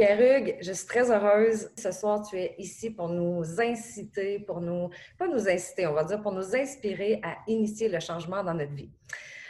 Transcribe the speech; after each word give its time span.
Pierre-Hugues, 0.00 0.56
je 0.62 0.72
suis 0.72 0.86
très 0.86 1.10
heureuse. 1.10 1.68
Ce 1.76 1.92
soir, 1.92 2.26
tu 2.26 2.38
es 2.38 2.54
ici 2.56 2.88
pour 2.88 3.10
nous 3.10 3.60
inciter, 3.60 4.38
pour 4.38 4.62
nous, 4.62 4.88
pas 5.18 5.28
nous 5.28 5.46
inciter, 5.46 5.86
on 5.86 5.92
va 5.92 6.04
dire, 6.04 6.22
pour 6.22 6.32
nous 6.32 6.56
inspirer 6.56 7.20
à 7.22 7.36
initier 7.46 7.90
le 7.90 8.00
changement 8.00 8.42
dans 8.42 8.54
notre 8.54 8.72
vie. 8.72 8.88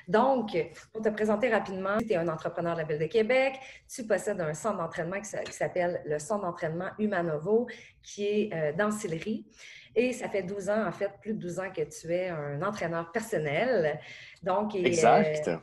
Donc, 0.09 0.57
pour 0.93 1.03
te 1.03 1.09
présenter 1.09 1.51
rapidement, 1.51 1.99
tu 1.99 2.11
es 2.11 2.17
un 2.17 2.27
entrepreneur 2.27 2.75
de 2.75 2.81
la 2.81 2.85
Ville 2.85 2.99
de 2.99 3.07
Québec. 3.07 3.61
Tu 3.89 4.05
possèdes 4.05 4.41
un 4.41 4.53
centre 4.53 4.79
d'entraînement 4.79 5.21
qui 5.21 5.53
s'appelle 5.53 6.03
le 6.05 6.19
Centre 6.19 6.43
d'entraînement 6.43 6.91
Humanovo, 6.99 7.69
qui 8.03 8.25
est 8.25 8.53
euh, 8.53 8.73
dans 8.73 8.91
Sillery. 8.91 9.47
Et 9.95 10.13
ça 10.13 10.29
fait 10.29 10.43
12 10.43 10.69
ans, 10.69 10.85
en 10.85 10.91
fait, 10.91 11.13
plus 11.23 11.35
de 11.35 11.39
12 11.39 11.61
ans 11.61 11.71
que 11.71 11.83
tu 11.83 12.13
es 12.13 12.29
un 12.29 12.61
entraîneur 12.63 13.13
personnel. 13.13 14.01
Donc, 14.43 14.75
exact. 14.75 15.47
Euh, 15.47 15.59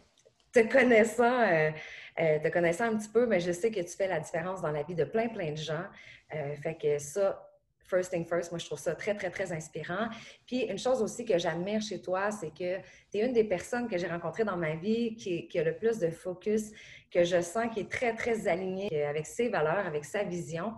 te 0.53 0.71
connaissant, 0.71 1.41
euh, 1.41 1.71
te 2.17 2.47
connaissant 2.49 2.85
un 2.85 2.97
petit 2.97 3.09
peu, 3.09 3.25
mais 3.27 3.39
je 3.39 3.51
sais 3.51 3.71
que 3.71 3.79
tu 3.79 3.95
fais 3.95 4.07
la 4.07 4.19
différence 4.19 4.61
dans 4.61 4.71
la 4.71 4.83
vie 4.83 4.95
de 4.95 5.03
plein, 5.03 5.29
plein 5.29 5.51
de 5.51 5.57
gens. 5.57 5.85
fait 6.29 6.75
que 6.75 6.97
ça, 6.97 7.47
first 7.87 8.11
thing 8.11 8.25
first, 8.25 8.51
moi, 8.51 8.59
je 8.59 8.65
trouve 8.65 8.79
ça 8.79 8.95
très, 8.95 9.15
très, 9.15 9.29
très 9.29 9.51
inspirant. 9.51 10.09
Puis, 10.45 10.61
une 10.63 10.77
chose 10.77 11.01
aussi 11.01 11.25
que 11.25 11.37
j'admire 11.37 11.81
chez 11.81 12.01
toi, 12.01 12.31
c'est 12.31 12.49
que 12.49 12.77
tu 13.11 13.17
es 13.17 13.25
une 13.25 13.33
des 13.33 13.45
personnes 13.45 13.87
que 13.87 13.97
j'ai 13.97 14.07
rencontrées 14.07 14.43
dans 14.43 14.57
ma 14.57 14.75
vie 14.75 15.15
qui, 15.15 15.47
qui, 15.47 15.59
a 15.59 15.63
le 15.63 15.75
plus 15.75 15.97
de 15.99 16.09
focus, 16.09 16.71
que 17.11 17.23
je 17.23 17.41
sens 17.41 17.67
qui 17.73 17.81
est 17.81 17.91
très, 17.91 18.13
très 18.13 18.47
alignée 18.47 19.03
avec 19.05 19.25
ses 19.25 19.49
valeurs, 19.49 19.85
avec 19.85 20.05
sa 20.05 20.23
vision. 20.23 20.73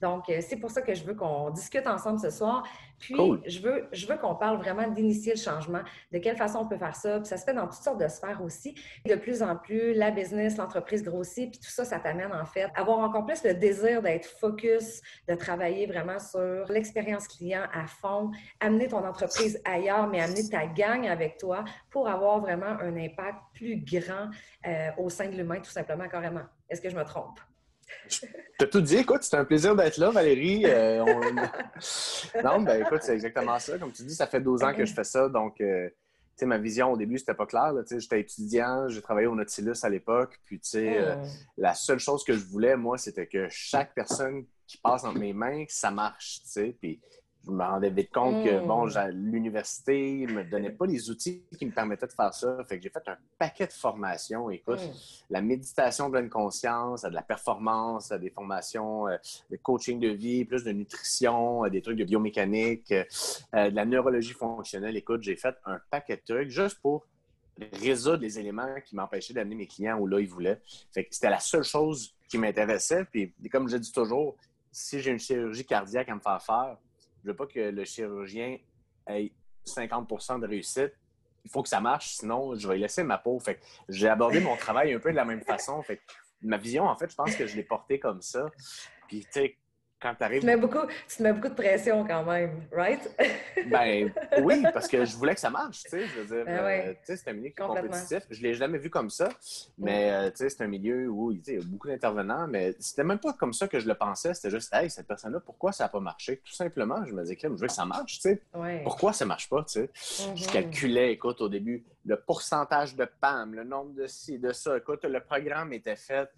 Donc, 0.00 0.28
euh, 0.28 0.40
c'est 0.40 0.56
pour 0.56 0.70
ça 0.70 0.82
que 0.82 0.94
je 0.94 1.04
veux 1.04 1.14
qu'on 1.14 1.50
discute 1.50 1.86
ensemble 1.86 2.18
ce 2.18 2.30
soir. 2.30 2.62
Puis, 2.98 3.16
je 3.46 3.60
veux, 3.60 3.88
je 3.92 4.06
veux 4.06 4.16
qu'on 4.16 4.34
parle 4.34 4.58
vraiment 4.58 4.88
d'initier 4.88 5.34
le 5.34 5.38
changement, 5.38 5.82
de 6.12 6.18
quelle 6.18 6.36
façon 6.36 6.60
on 6.60 6.66
peut 6.66 6.78
faire 6.78 6.96
ça. 6.96 7.18
Puis, 7.18 7.26
ça 7.26 7.36
se 7.36 7.44
fait 7.44 7.54
dans 7.54 7.66
toutes 7.66 7.82
sortes 7.82 8.00
de 8.00 8.08
sphères 8.08 8.40
aussi. 8.42 8.74
De 9.06 9.14
plus 9.14 9.42
en 9.42 9.56
plus, 9.56 9.92
la 9.94 10.10
business, 10.10 10.56
l'entreprise 10.56 11.02
grossit, 11.02 11.50
puis 11.50 11.60
tout 11.60 11.70
ça, 11.70 11.84
ça 11.84 11.98
t'amène 11.98 12.32
en 12.32 12.44
fait 12.44 12.70
à 12.74 12.80
avoir 12.80 12.98
encore 12.98 13.26
plus 13.26 13.42
le 13.44 13.54
désir 13.54 14.02
d'être 14.02 14.26
focus, 14.26 15.00
de 15.28 15.34
travailler 15.34 15.86
vraiment 15.86 16.18
sur 16.18 16.66
l'expérience 16.70 17.28
client 17.28 17.64
à 17.72 17.86
fond, 17.86 18.30
amener 18.60 18.88
ton 18.88 19.04
entreprise 19.04 19.60
ailleurs, 19.64 20.06
mais 20.08 20.20
amener 20.20 20.48
ta 20.48 20.66
gang 20.66 21.06
avec 21.06 21.38
toi 21.38 21.64
pour 21.90 22.08
avoir 22.08 22.40
vraiment 22.40 22.66
un 22.66 22.96
impact 22.96 23.38
plus 23.54 23.76
grand 23.76 24.30
euh, 24.66 24.90
au 24.98 25.10
sein 25.10 25.28
de 25.28 25.36
l'humain, 25.36 25.60
tout 25.60 25.70
simplement, 25.70 26.08
carrément. 26.08 26.44
Est-ce 26.68 26.80
que 26.80 26.88
je 26.88 26.96
me 26.96 27.04
trompe? 27.04 27.40
T'as 28.58 28.66
tout 28.66 28.80
dit, 28.80 28.96
écoute, 28.96 29.22
c'était 29.22 29.36
un 29.36 29.44
plaisir 29.44 29.76
d'être 29.76 29.98
là, 29.98 30.10
Valérie. 30.10 30.62
Euh, 30.64 31.04
non, 32.44 32.60
ben 32.60 32.82
écoute, 32.82 33.00
c'est 33.02 33.14
exactement 33.14 33.58
ça. 33.58 33.78
Comme 33.78 33.92
tu 33.92 34.02
dis, 34.02 34.14
ça 34.14 34.26
fait 34.26 34.40
12 34.40 34.62
ans 34.62 34.74
que 34.74 34.84
je 34.84 34.94
fais 34.94 35.04
ça, 35.04 35.28
donc 35.28 35.60
euh, 35.60 35.88
tu 35.88 36.40
sais, 36.40 36.46
ma 36.46 36.58
vision 36.58 36.92
au 36.92 36.96
début, 36.96 37.18
c'était 37.18 37.34
pas 37.34 37.46
clair. 37.46 37.72
J'étais 37.90 38.20
étudiant, 38.20 38.88
j'ai 38.88 39.02
travaillé 39.02 39.26
au 39.26 39.34
Nautilus 39.34 39.78
à 39.82 39.88
l'époque, 39.88 40.40
puis 40.44 40.58
tu 40.60 40.70
sais, 40.70 40.98
euh, 40.98 41.16
oh. 41.16 41.26
la 41.58 41.74
seule 41.74 41.98
chose 41.98 42.24
que 42.24 42.32
je 42.32 42.44
voulais, 42.44 42.76
moi, 42.76 42.98
c'était 42.98 43.26
que 43.26 43.46
chaque 43.50 43.94
personne 43.94 44.44
qui 44.66 44.78
passe 44.78 45.04
entre 45.04 45.18
mes 45.18 45.32
mains, 45.32 45.64
ça 45.68 45.90
marche, 45.90 46.40
tu 46.42 46.48
sais. 46.48 46.76
Puis 46.80 47.00
je 47.46 47.52
me 47.52 47.62
rendais 47.62 47.90
vite 47.90 48.12
compte 48.12 48.44
que, 48.44 48.66
bon, 48.66 48.86
hmm. 48.86 49.10
l'université 49.10 50.26
ne 50.26 50.32
me 50.32 50.44
donnait 50.44 50.70
pas 50.70 50.86
les 50.86 51.10
outils 51.10 51.44
qui 51.56 51.66
me 51.66 51.70
permettaient 51.70 52.06
de 52.06 52.12
faire 52.12 52.34
ça. 52.34 52.58
Fait 52.68 52.76
que 52.76 52.82
j'ai 52.82 52.90
fait 52.90 53.06
un 53.06 53.16
paquet 53.38 53.66
de 53.66 53.72
formations. 53.72 54.50
Écoute, 54.50 54.80
hmm. 54.80 54.92
la 55.30 55.40
méditation 55.42 56.06
de 56.06 56.12
pleine 56.12 56.28
conscience, 56.28 57.02
de 57.02 57.08
la 57.08 57.22
performance, 57.22 58.10
des 58.10 58.30
formations 58.30 59.08
euh, 59.08 59.16
de 59.50 59.56
coaching 59.56 60.00
de 60.00 60.08
vie, 60.08 60.44
plus 60.44 60.64
de 60.64 60.72
nutrition, 60.72 61.64
euh, 61.64 61.68
des 61.68 61.82
trucs 61.82 61.98
de 61.98 62.04
biomécanique, 62.04 62.90
euh, 62.92 63.70
de 63.70 63.74
la 63.74 63.84
neurologie 63.84 64.32
fonctionnelle. 64.32 64.96
Écoute, 64.96 65.22
j'ai 65.22 65.36
fait 65.36 65.54
un 65.64 65.78
paquet 65.90 66.16
de 66.16 66.34
trucs 66.34 66.50
juste 66.50 66.80
pour 66.80 67.06
résoudre 67.72 68.22
les 68.22 68.38
éléments 68.38 68.74
qui 68.84 68.96
m'empêchaient 68.96 69.34
d'amener 69.34 69.54
mes 69.54 69.66
clients 69.66 69.98
où 69.98 70.06
là 70.06 70.20
ils 70.20 70.28
voulaient. 70.28 70.60
Fait 70.92 71.04
que 71.04 71.14
c'était 71.14 71.30
la 71.30 71.40
seule 71.40 71.64
chose 71.64 72.14
qui 72.28 72.38
m'intéressait. 72.38 73.04
Puis, 73.04 73.32
comme 73.50 73.68
je 73.68 73.76
dis 73.76 73.92
toujours, 73.92 74.36
si 74.72 75.00
j'ai 75.00 75.10
une 75.10 75.18
chirurgie 75.18 75.64
cardiaque 75.64 76.08
à 76.08 76.14
me 76.14 76.20
faire 76.20 76.42
faire, 76.42 76.76
je 77.26 77.32
veux 77.32 77.36
pas 77.36 77.46
que 77.46 77.58
le 77.58 77.84
chirurgien 77.84 78.56
ait 79.08 79.32
50% 79.66 80.40
de 80.40 80.46
réussite. 80.46 80.92
Il 81.44 81.50
faut 81.50 81.60
que 81.60 81.68
ça 81.68 81.80
marche, 81.80 82.10
sinon 82.10 82.54
je 82.54 82.68
vais 82.68 82.78
laisser 82.78 83.02
ma 83.02 83.18
peau. 83.18 83.40
Fait 83.40 83.60
j'ai 83.88 84.08
abordé 84.08 84.38
mon 84.38 84.56
travail 84.56 84.94
un 84.94 85.00
peu 85.00 85.10
de 85.10 85.16
la 85.16 85.24
même 85.24 85.42
façon. 85.42 85.82
Fait 85.82 86.00
ma 86.40 86.56
vision, 86.56 86.84
en 86.84 86.94
fait, 86.96 87.10
je 87.10 87.16
pense 87.16 87.34
que 87.34 87.46
je 87.48 87.56
l'ai 87.56 87.64
portée 87.64 87.98
comme 87.98 88.22
ça. 88.22 88.48
Puis, 89.08 89.22
tu 89.22 89.26
sais, 89.32 89.56
quand 90.00 90.14
tu 90.14 90.24
arrives. 90.24 90.40
Tu 90.40 90.46
mets, 90.46 90.56
beaucoup, 90.56 90.86
tu 91.08 91.22
mets 91.22 91.32
beaucoup 91.32 91.48
de 91.48 91.54
pression 91.54 92.06
quand 92.06 92.24
même, 92.24 92.66
right? 92.72 93.10
ben 93.70 94.12
oui, 94.42 94.62
parce 94.72 94.88
que 94.88 95.04
je 95.04 95.16
voulais 95.16 95.34
que 95.34 95.40
ça 95.40 95.50
marche, 95.50 95.84
tu 95.84 95.90
sais. 95.90 96.06
Je 96.06 96.20
veux 96.20 96.36
dire, 96.36 96.44
ben 96.44 96.58
euh, 96.58 96.92
tu 96.92 96.98
sais, 97.04 97.16
c'est 97.16 97.30
un 97.30 97.32
milieu 97.32 97.50
qui 97.50 97.62
est 97.62 97.66
compétitif. 97.66 98.22
Je 98.30 98.38
ne 98.38 98.42
l'ai 98.42 98.54
jamais 98.54 98.78
vu 98.78 98.90
comme 98.90 99.10
ça, 99.10 99.28
mais 99.78 100.10
euh, 100.12 100.30
tu 100.30 100.36
sais, 100.38 100.50
c'est 100.50 100.62
un 100.62 100.68
milieu 100.68 101.08
où 101.08 101.32
il 101.32 101.40
y 101.46 101.56
a 101.56 101.60
beaucoup 101.64 101.88
d'intervenants, 101.88 102.46
mais 102.46 102.74
c'était 102.78 103.04
même 103.04 103.18
pas 103.18 103.32
comme 103.32 103.52
ça 103.52 103.68
que 103.68 103.78
je 103.78 103.88
le 103.88 103.94
pensais. 103.94 104.34
C'était 104.34 104.50
juste, 104.50 104.72
hey, 104.74 104.90
cette 104.90 105.06
personne-là, 105.06 105.40
pourquoi 105.40 105.72
ça 105.72 105.84
n'a 105.84 105.88
pas 105.88 106.00
marché? 106.00 106.42
Tout 106.44 106.52
simplement, 106.52 107.04
je 107.06 107.12
me 107.12 107.22
disais, 107.22 107.38
je 107.42 107.48
veux 107.48 107.66
que 107.66 107.72
ça 107.72 107.86
marche, 107.86 108.20
tu 108.20 108.20
sais. 108.20 108.42
Pourquoi 108.82 109.12
ça 109.12 109.24
ne 109.24 109.28
marche 109.28 109.48
pas, 109.48 109.64
tu 109.64 109.80
sais? 109.80 109.90
Je 109.94 110.44
mm-hmm. 110.44 110.52
calculais, 110.52 111.12
écoute, 111.12 111.40
au 111.40 111.48
début, 111.48 111.84
le 112.04 112.20
pourcentage 112.20 112.94
de 112.94 113.08
PAM, 113.20 113.54
le 113.54 113.64
nombre 113.64 113.94
de 113.94 114.06
ci, 114.06 114.38
de 114.38 114.52
ça. 114.52 114.76
Écoute, 114.76 115.04
le 115.04 115.20
programme 115.20 115.72
était 115.72 115.96
fait. 115.96 116.28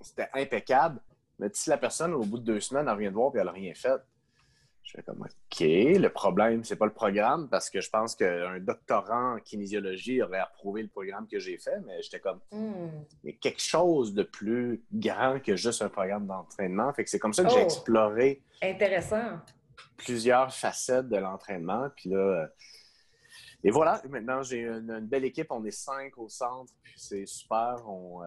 C'était 0.00 0.28
impeccable. 0.34 1.00
Mais 1.42 1.48
si 1.52 1.70
la 1.70 1.76
personne, 1.76 2.14
au 2.14 2.22
bout 2.22 2.38
de 2.38 2.44
deux 2.44 2.60
semaines, 2.60 2.86
elle 2.88 2.98
vient 2.98 3.10
de 3.10 3.16
voir 3.16 3.34
et 3.34 3.38
elle 3.40 3.46
n'a 3.46 3.52
rien 3.52 3.74
fait, 3.74 4.00
je 4.84 4.92
fais 4.92 5.02
comme 5.02 5.22
OK, 5.22 5.60
le 5.60 6.08
problème, 6.08 6.62
c'est 6.62 6.76
pas 6.76 6.86
le 6.86 6.92
programme 6.92 7.48
parce 7.48 7.68
que 7.68 7.80
je 7.80 7.90
pense 7.90 8.14
qu'un 8.14 8.60
doctorant 8.60 9.34
en 9.34 9.38
kinésiologie 9.40 10.22
aurait 10.22 10.38
approuvé 10.38 10.82
le 10.82 10.88
programme 10.88 11.26
que 11.26 11.40
j'ai 11.40 11.58
fait, 11.58 11.80
mais 11.84 12.00
j'étais 12.00 12.20
comme 12.20 12.38
hmm. 12.52 12.90
mais 13.24 13.32
quelque 13.34 13.60
chose 13.60 14.14
de 14.14 14.22
plus 14.22 14.84
grand 14.92 15.40
que 15.40 15.56
juste 15.56 15.82
un 15.82 15.88
programme 15.88 16.28
d'entraînement. 16.28 16.92
Fait 16.92 17.02
que 17.02 17.10
c'est 17.10 17.18
comme 17.18 17.32
ça 17.32 17.42
que 17.42 17.50
j'ai 17.50 17.60
oh! 17.60 17.64
exploré 17.64 18.40
intéressant. 18.62 19.40
plusieurs 19.96 20.54
facettes 20.54 21.08
de 21.08 21.16
l'entraînement. 21.16 21.88
Puis 21.96 22.10
là, 22.10 22.18
euh, 22.18 22.46
et 23.64 23.70
voilà, 23.70 24.00
maintenant 24.08 24.42
j'ai 24.42 24.60
une, 24.60 25.00
belle 25.00 25.24
équipe, 25.24 25.48
on 25.50 25.64
est 25.64 25.72
cinq 25.72 26.18
au 26.18 26.28
centre, 26.28 26.72
puis 26.84 26.94
c'est 26.96 27.26
super. 27.26 27.82
On, 27.88 28.22
euh, 28.22 28.26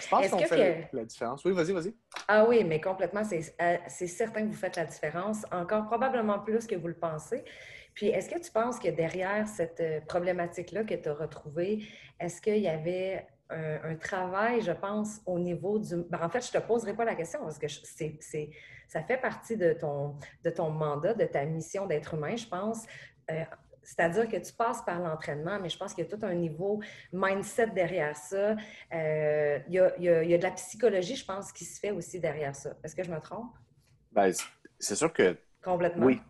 je 0.00 0.08
pense 0.08 0.28
qu'on 0.28 0.38
fait 0.38 0.88
la 0.92 1.04
différence. 1.04 1.44
Oui, 1.44 1.52
vas-y, 1.52 1.72
vas-y. 1.72 1.94
Ah 2.28 2.46
oui, 2.48 2.64
mais 2.64 2.80
complètement, 2.80 3.22
euh, 3.22 3.76
c'est 3.88 4.06
certain 4.06 4.42
que 4.42 4.48
vous 4.48 4.58
faites 4.58 4.76
la 4.76 4.84
différence, 4.84 5.44
encore 5.52 5.86
probablement 5.86 6.38
plus 6.38 6.66
que 6.66 6.74
vous 6.74 6.88
le 6.88 6.98
pensez. 6.98 7.44
Puis, 7.94 8.08
est-ce 8.08 8.28
que 8.28 8.38
tu 8.38 8.50
penses 8.50 8.78
que 8.78 8.88
derrière 8.88 9.46
cette 9.46 9.80
euh, 9.80 10.00
problématique-là 10.00 10.84
que 10.84 10.94
tu 10.94 11.08
as 11.08 11.14
retrouvée, 11.14 11.84
est-ce 12.18 12.40
qu'il 12.40 12.58
y 12.58 12.68
avait 12.68 13.26
un, 13.50 13.94
travail, 13.96 14.62
je 14.62 14.72
pense, 14.72 15.20
au 15.26 15.38
niveau 15.38 15.78
du... 15.78 15.96
Ben, 16.08 16.18
en 16.22 16.28
fait, 16.28 16.40
je 16.40 16.56
ne 16.56 16.60
te 16.60 16.66
poserai 16.66 16.94
pas 16.94 17.04
la 17.04 17.14
question 17.14 17.40
parce 17.40 17.58
que 17.58 17.68
c'est, 17.68 18.50
ça 18.88 19.02
fait 19.02 19.18
partie 19.18 19.56
de 19.56 19.74
ton, 19.74 20.16
de 20.42 20.50
ton 20.50 20.70
mandat, 20.70 21.14
de 21.14 21.24
ta 21.24 21.44
mission 21.44 21.86
d'être 21.86 22.14
humain, 22.14 22.34
je 22.34 22.46
pense. 22.46 22.84
Euh, 23.30 23.44
c'est-à-dire 23.84 24.28
que 24.28 24.36
tu 24.36 24.52
passes 24.52 24.82
par 24.82 24.98
l'entraînement, 25.00 25.58
mais 25.60 25.68
je 25.68 25.78
pense 25.78 25.94
qu'il 25.94 26.04
y 26.04 26.06
a 26.06 26.10
tout 26.16 26.24
un 26.24 26.34
niveau 26.34 26.80
mindset 27.12 27.68
derrière 27.68 28.16
ça. 28.16 28.56
Euh, 28.92 29.58
il, 29.68 29.74
y 29.74 30.08
a, 30.08 30.38
de 30.38 30.42
la 30.42 30.50
psychologie, 30.52 31.16
je 31.16 31.24
pense, 31.24 31.52
qui 31.52 31.64
se 31.64 31.78
fait 31.78 31.90
aussi 31.90 32.18
derrière 32.18 32.56
ça. 32.56 32.74
Est-ce 32.82 32.96
que 32.96 33.04
je 33.04 33.10
me 33.10 33.20
trompe? 33.20 33.52
Bien, 34.12 34.30
c'est 34.78 34.96
sûr 34.96 35.12
que. 35.12 35.36
Complètement. 35.62 36.06
Oui, 36.06 36.20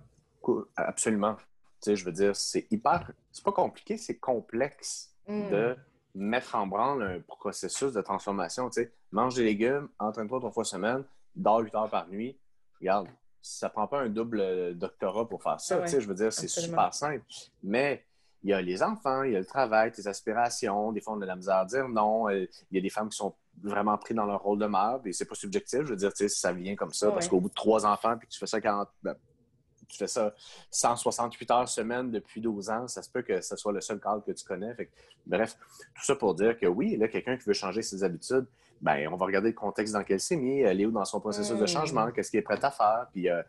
absolument. 0.76 1.36
Tu 1.36 1.90
sais, 1.90 1.96
je 1.96 2.04
veux 2.04 2.12
dire, 2.12 2.34
c'est 2.34 2.66
hyper. 2.70 3.10
C'est 3.32 3.44
pas 3.44 3.52
compliqué, 3.52 3.96
c'est 3.96 4.18
complexe 4.18 5.14
hmm. 5.26 5.50
de 5.50 5.76
mettre 6.14 6.54
en 6.54 6.66
branle 6.66 7.02
un 7.02 7.20
processus 7.20 7.92
de 7.92 8.00
transformation. 8.00 8.70
Tu 8.70 8.82
sais, 8.82 8.92
mange 9.10 9.34
des 9.34 9.44
légumes, 9.44 9.88
entraîne-toi 9.98 10.38
trois 10.38 10.52
fois 10.52 10.64
semaine, 10.64 11.04
dors 11.34 11.60
huit 11.60 11.74
heures 11.74 11.90
par 11.90 12.08
nuit. 12.08 12.38
Regarde, 12.80 13.08
ça 13.44 13.68
prend 13.68 13.86
pas 13.86 14.00
un 14.00 14.08
double 14.08 14.40
euh, 14.40 14.72
doctorat 14.72 15.28
pour 15.28 15.42
faire 15.42 15.60
ça. 15.60 15.84
je 15.84 15.98
veux 15.98 16.14
dire, 16.14 16.32
c'est 16.32 16.48
super 16.48 16.94
simple. 16.94 17.22
Mais 17.62 18.02
il 18.42 18.48
y 18.48 18.52
a 18.54 18.62
les 18.62 18.82
enfants, 18.82 19.22
il 19.22 19.32
y 19.32 19.36
a 19.36 19.38
le 19.38 19.44
travail, 19.44 19.92
tes 19.92 20.06
aspirations. 20.06 20.92
Des 20.92 21.02
fois, 21.02 21.12
on 21.12 21.18
a 21.18 21.20
de 21.20 21.26
la 21.26 21.36
misère 21.36 21.56
à 21.56 21.64
dire 21.66 21.86
non. 21.86 22.30
Euh, 22.30 22.46
il 22.70 22.76
y 22.76 22.78
a 22.78 22.80
des 22.80 22.88
femmes 22.88 23.10
qui 23.10 23.18
sont 23.18 23.34
vraiment 23.62 23.98
prises 23.98 24.16
dans 24.16 24.24
leur 24.24 24.42
rôle 24.42 24.58
de 24.58 24.66
mère, 24.66 24.98
et 25.04 25.12
c'est 25.12 25.26
pas 25.26 25.34
subjectif. 25.34 25.80
Je 25.80 25.90
veux 25.90 25.96
dire, 25.96 26.10
ça 26.14 26.52
vient 26.52 26.74
comme 26.74 26.94
ça, 26.94 27.10
parce 27.10 27.28
qu'au 27.28 27.38
bout 27.38 27.50
de 27.50 27.54
trois 27.54 27.84
enfants, 27.84 28.16
puis 28.16 28.26
tu 28.28 28.38
fais 28.38 28.46
ça 28.46 28.62
40, 28.62 28.88
ben, 29.02 29.14
tu 29.88 29.98
fais 29.98 30.06
ça 30.06 30.34
168 30.70 31.50
heures 31.50 31.68
semaine 31.68 32.10
depuis 32.10 32.40
12 32.40 32.70
ans, 32.70 32.88
ça 32.88 33.02
se 33.02 33.10
peut 33.10 33.20
que 33.20 33.42
ce 33.42 33.56
soit 33.56 33.72
le 33.72 33.82
seul 33.82 34.00
cadre 34.00 34.24
que 34.24 34.32
tu 34.32 34.44
connais. 34.44 34.74
bref, 35.26 35.58
tout 35.94 36.04
ça 36.04 36.16
pour 36.16 36.34
dire 36.34 36.58
que 36.58 36.66
oui, 36.66 36.96
là, 36.96 37.08
quelqu'un 37.08 37.36
qui 37.36 37.44
veut 37.44 37.52
changer 37.52 37.82
ses 37.82 38.04
habitudes, 38.04 38.46
ben, 38.80 39.08
on 39.10 39.16
va 39.16 39.26
regarder 39.26 39.48
le 39.48 39.54
contexte 39.54 39.94
dans 39.94 40.00
lequel 40.00 40.20
c'est 40.20 40.36
mis, 40.36 40.60
elle 40.60 40.80
est 40.80 40.86
où 40.86 40.90
dans 40.90 41.04
son 41.04 41.20
processus 41.20 41.56
de 41.56 41.62
hmm. 41.62 41.66
changement, 41.66 42.10
qu'est-ce 42.10 42.30
qu'il 42.30 42.38
est 42.38 42.42
prêt 42.42 42.62
à 42.62 42.70
faire. 42.70 43.06
Puis, 43.12 43.28
euh, 43.28 43.42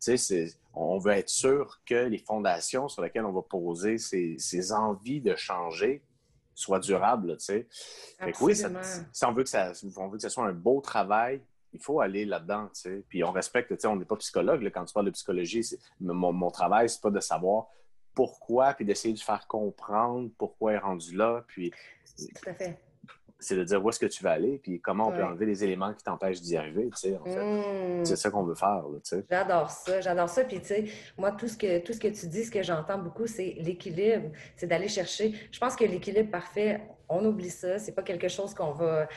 tu 0.00 0.16
sais, 0.16 0.54
on 0.74 0.98
veut 0.98 1.12
être 1.12 1.28
sûr 1.28 1.80
que 1.84 2.06
les 2.06 2.18
fondations 2.18 2.88
sur 2.88 3.02
lesquelles 3.02 3.24
on 3.24 3.32
va 3.32 3.42
poser 3.42 3.98
ces, 3.98 4.72
envies 4.72 5.20
de 5.20 5.34
changer 5.36 6.02
soient 6.54 6.80
durables, 6.80 7.36
tu 7.36 7.44
sais. 7.44 7.68
oui, 8.40 8.56
si 8.56 8.64
on 9.24 9.32
veut, 9.32 9.44
que 9.44 9.48
ça, 9.48 9.72
on 9.96 10.08
veut 10.08 10.16
que 10.16 10.22
ce 10.22 10.28
soit 10.28 10.46
un 10.46 10.52
beau 10.52 10.80
travail, 10.80 11.40
il 11.72 11.80
faut 11.80 12.00
aller 12.00 12.24
là-dedans, 12.24 12.66
tu 12.74 12.80
sais. 12.80 13.04
Puis 13.08 13.22
on 13.22 13.30
respecte, 13.30 13.68
tu 13.68 13.80
sais, 13.80 13.86
on 13.86 13.96
n'est 13.96 14.04
pas 14.04 14.16
psychologue, 14.16 14.64
quand 14.74 14.84
tu 14.84 14.94
parles 14.94 15.06
de 15.06 15.10
psychologie, 15.12 15.64
mon, 16.00 16.32
mon 16.32 16.50
travail, 16.50 16.88
c'est 16.88 17.00
pas 17.00 17.10
de 17.10 17.20
savoir 17.20 17.66
pourquoi, 18.14 18.74
puis 18.74 18.84
d'essayer 18.84 19.14
de 19.14 19.20
faire 19.20 19.46
comprendre 19.46 20.30
pourquoi 20.38 20.72
il 20.72 20.74
est 20.76 20.78
rendu 20.78 21.14
là, 21.14 21.44
puis... 21.46 21.72
Tout 22.16 22.50
à 22.50 22.54
fait 22.54 22.78
c'est 23.40 23.56
de 23.56 23.64
dire 23.64 23.84
où 23.84 23.88
est-ce 23.88 24.00
que 24.00 24.06
tu 24.06 24.22
vas 24.22 24.32
aller, 24.32 24.58
puis 24.58 24.80
comment 24.80 25.08
on 25.08 25.12
peut 25.12 25.22
enlever 25.22 25.46
les 25.46 25.62
éléments 25.62 25.92
qui 25.94 26.02
t'empêchent 26.02 26.40
d'y 26.40 26.56
arriver, 26.56 26.88
tu 26.90 26.96
sais, 26.96 27.16
en 27.16 27.24
fait. 27.24 28.00
Hmm. 28.00 28.04
C'est 28.04 28.16
ça 28.16 28.30
qu'on 28.30 28.42
veut 28.42 28.54
faire, 28.54 28.84
tu 28.94 29.00
sais. 29.04 29.24
J'adore 29.30 29.70
ça, 29.70 30.00
j'adore 30.00 30.28
ça. 30.28 30.44
Puis, 30.44 30.60
tu 30.60 30.66
sais, 30.66 30.84
moi, 31.16 31.32
tout 31.32 31.48
ce, 31.48 31.56
que, 31.56 31.78
tout 31.78 31.92
ce 31.92 32.00
que 32.00 32.08
tu 32.08 32.26
dis, 32.26 32.44
ce 32.44 32.50
que 32.50 32.62
j'entends 32.62 32.98
beaucoup, 32.98 33.26
c'est 33.26 33.56
l'équilibre. 33.58 34.30
C'est 34.56 34.66
d'aller 34.66 34.88
chercher... 34.88 35.34
Je 35.52 35.58
pense 35.58 35.76
que 35.76 35.84
l'équilibre 35.84 36.30
parfait, 36.30 36.80
on 37.08 37.24
oublie 37.24 37.50
ça. 37.50 37.78
C'est 37.78 37.92
pas 37.92 38.02
quelque 38.02 38.28
chose 38.28 38.54
qu'on 38.54 38.72
va 38.72 39.08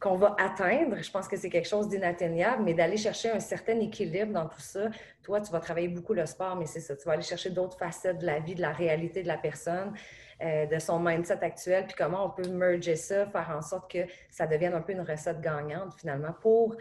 qu'on 0.00 0.16
va 0.16 0.36
atteindre. 0.38 0.96
Je 1.02 1.10
pense 1.10 1.28
que 1.28 1.36
c'est 1.36 1.48
quelque 1.48 1.68
chose 1.68 1.88
d'inatteignable, 1.88 2.62
mais 2.62 2.74
d'aller 2.74 2.96
chercher 2.96 3.30
un 3.30 3.40
certain 3.40 3.80
équilibre 3.80 4.32
dans 4.32 4.46
tout 4.46 4.60
ça. 4.60 4.90
Toi, 5.22 5.40
tu 5.40 5.50
vas 5.50 5.60
travailler 5.60 5.88
beaucoup 5.88 6.12
le 6.12 6.26
sport, 6.26 6.56
mais 6.56 6.66
c'est 6.66 6.80
ça. 6.80 6.94
Tu 6.94 7.04
vas 7.06 7.12
aller 7.12 7.22
chercher 7.22 7.50
d'autres 7.50 7.78
facettes 7.78 8.18
de 8.18 8.26
la 8.26 8.38
vie, 8.38 8.54
de 8.54 8.60
la 8.60 8.72
réalité 8.72 9.22
de 9.22 9.28
la 9.28 9.38
personne. 9.38 9.94
Euh, 10.42 10.66
de 10.66 10.78
son 10.80 10.98
mindset 10.98 11.44
actuel, 11.44 11.86
puis 11.86 11.94
comment 11.96 12.26
on 12.26 12.30
peut 12.30 12.48
merger 12.48 12.96
ça, 12.96 13.24
faire 13.26 13.54
en 13.56 13.62
sorte 13.62 13.88
que 13.88 14.00
ça 14.30 14.48
devienne 14.48 14.74
un 14.74 14.80
peu 14.80 14.92
une 14.92 15.02
recette 15.02 15.40
gagnante 15.40 15.94
finalement 15.96 16.32
pour 16.32 16.76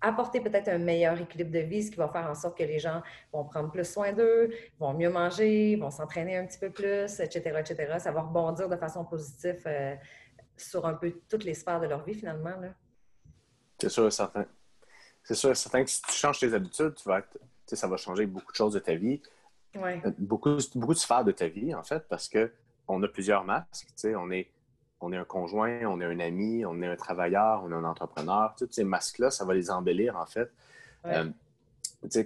apporter 0.00 0.40
peut-être 0.40 0.68
un 0.68 0.78
meilleur 0.78 1.20
équilibre 1.20 1.50
de 1.50 1.58
vie, 1.58 1.82
ce 1.82 1.90
qui 1.90 1.96
va 1.96 2.08
faire 2.08 2.30
en 2.30 2.34
sorte 2.34 2.56
que 2.56 2.62
les 2.62 2.78
gens 2.78 3.02
vont 3.32 3.44
prendre 3.44 3.70
plus 3.70 3.84
soin 3.84 4.12
d'eux, 4.12 4.50
vont 4.78 4.92
mieux 4.94 5.10
manger, 5.10 5.76
vont 5.76 5.90
s'entraîner 5.90 6.36
un 6.36 6.46
petit 6.46 6.58
peu 6.58 6.70
plus, 6.70 7.18
etc., 7.18 7.58
etc. 7.58 7.96
Ça 7.98 8.12
va 8.12 8.22
rebondir 8.22 8.68
de 8.68 8.76
façon 8.76 9.04
positive 9.04 9.62
euh, 9.66 9.96
sur 10.56 10.86
un 10.86 10.94
peu 10.94 11.12
toutes 11.28 11.44
les 11.44 11.54
sphères 11.54 11.80
de 11.80 11.86
leur 11.86 12.04
vie 12.04 12.14
finalement. 12.14 12.54
C'est 13.80 13.88
sûr 13.88 14.06
et 14.06 14.10
certain. 14.12 14.46
C'est 15.24 15.34
sûr 15.34 15.50
et 15.50 15.54
certain 15.56 15.82
que 15.82 15.90
si 15.90 16.00
tu 16.02 16.12
changes 16.12 16.38
tes 16.38 16.54
habitudes, 16.54 16.94
tu 16.94 17.08
vas 17.08 17.18
être, 17.18 17.38
ça 17.66 17.88
va 17.88 17.96
changer 17.96 18.26
beaucoup 18.26 18.52
de 18.52 18.56
choses 18.56 18.74
de 18.74 18.78
ta 18.78 18.94
vie. 18.94 19.20
Ouais. 19.74 20.00
Euh, 20.04 20.12
beaucoup, 20.18 20.56
beaucoup 20.76 20.94
de 20.94 20.98
sphères 20.98 21.24
de 21.24 21.32
ta 21.32 21.48
vie, 21.48 21.74
en 21.74 21.82
fait, 21.82 22.06
parce 22.08 22.28
que 22.28 22.52
on 22.88 23.02
a 23.02 23.08
plusieurs 23.08 23.44
masques. 23.44 23.88
On 24.04 24.30
est, 24.30 24.50
on 25.00 25.12
est 25.12 25.16
un 25.16 25.24
conjoint, 25.24 25.80
on 25.86 26.00
est 26.00 26.04
un 26.04 26.20
ami, 26.20 26.64
on 26.64 26.80
est 26.82 26.86
un 26.86 26.96
travailleur, 26.96 27.62
on 27.64 27.70
est 27.70 27.74
un 27.74 27.84
entrepreneur. 27.84 28.54
Tous 28.56 28.68
ces 28.70 28.84
masques-là, 28.84 29.30
ça 29.30 29.44
va 29.44 29.54
les 29.54 29.70
embellir, 29.70 30.16
en 30.16 30.26
fait. 30.26 30.50
Euh, 31.06 31.28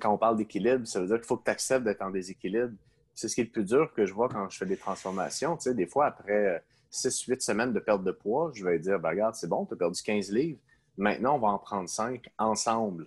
quand 0.00 0.12
on 0.12 0.18
parle 0.18 0.36
d'équilibre, 0.36 0.86
ça 0.86 1.00
veut 1.00 1.06
dire 1.06 1.16
qu'il 1.16 1.26
faut 1.26 1.36
que 1.36 1.44
tu 1.44 1.50
acceptes 1.50 1.84
d'être 1.84 2.02
en 2.02 2.10
déséquilibre. 2.10 2.72
C'est 3.14 3.28
ce 3.28 3.34
qui 3.34 3.40
est 3.40 3.44
le 3.44 3.50
plus 3.50 3.64
dur 3.64 3.92
que 3.94 4.06
je 4.06 4.14
vois 4.14 4.28
quand 4.28 4.48
je 4.48 4.58
fais 4.58 4.66
des 4.66 4.76
transformations. 4.76 5.58
des 5.66 5.86
fois, 5.86 6.06
après 6.06 6.62
6-8 6.92 7.32
euh, 7.32 7.36
semaines 7.40 7.72
de 7.72 7.80
perte 7.80 8.04
de 8.04 8.12
poids, 8.12 8.52
je 8.54 8.64
vais 8.64 8.78
dire, 8.78 8.98
ben, 8.98 9.10
regarde, 9.10 9.34
c'est 9.34 9.48
bon, 9.48 9.66
tu 9.66 9.74
as 9.74 9.76
perdu 9.76 10.00
15 10.00 10.30
livres. 10.30 10.58
Maintenant, 10.96 11.36
on 11.36 11.38
va 11.38 11.48
en 11.48 11.58
prendre 11.58 11.88
5 11.88 12.28
ensemble. 12.38 13.06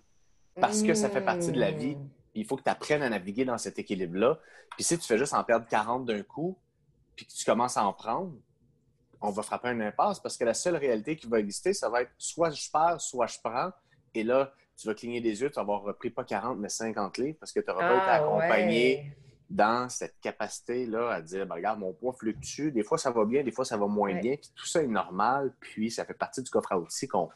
Parce 0.59 0.83
que 0.83 0.93
ça 0.93 1.09
fait 1.09 1.21
partie 1.21 1.51
de 1.51 1.59
la 1.59 1.71
vie. 1.71 1.95
Mmh. 1.95 2.09
Il 2.35 2.45
faut 2.45 2.55
que 2.55 2.63
tu 2.63 2.69
apprennes 2.69 3.03
à 3.03 3.09
naviguer 3.09 3.45
dans 3.45 3.57
cet 3.57 3.79
équilibre-là. 3.79 4.39
Puis 4.71 4.83
si 4.83 4.97
tu 4.97 5.05
fais 5.05 5.17
juste 5.17 5.33
en 5.33 5.43
perdre 5.43 5.65
40 5.67 6.05
d'un 6.05 6.23
coup, 6.23 6.57
puis 7.21 7.27
que 7.27 7.39
tu 7.39 7.45
commences 7.45 7.77
à 7.77 7.85
en 7.85 7.93
prendre, 7.93 8.33
on 9.21 9.29
va 9.29 9.43
frapper 9.43 9.69
un 9.69 9.79
impasse 9.81 10.19
parce 10.19 10.35
que 10.37 10.43
la 10.43 10.55
seule 10.55 10.75
réalité 10.75 11.15
qui 11.15 11.27
va 11.27 11.39
exister, 11.39 11.73
ça 11.73 11.89
va 11.89 12.01
être 12.01 12.11
soit 12.17 12.49
je 12.49 12.69
perds, 12.71 12.99
soit 12.99 13.27
je 13.27 13.37
prends. 13.43 13.69
Et 14.15 14.23
là, 14.23 14.51
tu 14.75 14.87
vas 14.87 14.95
cligner 14.95 15.21
des 15.21 15.41
yeux, 15.41 15.49
tu 15.49 15.55
vas 15.55 15.61
avoir 15.61 15.83
repris 15.83 16.09
pas 16.09 16.23
40, 16.23 16.57
mais 16.57 16.69
50 16.69 17.17
livres 17.19 17.37
parce 17.39 17.51
que 17.51 17.59
tu 17.59 17.67
n'auras 17.67 17.87
pas 17.87 17.95
été 17.95 18.05
ah, 18.07 18.13
accompagné 18.15 19.15
dans 19.51 19.89
cette 19.89 20.19
capacité-là 20.21 21.11
à 21.11 21.21
dire, 21.21 21.45
ben, 21.45 21.55
regarde, 21.55 21.79
mon 21.79 21.93
poids 21.93 22.13
fluctue. 22.13 22.71
Des 22.71 22.83
fois, 22.83 22.97
ça 22.97 23.11
va 23.11 23.25
bien, 23.25 23.43
des 23.43 23.51
fois, 23.51 23.65
ça 23.65 23.77
va 23.77 23.85
moins 23.85 24.15
bien. 24.15 24.35
tout 24.55 24.65
ça 24.65 24.81
est 24.81 24.87
normal. 24.87 25.53
Puis, 25.59 25.91
ça 25.91 26.05
fait 26.05 26.13
partie 26.13 26.41
du 26.41 26.49
coffre 26.49 26.71
à 26.71 26.79
outils 26.79 27.07
qu'on 27.07 27.29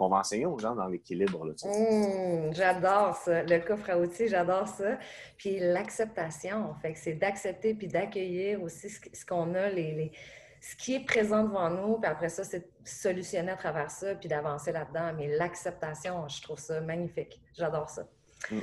va 0.00 0.16
enseigner 0.16 0.46
aux 0.46 0.58
gens 0.58 0.74
dans 0.74 0.86
l'équilibre. 0.86 1.44
Mmh, 1.44 2.52
j'adore 2.52 3.16
ça. 3.16 3.42
Le 3.42 3.58
coffre 3.58 3.90
à 3.90 3.98
outils, 3.98 4.28
j'adore 4.28 4.68
ça. 4.68 4.98
Puis, 5.36 5.58
l'acceptation, 5.58 6.74
fait 6.80 6.94
c'est 6.94 7.14
d'accepter 7.14 7.74
puis 7.74 7.88
d'accueillir 7.88 8.62
aussi 8.62 8.88
ce 8.90 9.26
qu'on 9.26 9.54
a, 9.54 9.68
les, 9.68 10.12
ce 10.60 10.76
qui 10.76 10.94
est 10.94 11.04
présent 11.04 11.44
devant 11.44 11.70
nous. 11.70 11.98
Puis 11.98 12.10
après 12.10 12.28
ça, 12.28 12.44
c'est 12.44 12.60
de 12.60 12.68
solutionner 12.84 13.52
à 13.52 13.56
travers 13.56 13.90
ça 13.90 14.14
puis 14.14 14.28
d'avancer 14.28 14.72
là-dedans. 14.72 15.12
Mais 15.16 15.28
l'acceptation, 15.36 16.26
je 16.28 16.40
trouve 16.40 16.58
ça 16.58 16.80
magnifique. 16.80 17.40
J'adore 17.56 17.90
ça. 17.90 18.06
Mm. 18.50 18.58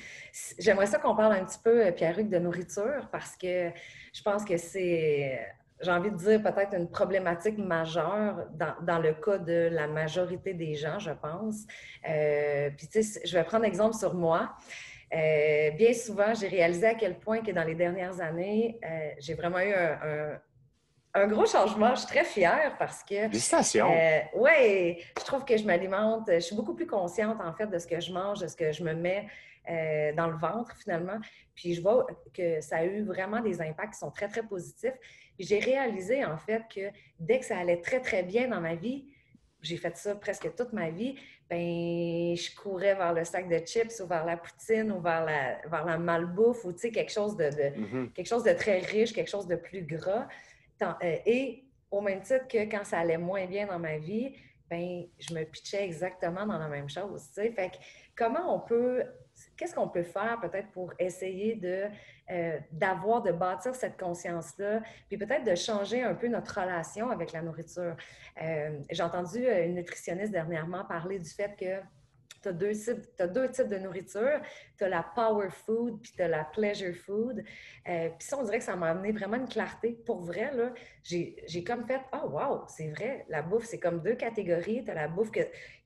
J'aimerais 0.57 0.87
ça 0.87 0.97
qu'on 0.97 1.15
parle 1.15 1.33
un 1.33 1.45
petit 1.45 1.59
peu, 1.59 1.85
euh, 1.85 1.91
Pierre-Hugues, 1.91 2.29
de 2.29 2.39
nourriture 2.39 3.07
parce 3.11 3.35
que 3.35 3.71
je 4.13 4.21
pense 4.21 4.43
que 4.43 4.57
c'est, 4.57 5.39
j'ai 5.81 5.91
envie 5.91 6.11
de 6.11 6.15
dire, 6.15 6.41
peut-être 6.41 6.75
une 6.75 6.89
problématique 6.89 7.57
majeure 7.57 8.45
dans, 8.81 8.99
le 8.99 9.13
cas 9.13 9.37
de 9.37 9.69
la 9.71 9.87
majorité 9.87 10.53
des 10.53 10.75
gens, 10.75 10.99
je 10.99 11.11
pense. 11.11 11.65
Euh, 12.07 12.69
puis, 12.77 12.87
tu 12.87 13.03
sais, 13.03 13.21
je 13.25 13.37
vais 13.37 13.43
prendre 13.43 13.65
exemple 13.65 13.95
sur 13.95 14.13
moi. 14.13 14.51
Euh, 15.13 15.71
bien 15.71 15.93
souvent, 15.93 16.33
j'ai 16.33 16.47
réalisé 16.47 16.87
à 16.87 16.93
quel 16.95 17.17
point 17.17 17.41
que 17.41 17.51
dans 17.51 17.63
les 17.63 17.75
dernières 17.75 18.19
années, 18.21 18.79
j'ai 19.19 19.33
vraiment 19.33 19.59
eu 19.59 19.73
un, 21.13 21.27
gros 21.27 21.45
changement. 21.45 21.95
Je 21.95 22.01
suis 22.01 22.07
très 22.07 22.25
fière 22.25 22.75
parce 22.77 23.03
que. 23.03 23.15
Félicitations! 23.15 23.89
oui, 24.35 25.01
je 25.17 25.23
trouve 25.23 25.45
que 25.45 25.57
je 25.57 25.65
m'alimente. 25.65 26.29
Je 26.31 26.39
suis 26.39 26.55
beaucoup 26.55 26.75
plus 26.75 26.87
consciente, 26.87 27.39
en 27.41 27.53
fait, 27.53 27.67
de 27.67 27.79
ce 27.79 27.87
que 27.87 27.99
je 27.99 28.11
mange, 28.11 28.39
de 28.39 28.47
ce 28.47 28.55
que 28.55 28.71
je 28.71 28.83
me 28.83 28.93
mets 28.93 29.27
euh, 29.69 30.13
dans 30.13 30.27
le 30.27 30.37
ventre 30.37 30.75
finalement. 30.77 31.19
Puis 31.53 31.75
je 31.75 31.81
vois 31.81 32.07
que 32.33 32.59
ça 32.59 32.77
a 32.77 32.85
eu 32.85 33.03
vraiment 33.03 33.39
des 33.39 33.61
impacts 33.61 33.93
qui 33.93 33.99
sont 33.99 34.09
très, 34.09 34.27
très 34.27 34.41
positifs. 34.41 34.95
J'ai 35.39 35.59
réalisé 35.59 36.25
en 36.25 36.37
fait 36.37 36.63
que 36.73 36.81
dès 37.19 37.39
que 37.39 37.45
ça 37.45 37.57
allait 37.57 37.81
très, 37.81 38.01
très 38.01 38.23
bien 38.23 38.47
dans 38.47 38.61
ma 38.61 38.75
vie, 38.75 39.05
j'ai 39.61 39.77
fait 39.77 39.95
ça 39.97 40.15
presque 40.15 40.53
toute 40.55 40.73
ma 40.73 40.89
vie, 40.89 41.15
ben 41.49 42.35
je 42.35 42.55
courais 42.55 42.95
vers 42.95 43.13
le 43.13 43.23
sac 43.25 43.49
de 43.49 43.57
chips 43.65 43.99
ou 43.99 44.07
vers 44.07 44.25
la 44.25 44.37
poutine 44.37 44.91
ou 44.91 45.01
vers 45.01 45.25
la, 45.25 45.57
vers 45.67 45.85
la 45.85 45.97
malbouffe 45.97 46.63
ou 46.65 46.71
tu 46.71 46.79
sais, 46.79 46.91
quelque 46.91 47.11
chose 47.11 47.35
de, 47.35 47.45
mm-hmm. 47.45 48.11
quelque 48.13 48.27
chose 48.27 48.43
de 48.43 48.53
très 48.53 48.79
riche, 48.79 49.13
quelque 49.13 49.29
chose 49.29 49.47
de 49.47 49.55
plus 49.55 49.81
gras. 49.81 50.27
Euh, 50.81 51.17
et 51.25 51.65
au 51.91 52.01
même 52.01 52.21
titre 52.21 52.47
que 52.47 52.69
quand 52.69 52.85
ça 52.85 52.99
allait 52.99 53.17
moins 53.17 53.45
bien 53.47 53.65
dans 53.65 53.79
ma 53.79 53.97
vie, 53.97 54.35
ben 54.69 55.05
je 55.17 55.33
me 55.33 55.43
pitchais 55.43 55.83
exactement 55.83 56.45
dans 56.45 56.59
la 56.59 56.67
même 56.67 56.89
chose. 56.89 57.27
Tu 57.29 57.41
sais. 57.41 57.51
Fait 57.51 57.69
que 57.69 57.77
comment 58.15 58.55
on 58.55 58.59
peut 58.59 59.03
qu'est-ce 59.57 59.73
qu'on 59.73 59.87
peut 59.87 60.03
faire 60.03 60.39
peut-être 60.41 60.69
pour 60.71 60.93
essayer 60.99 61.55
de, 61.55 61.85
euh, 62.31 62.59
d'avoir, 62.71 63.21
de 63.21 63.31
bâtir 63.31 63.75
cette 63.75 63.99
conscience-là, 63.99 64.81
puis 65.07 65.17
peut-être 65.17 65.43
de 65.43 65.55
changer 65.55 66.03
un 66.03 66.15
peu 66.15 66.27
notre 66.27 66.59
relation 66.59 67.09
avec 67.09 67.31
la 67.31 67.41
nourriture? 67.41 67.95
Euh, 68.41 68.79
j'ai 68.89 69.03
entendu 69.03 69.45
euh, 69.45 69.65
une 69.65 69.75
nutritionniste 69.75 70.31
dernièrement 70.31 70.85
parler 70.85 71.19
du 71.19 71.29
fait 71.29 71.55
que 71.59 71.81
tu 72.41 72.49
as, 72.49 72.53
deux 73.27 73.49
types 73.49 73.67
de 73.67 73.77
nourriture. 73.77 74.41
Tu 74.77 74.83
as 74.83 74.89
la 74.89 75.03
power 75.03 75.49
food, 75.49 76.01
puis 76.01 76.11
tu 76.15 76.21
as 76.21 76.27
la 76.27 76.43
pleasure 76.43 76.95
food. 76.95 77.43
Euh, 77.87 78.09
puis 78.09 78.27
ça, 78.27 78.37
on 78.37 78.43
dirait 78.43 78.59
que 78.59 78.63
ça 78.63 78.75
m'a 78.75 78.89
amené 78.89 79.11
vraiment 79.11 79.37
une 79.37 79.47
clarté. 79.47 79.99
Pour 80.05 80.21
vrai, 80.21 80.51
là, 80.53 80.73
j'ai 81.03 81.63
comme 81.63 81.85
fait 81.85 82.01
«Oh, 82.13 82.29
wow, 82.29 82.65
c'est 82.67 82.89
vrai, 82.89 83.25
la 83.29 83.41
bouffe, 83.41 83.65
c'est 83.65 83.79
comme 83.79 84.01
deux 84.01 84.15
catégories. 84.15 84.83
Tu 84.83 84.91
as 84.91 84.95
la 84.95 85.07
bouffe 85.07 85.31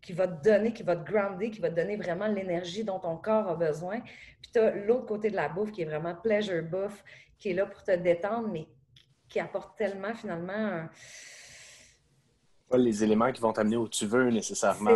qui 0.02 0.14
va 0.14 0.28
te 0.28 0.44
donner, 0.44 0.74
qui 0.74 0.84
va 0.84 0.96
te 0.96 1.10
grounder, 1.10 1.50
qui 1.50 1.62
va 1.62 1.70
te 1.70 1.76
donner 1.76 1.96
vraiment 1.96 2.28
l'énergie 2.28 2.84
dont 2.84 3.00
ton 3.00 3.18
corps 3.18 3.48
a 3.48 3.56
besoin. 3.56 4.02
Puis 4.42 4.52
tu 4.54 4.60
as 4.60 4.76
l'autre 4.76 5.06
côté 5.06 5.30
de 5.30 5.36
la 5.36 5.50
bouffe 5.50 5.72
qui 5.72 5.82
est 5.82 5.86
vraiment 5.86 6.16
pleasure 6.16 6.64
bouffe, 6.64 7.04
qui 7.40 7.52
est 7.52 7.54
là 7.54 7.66
pour 7.66 7.84
te 7.84 7.92
détendre, 7.92 8.50
mais 8.50 8.68
qui 9.30 9.40
apporte 9.40 9.78
tellement 9.78 10.14
finalement 10.14 10.88
les 12.76 13.04
éléments 13.04 13.32
qui 13.32 13.42
vont 13.42 13.54
t'amener 13.54 13.78
où 13.78 13.88
tu 13.88 14.06
veux 14.06 14.30
nécessairement, 14.30 14.92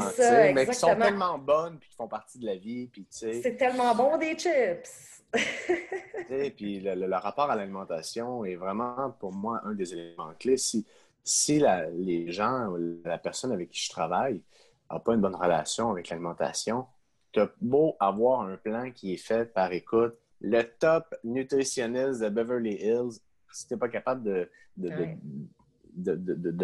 mais 0.53 0.65
qui 0.65 0.73
sont 0.73 0.95
tellement 0.95 1.37
bonnes 1.37 1.77
puis 1.79 1.89
qui 1.89 1.95
font 1.95 2.07
partie 2.07 2.39
de 2.39 2.45
la 2.45 2.55
vie. 2.55 2.89
C'est 3.09 3.57
tellement 3.57 3.93
bon 3.95 4.17
des 4.17 4.37
chips! 4.37 5.23
puis 6.55 6.79
le, 6.79 7.15
rapport 7.15 7.51
à 7.51 7.55
l'alimentation 7.55 8.45
est 8.45 8.55
vraiment 8.55 9.11
pour 9.19 9.33
moi 9.33 9.61
un 9.65 9.73
des 9.73 9.93
éléments 9.93 10.33
clés. 10.39 10.57
Si, 10.57 10.85
si 11.23 11.61
les 11.93 12.31
gens, 12.31 12.73
la 13.03 13.17
personne 13.17 13.51
avec 13.51 13.69
qui 13.69 13.83
je 13.83 13.89
travaille 13.89 14.41
n'a 14.89 14.99
pas 14.99 15.13
une 15.13 15.21
bonne 15.21 15.35
relation 15.35 15.91
avec 15.91 16.09
l'alimentation, 16.09 16.85
tu 17.33 17.41
as 17.41 17.49
beau 17.59 17.95
avoir 17.99 18.41
un 18.41 18.55
plan 18.55 18.91
qui 18.91 19.13
est 19.13 19.17
fait 19.17 19.53
par 19.53 19.71
écoute, 19.73 20.17
le 20.39 20.63
top 20.63 21.13
nutritionniste 21.23 22.21
de 22.21 22.29
Beverly 22.29 22.75
Hills, 22.75 23.19
si 23.51 23.67
tu 23.67 23.73
n'es 23.73 23.79
pas 23.79 23.89
capable 23.89 24.23
de, 24.23 24.49
de, 24.77 24.91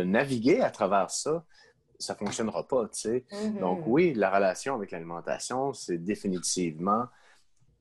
naviguer 0.04 0.62
à 0.62 0.70
travers 0.72 1.10
ça, 1.10 1.46
ça 2.00 2.14
ne 2.14 2.18
fonctionnera 2.20 2.68
pas. 2.68 2.86
Tu 2.86 3.00
sais. 3.00 3.26
Mm-hmm. 3.32 3.60
Donc 3.60 3.84
oui, 3.86 4.14
la 4.14 4.30
relation 4.30 4.76
avec 4.76 4.92
l'alimentation, 4.92 5.74
c'est 5.74 5.98
définitivement 5.98 7.06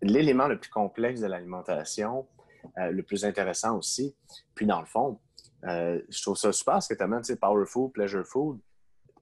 l'élément 0.00 0.48
le 0.48 0.58
plus 0.58 0.70
complexe 0.70 1.20
de 1.20 1.26
l'alimentation, 1.26 2.26
euh, 2.78 2.90
le 2.90 3.02
plus 3.02 3.24
intéressant 3.24 3.76
aussi. 3.78 4.16
Puis 4.54 4.66
dans 4.66 4.80
le 4.80 4.86
fond, 4.86 5.20
euh, 5.64 6.00
je 6.08 6.22
trouve 6.22 6.36
ça 6.36 6.52
super 6.52 6.82
ce 6.82 6.88
que 6.88 6.94
tu 6.94 7.02
amènes, 7.02 7.20
tu 7.20 7.26
sais, 7.26 7.36
power 7.36 7.66
food, 7.66 7.92
pleasure 7.92 8.26
food 8.26 8.58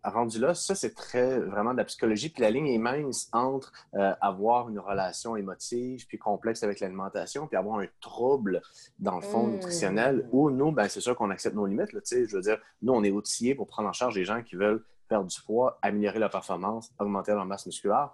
rendu 0.04 0.38
là, 0.38 0.54
ça, 0.54 0.74
c'est 0.74 0.94
très 0.94 1.38
vraiment 1.38 1.72
de 1.72 1.78
la 1.78 1.84
psychologie. 1.84 2.30
Puis 2.30 2.42
la 2.42 2.50
ligne 2.50 2.68
est 2.68 2.78
mince 2.78 3.28
entre 3.32 3.72
euh, 3.94 4.14
avoir 4.20 4.68
une 4.68 4.78
relation 4.78 5.36
émotive 5.36 6.06
puis 6.06 6.18
complexe 6.18 6.62
avec 6.62 6.80
l'alimentation, 6.80 7.46
puis 7.46 7.56
avoir 7.56 7.80
un 7.80 7.86
trouble, 8.00 8.62
dans 8.98 9.16
le 9.16 9.22
fond, 9.22 9.48
nutritionnel, 9.48 10.24
mmh. 10.24 10.28
où 10.32 10.50
nous, 10.50 10.72
ben, 10.72 10.88
c'est 10.88 11.00
sûr 11.00 11.16
qu'on 11.16 11.30
accepte 11.30 11.56
nos 11.56 11.66
limites. 11.66 11.92
Là, 11.92 12.00
je 12.10 12.34
veux 12.34 12.42
dire, 12.42 12.58
nous, 12.82 12.92
on 12.92 13.02
est 13.02 13.10
outillés 13.10 13.54
pour 13.54 13.66
prendre 13.66 13.88
en 13.88 13.92
charge 13.92 14.14
les 14.14 14.24
gens 14.24 14.42
qui 14.42 14.56
veulent 14.56 14.84
perdre 15.08 15.26
du 15.26 15.40
poids, 15.42 15.78
améliorer 15.82 16.18
leur 16.18 16.30
performance, 16.30 16.92
augmenter 16.98 17.32
leur 17.32 17.44
masse 17.44 17.66
musculaire. 17.66 18.10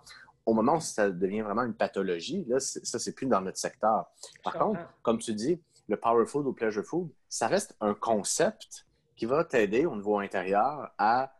Au 0.46 0.54
moment 0.54 0.76
où 0.76 0.80
ça 0.80 1.10
devient 1.10 1.42
vraiment 1.42 1.62
une 1.62 1.74
pathologie, 1.74 2.44
là, 2.48 2.58
ça, 2.58 2.98
c'est 2.98 3.12
plus 3.12 3.26
dans 3.26 3.40
notre 3.40 3.58
secteur. 3.58 4.06
Par 4.42 4.54
contre, 4.54 4.80
comme 5.02 5.18
tu 5.18 5.34
dis, 5.34 5.60
le 5.88 5.96
power 5.96 6.26
food 6.26 6.46
ou 6.46 6.52
pleasure 6.52 6.84
food, 6.84 7.10
ça 7.28 7.46
reste 7.46 7.76
un 7.80 7.94
concept 7.94 8.86
qui 9.14 9.26
va 9.26 9.44
t'aider 9.44 9.86
au 9.86 9.96
niveau 9.96 10.18
intérieur 10.18 10.92
à 10.98 11.32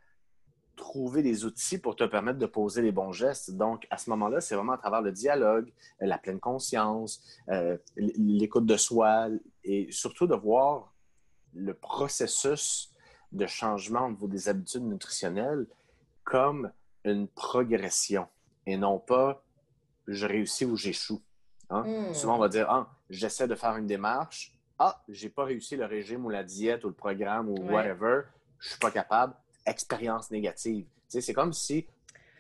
trouver 0.77 1.23
des 1.23 1.45
outils 1.45 1.79
pour 1.79 1.97
te 1.97 2.05
permettre 2.05 2.39
de 2.39 2.47
poser 2.47 2.83
les 2.83 2.93
bons 2.93 3.13
gestes. 3.13 3.51
Donc, 3.53 3.87
à 3.91 3.97
ce 3.99 4.11
moment-là, 4.11 4.41
c'est 4.41 4.55
vraiment 4.55 4.73
à 4.73 4.79
travers 4.79 5.03
le 5.03 5.11
dialogue, 5.11 5.73
euh, 6.03 6.07
la 6.07 6.19
pleine 6.19 6.39
conscience, 6.39 7.23
euh, 7.49 7.77
l'écoute 7.97 8.67
de 8.67 8.77
soi 8.77 9.29
et 9.65 9.89
surtout 9.91 10.27
de 10.27 10.35
voir 10.35 10.93
le 11.55 11.75
processus 11.75 12.93
de 13.33 13.47
changement 13.47 14.07
au 14.07 14.11
niveau 14.11 14.29
des 14.29 14.49
habitudes 14.49 14.85
nutritionnelles 14.85 15.67
comme 16.23 16.71
une 17.05 17.27
progression 17.29 18.29
et 18.67 18.77
non 18.77 18.99
pas 18.99 19.43
je 20.07 20.27
réussis 20.27 20.65
ou 20.65 20.77
j'échoue. 20.77 21.23
Hein. 21.71 21.83
Hmm. 21.83 22.15
Souvent, 22.15 22.37
on 22.37 22.39
va 22.39 22.49
dire 22.49 22.67
ah, 22.71 22.89
j'essaie 23.11 23.49
de 23.49 23.55
faire 23.55 23.77
une 23.77 23.87
démarche. 23.87 24.53
Ah, 24.79 25.03
j'ai 25.09 25.31
pas 25.31 25.45
réussi 25.45 25.77
le 25.77 25.87
régime 25.87 26.25
ou 26.27 26.31
la 26.31 26.45
diète 26.45 26.85
ou 26.85 26.89
le 26.89 26.95
programme 26.95 27.49
ou 27.49 27.57
whatever. 27.73 28.23
Je 28.59 28.69
suis 28.69 28.79
pas 28.79 28.91
capable 28.91 29.35
expérience 29.67 30.31
négative. 30.31 30.87
c'est 31.09 31.33
comme 31.33 31.53
si, 31.53 31.87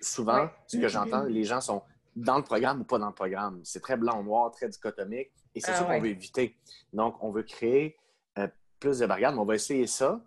souvent, 0.01 0.49
ce 0.67 0.77
que 0.77 0.89
j'entends, 0.89 1.25
les 1.25 1.45
gens 1.45 1.61
sont 1.61 1.83
dans 2.15 2.39
le 2.39 2.43
programme 2.43 2.81
ou 2.81 2.85
pas 2.85 2.99
dans 2.99 3.09
le 3.09 3.15
programme. 3.15 3.61
C'est 3.65 3.81
très 3.81 3.97
blanc-noir, 3.97 4.51
très 4.51 4.69
dichotomique, 4.69 5.31
et 5.55 5.61
c'est 5.61 5.73
ah 5.73 5.77
ça 5.77 5.85
qu'on 5.85 6.01
veut 6.01 6.09
éviter. 6.09 6.57
Donc, 6.93 7.17
on 7.23 7.31
veut 7.31 7.43
créer 7.43 7.97
euh, 8.39 8.49
plus 8.81 8.99
de 8.99 9.07
barrières, 9.07 9.33
mais 9.33 9.39
on 9.39 9.45
va 9.45 9.55
essayer 9.55 9.87
ça. 9.87 10.21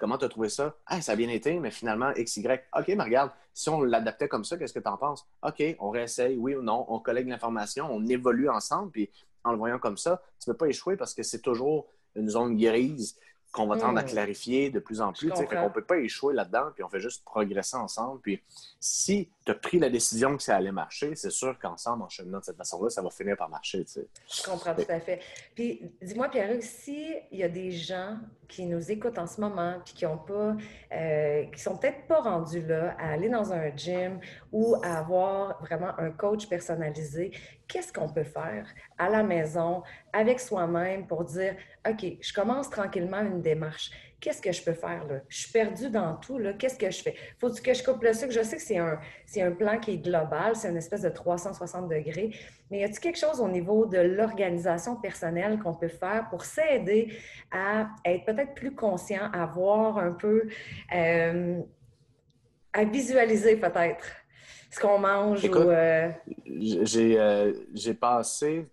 comment 0.00 0.18
tu 0.18 0.24
as 0.24 0.28
trouvé 0.28 0.48
ça? 0.48 0.76
ça 1.00 1.12
a 1.12 1.16
bien 1.16 1.28
été, 1.28 1.58
mais 1.60 1.70
finalement, 1.70 2.12
X, 2.14 2.36
Y. 2.36 2.64
OK, 2.76 2.88
mais 2.88 3.04
regarde, 3.04 3.30
si 3.54 3.68
on 3.68 3.82
l'adaptait 3.82 4.28
comme 4.28 4.44
ça, 4.44 4.56
qu'est-ce 4.56 4.72
que 4.72 4.80
tu 4.80 4.88
en 4.88 4.96
penses? 4.96 5.26
OK, 5.42 5.62
on 5.78 5.90
réessaye, 5.90 6.36
oui 6.36 6.54
ou 6.54 6.62
non, 6.62 6.86
on 6.88 6.98
collecte 6.98 7.28
l'information, 7.28 7.88
on 7.90 8.04
évolue 8.06 8.48
ensemble, 8.48 8.90
puis 8.90 9.10
en 9.44 9.52
le 9.52 9.58
voyant 9.58 9.78
comme 9.78 9.96
ça, 9.96 10.22
tu 10.40 10.48
ne 10.48 10.52
peux 10.52 10.58
pas 10.58 10.68
échouer 10.68 10.96
parce 10.96 11.14
que 11.14 11.22
c'est 11.22 11.40
toujours 11.40 11.88
une 12.14 12.28
zone 12.28 12.56
grise 12.56 13.18
qu'on 13.52 13.66
va 13.66 13.76
tendre 13.76 13.98
à 13.98 14.02
hmm. 14.02 14.06
clarifier 14.06 14.70
de 14.70 14.80
plus 14.80 15.00
en 15.00 15.12
plus. 15.12 15.30
On 15.30 15.40
ne 15.42 15.68
peut 15.68 15.84
pas 15.84 15.98
échouer 15.98 16.34
là-dedans, 16.34 16.70
puis 16.74 16.82
on 16.82 16.88
fait 16.88 17.00
juste 17.00 17.22
progresser 17.24 17.76
ensemble. 17.76 18.20
Puis 18.22 18.42
si 18.80 19.30
tu 19.44 19.52
as 19.52 19.54
pris 19.54 19.78
la 19.78 19.90
décision 19.90 20.36
que 20.36 20.42
ça 20.42 20.56
allait 20.56 20.72
marcher, 20.72 21.14
c'est 21.14 21.30
sûr 21.30 21.58
qu'ensemble, 21.58 22.02
en 22.02 22.08
cheminant 22.08 22.38
de 22.38 22.44
cette 22.44 22.56
façon-là, 22.56 22.88
ça 22.88 23.02
va 23.02 23.10
finir 23.10 23.36
par 23.36 23.50
marcher. 23.50 23.84
Je 23.94 24.42
comprends 24.42 24.74
tout 24.74 24.84
à 24.88 25.00
fait. 25.00 25.20
Puis 25.54 25.82
dis-moi, 26.00 26.28
Pierre, 26.30 26.56
s'il 26.62 27.22
y 27.30 27.42
a 27.42 27.48
des 27.48 27.70
gens 27.72 28.16
qui 28.48 28.64
nous 28.66 28.90
écoutent 28.90 29.18
en 29.18 29.26
ce 29.26 29.40
moment, 29.40 29.76
puis 29.84 29.94
qui 29.94 30.06
ont 30.06 30.18
pas, 30.18 30.56
euh, 30.92 31.44
qui 31.46 31.60
sont 31.60 31.76
peut-être 31.76 32.06
pas 32.06 32.20
rendus 32.20 32.64
là 32.66 32.96
à 32.98 33.12
aller 33.12 33.28
dans 33.28 33.52
un 33.52 33.74
gym 33.76 34.18
ou 34.50 34.76
à 34.82 34.98
avoir 34.98 35.60
vraiment 35.60 35.98
un 35.98 36.10
coach 36.10 36.48
personnalisé, 36.48 37.32
qu'est-ce 37.72 37.90
qu'on 37.90 38.08
peut 38.08 38.22
faire 38.22 38.66
à 38.98 39.08
la 39.08 39.22
maison 39.22 39.82
avec 40.12 40.40
soi-même 40.40 41.06
pour 41.06 41.24
dire, 41.24 41.56
OK, 41.88 42.04
je 42.20 42.32
commence 42.34 42.68
tranquillement 42.68 43.20
une 43.20 43.40
démarche. 43.40 43.90
Qu'est-ce 44.20 44.42
que 44.42 44.52
je 44.52 44.62
peux 44.62 44.74
faire 44.74 45.04
là? 45.06 45.20
Je 45.26 45.38
suis 45.38 45.52
perdue 45.52 45.88
dans 45.88 46.14
tout, 46.16 46.38
là. 46.38 46.52
Qu'est-ce 46.52 46.78
que 46.78 46.90
je 46.90 47.02
fais? 47.02 47.16
Faut 47.40 47.50
que 47.50 47.74
je 47.74 47.82
coupe 47.82 48.02
le 48.02 48.12
sucre? 48.12 48.30
Je 48.30 48.42
sais 48.42 48.56
que 48.56 48.62
c'est 48.62 48.76
un, 48.76 49.00
c'est 49.24 49.40
un 49.40 49.52
plan 49.52 49.80
qui 49.80 49.94
est 49.94 49.98
global, 49.98 50.54
c'est 50.54 50.68
une 50.68 50.76
espèce 50.76 51.00
de 51.00 51.08
360 51.08 51.88
degrés, 51.88 52.30
mais 52.70 52.80
y 52.80 52.84
a-t-il 52.84 53.00
quelque 53.00 53.18
chose 53.18 53.40
au 53.40 53.48
niveau 53.48 53.86
de 53.86 53.98
l'organisation 53.98 54.96
personnelle 54.96 55.58
qu'on 55.58 55.74
peut 55.74 55.88
faire 55.88 56.28
pour 56.28 56.44
s'aider 56.44 57.16
à 57.50 57.88
être 58.04 58.26
peut-être 58.26 58.54
plus 58.54 58.74
conscient, 58.74 59.30
à 59.32 59.46
voir 59.46 59.96
un 59.96 60.12
peu, 60.12 60.46
euh, 60.94 61.60
à 62.74 62.84
visualiser 62.84 63.56
peut-être? 63.56 64.21
Ce 64.72 64.80
qu'on 64.80 64.98
mange? 64.98 65.44
ou, 65.44 65.54
euh, 65.54 66.10
j'ai, 66.46 67.20
euh, 67.20 67.52
j'ai 67.72 67.94
passé 67.94 68.66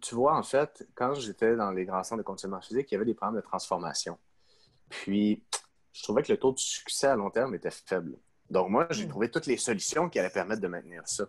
tu 0.00 0.14
vois, 0.14 0.36
en 0.36 0.42
fait, 0.42 0.86
quand 0.94 1.14
j'étais 1.14 1.56
dans 1.56 1.70
les 1.70 1.84
grands 1.84 2.02
centres 2.02 2.18
de 2.18 2.26
conditionnement 2.26 2.60
physique, 2.60 2.90
il 2.90 2.94
y 2.94 2.96
avait 2.96 3.04
des 3.04 3.14
programmes 3.14 3.36
de 3.36 3.40
transformation. 3.40 4.18
Puis, 4.88 5.42
je 5.92 6.02
trouvais 6.02 6.22
que 6.22 6.32
le 6.32 6.38
taux 6.38 6.52
de 6.52 6.58
succès 6.58 7.06
à 7.06 7.16
long 7.16 7.30
terme 7.30 7.54
était 7.54 7.70
faible. 7.70 8.16
Donc, 8.50 8.70
moi, 8.70 8.86
j'ai 8.90 9.04
hmm. 9.04 9.10
trouvé 9.10 9.30
toutes 9.30 9.46
les 9.46 9.58
solutions 9.58 10.08
qui 10.08 10.18
allaient 10.18 10.30
permettre 10.30 10.62
de 10.62 10.68
maintenir 10.68 11.02
ça. 11.06 11.24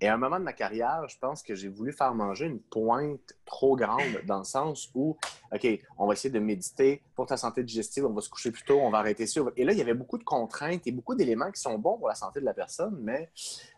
Et 0.00 0.08
à 0.08 0.14
un 0.14 0.16
moment 0.16 0.38
de 0.38 0.44
ma 0.44 0.52
carrière, 0.52 1.06
je 1.08 1.16
pense 1.18 1.42
que 1.42 1.54
j'ai 1.54 1.68
voulu 1.68 1.92
faire 1.92 2.14
manger 2.14 2.46
une 2.46 2.60
pointe 2.60 3.34
trop 3.44 3.76
grande 3.76 4.20
dans 4.26 4.38
le 4.38 4.44
sens 4.44 4.90
où, 4.94 5.16
OK, 5.52 5.66
on 5.98 6.06
va 6.06 6.12
essayer 6.14 6.30
de 6.30 6.40
méditer 6.40 7.02
pour 7.14 7.26
ta 7.26 7.36
santé 7.36 7.62
digestive, 7.62 8.04
on 8.04 8.12
va 8.12 8.20
se 8.20 8.28
coucher 8.28 8.50
plus 8.50 8.64
tôt, 8.64 8.80
on 8.80 8.90
va 8.90 8.98
arrêter 8.98 9.26
ça. 9.26 9.40
Et 9.56 9.64
là, 9.64 9.72
il 9.72 9.78
y 9.78 9.82
avait 9.82 9.94
beaucoup 9.94 10.18
de 10.18 10.24
contraintes 10.24 10.86
et 10.86 10.92
beaucoup 10.92 11.14
d'éléments 11.14 11.50
qui 11.50 11.60
sont 11.60 11.78
bons 11.78 11.96
pour 11.96 12.08
la 12.08 12.16
santé 12.16 12.40
de 12.40 12.44
la 12.44 12.54
personne, 12.54 12.98
mais 13.00 13.30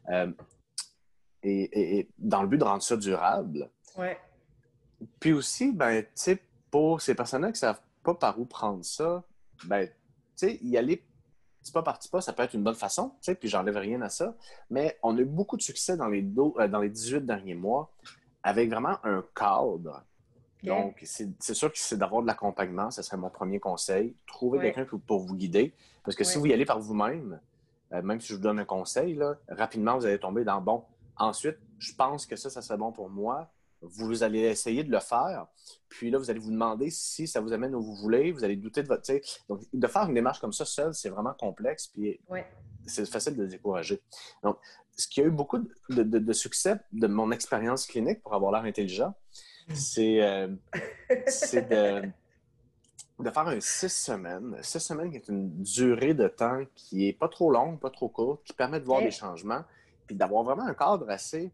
euh, 0.09 0.33
et, 1.43 2.09
dans 2.19 2.43
le 2.43 2.49
but 2.49 2.59
de 2.59 2.65
rendre 2.65 2.83
ça 2.83 2.97
durable. 2.97 3.71
Ouais. 3.97 4.19
Puis 5.21 5.33
aussi, 5.33 5.73
ben, 5.73 6.03
tu 6.03 6.09
sais, 6.15 6.43
pour 6.71 7.00
ces 7.00 7.15
personnes-là 7.15 7.49
qui 7.49 7.53
ne 7.53 7.59
savent 7.59 7.81
pas 8.03 8.15
par 8.15 8.41
où 8.41 8.47
prendre 8.47 8.85
ça, 8.85 9.23
ben, 9.65 9.87
tu 9.87 9.93
sais, 10.35 10.59
y 10.62 10.76
aller 10.76 11.05
petit 11.66 11.73
pas 11.73 11.82
par 11.82 11.99
petit 11.99 12.08
pas, 12.08 12.20
ça 12.20 12.32
peut 12.32 12.42
être 12.42 12.54
une 12.54 12.62
bonne 12.62 12.75
façon, 12.75 13.11
tu 13.11 13.16
sais, 13.23 13.35
puis 13.35 13.49
j'enlève 13.49 13.76
rien 13.76 14.00
à 14.02 14.08
ça. 14.08 14.37
Mais 14.70 14.99
on 15.02 15.16
a 15.16 15.20
eu 15.20 15.25
beaucoup 15.25 15.56
de 15.56 15.62
succès 15.62 15.96
dans 15.96 16.08
les, 16.08 16.25
euh, 16.38 16.68
dans 16.68 16.80
les 16.80 16.88
18 16.88 17.26
derniers 17.26 17.54
mois 17.54 17.90
avec 18.42 18.70
vraiment 18.70 18.99
un 19.04 19.25
cadre. 19.35 20.04
Donc, 20.62 21.00
c'est 21.04 21.54
sûr 21.54 21.70
que 21.70 21.78
c'est 21.78 21.96
d'avoir 21.96 22.23
de 22.23 22.26
l'accompagnement, 22.26 22.90
ce 22.90 23.02
serait 23.02 23.16
mon 23.16 23.30
premier 23.30 23.61
conseil. 23.61 24.16
Trouver 24.26 24.58
quelqu'un 24.61 24.99
pour, 25.06 25.20
vous 25.20 25.37
guider. 25.37 25.75
Parce 26.04 26.16
que 26.16 26.25
si 26.25 26.38
vous 26.38 26.46
y 26.46 26.52
allez 26.52 26.64
par 26.64 26.80
vous-même, 26.80 27.40
euh, 27.92 28.02
même 28.02 28.20
si 28.20 28.28
je 28.28 28.35
vous 28.35 28.40
donne 28.40 28.58
un 28.58 28.64
conseil, 28.64 29.14
là, 29.14 29.37
rapidement, 29.49 29.96
vous 29.96 30.06
allez 30.06 30.18
tomber 30.18 30.42
dans 30.42 30.61
bon. 30.61 30.82
Ensuite, 31.16 31.58
je 31.78 31.94
pense 31.94 32.26
que 32.26 32.35
ça, 32.35 32.50
ça 32.50 32.62
serait 32.62 32.78
bon 32.78 32.90
pour 32.90 33.11
moi 33.11 33.49
vous 33.83 34.23
allez 34.23 34.40
essayer 34.40 34.85
de 34.85 34.90
le 34.90 35.00
faire. 35.00 35.47
Puis 35.88 36.11
là, 36.11 36.18
vous 36.18 36.30
allez 36.30 36.40
vous 36.40 36.50
demander 36.50 36.90
si 36.90 37.26
ça 37.26 37.40
vous 37.40 37.52
amène 37.52 37.75
où 37.75 37.83
vous 37.83 37.95
voulez. 37.97 38.33
Vous 38.33 38.45
allez 38.45 38.56
douter 38.56 38.83
de 38.83 38.88
votre. 38.88 39.11
Donc, 39.49 39.62
de 39.73 39.87
faire 39.87 40.09
une 40.09 40.14
démarche 40.14 40.40
comme 40.40 40.52
ça 40.52 40.64
seul, 40.64 40.95
c'est 40.95 41.09
vraiment 41.09 41.35
complexe. 41.35 41.88
Puis 41.88 42.21
c'est 42.87 43.06
facile 43.06 43.37
de 43.37 43.47
décourager. 43.47 44.02
Donc, 44.42 44.59
ce 44.97 45.06
qui 45.09 45.21
a 45.21 45.25
eu 45.25 45.30
beaucoup 45.30 45.59
de, 45.90 46.33
succès 46.33 46.76
de 46.92 47.06
mon 47.06 47.30
expérience 47.30 47.87
clinique 47.87 48.23
pour 48.23 48.35
avoir 48.35 48.52
l'air 48.52 48.62
intelligent, 48.62 49.14
c'est 49.75 50.23
euh, 50.23 50.47
de, 50.49 52.09
de, 53.18 53.30
faire 53.30 53.49
un 53.49 53.61
six 53.61 53.92
semaines. 53.92 54.56
Six 54.62 54.80
semaines 54.80 55.11
qui 55.11 55.16
est 55.16 55.28
une 55.28 55.62
durée 55.62 56.14
de 56.14 56.28
temps 56.28 56.62
qui 56.75 57.09
est 57.09 57.12
pas 57.12 57.28
trop 57.28 57.50
longue, 57.50 57.78
pas 57.78 57.90
trop 57.90 58.09
courte, 58.09 58.42
qui 58.45 58.52
permet 58.52 58.80
de 58.80 58.87
voir 58.87 59.02
des 59.02 59.11
changements, 59.11 59.64
puis 60.06 60.16
d'avoir 60.16 60.45
vraiment 60.45 60.66
un 60.66 60.75
cadre 60.75 61.11
assez, 61.11 61.52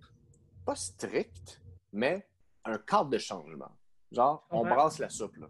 pas 0.65 0.77
strict, 0.77 1.62
mais 1.93 2.27
un 2.65 2.79
cadre 2.79 3.11
de 3.11 3.19
changement. 3.19 3.71
Genre, 4.11 4.45
on 4.51 4.65
brasse 4.65 4.99
la 4.99 5.09
soupe. 5.09 5.37
Là. 5.37 5.49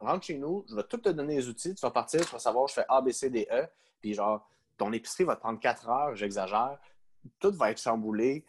Rentre 0.00 0.26
chez 0.26 0.38
nous, 0.38 0.64
je 0.68 0.76
vais 0.76 0.84
tout 0.84 0.98
te 0.98 1.08
donner 1.08 1.36
les 1.36 1.48
outils, 1.48 1.74
tu 1.74 1.80
vas 1.80 1.90
partir, 1.90 2.24
tu 2.24 2.32
vas 2.32 2.38
savoir, 2.38 2.68
je 2.68 2.74
fais 2.74 2.84
A, 2.88 3.00
B, 3.00 3.10
C, 3.10 3.30
D, 3.30 3.46
E, 3.50 3.66
puis 4.00 4.14
genre, 4.14 4.48
ton 4.76 4.92
épicerie 4.92 5.24
va 5.24 5.36
te 5.36 5.40
prendre 5.40 5.58
4 5.58 5.88
heures, 5.88 6.16
j'exagère, 6.16 6.78
tout 7.38 7.52
va 7.52 7.70
être 7.70 7.80
chamboulé, 7.80 8.44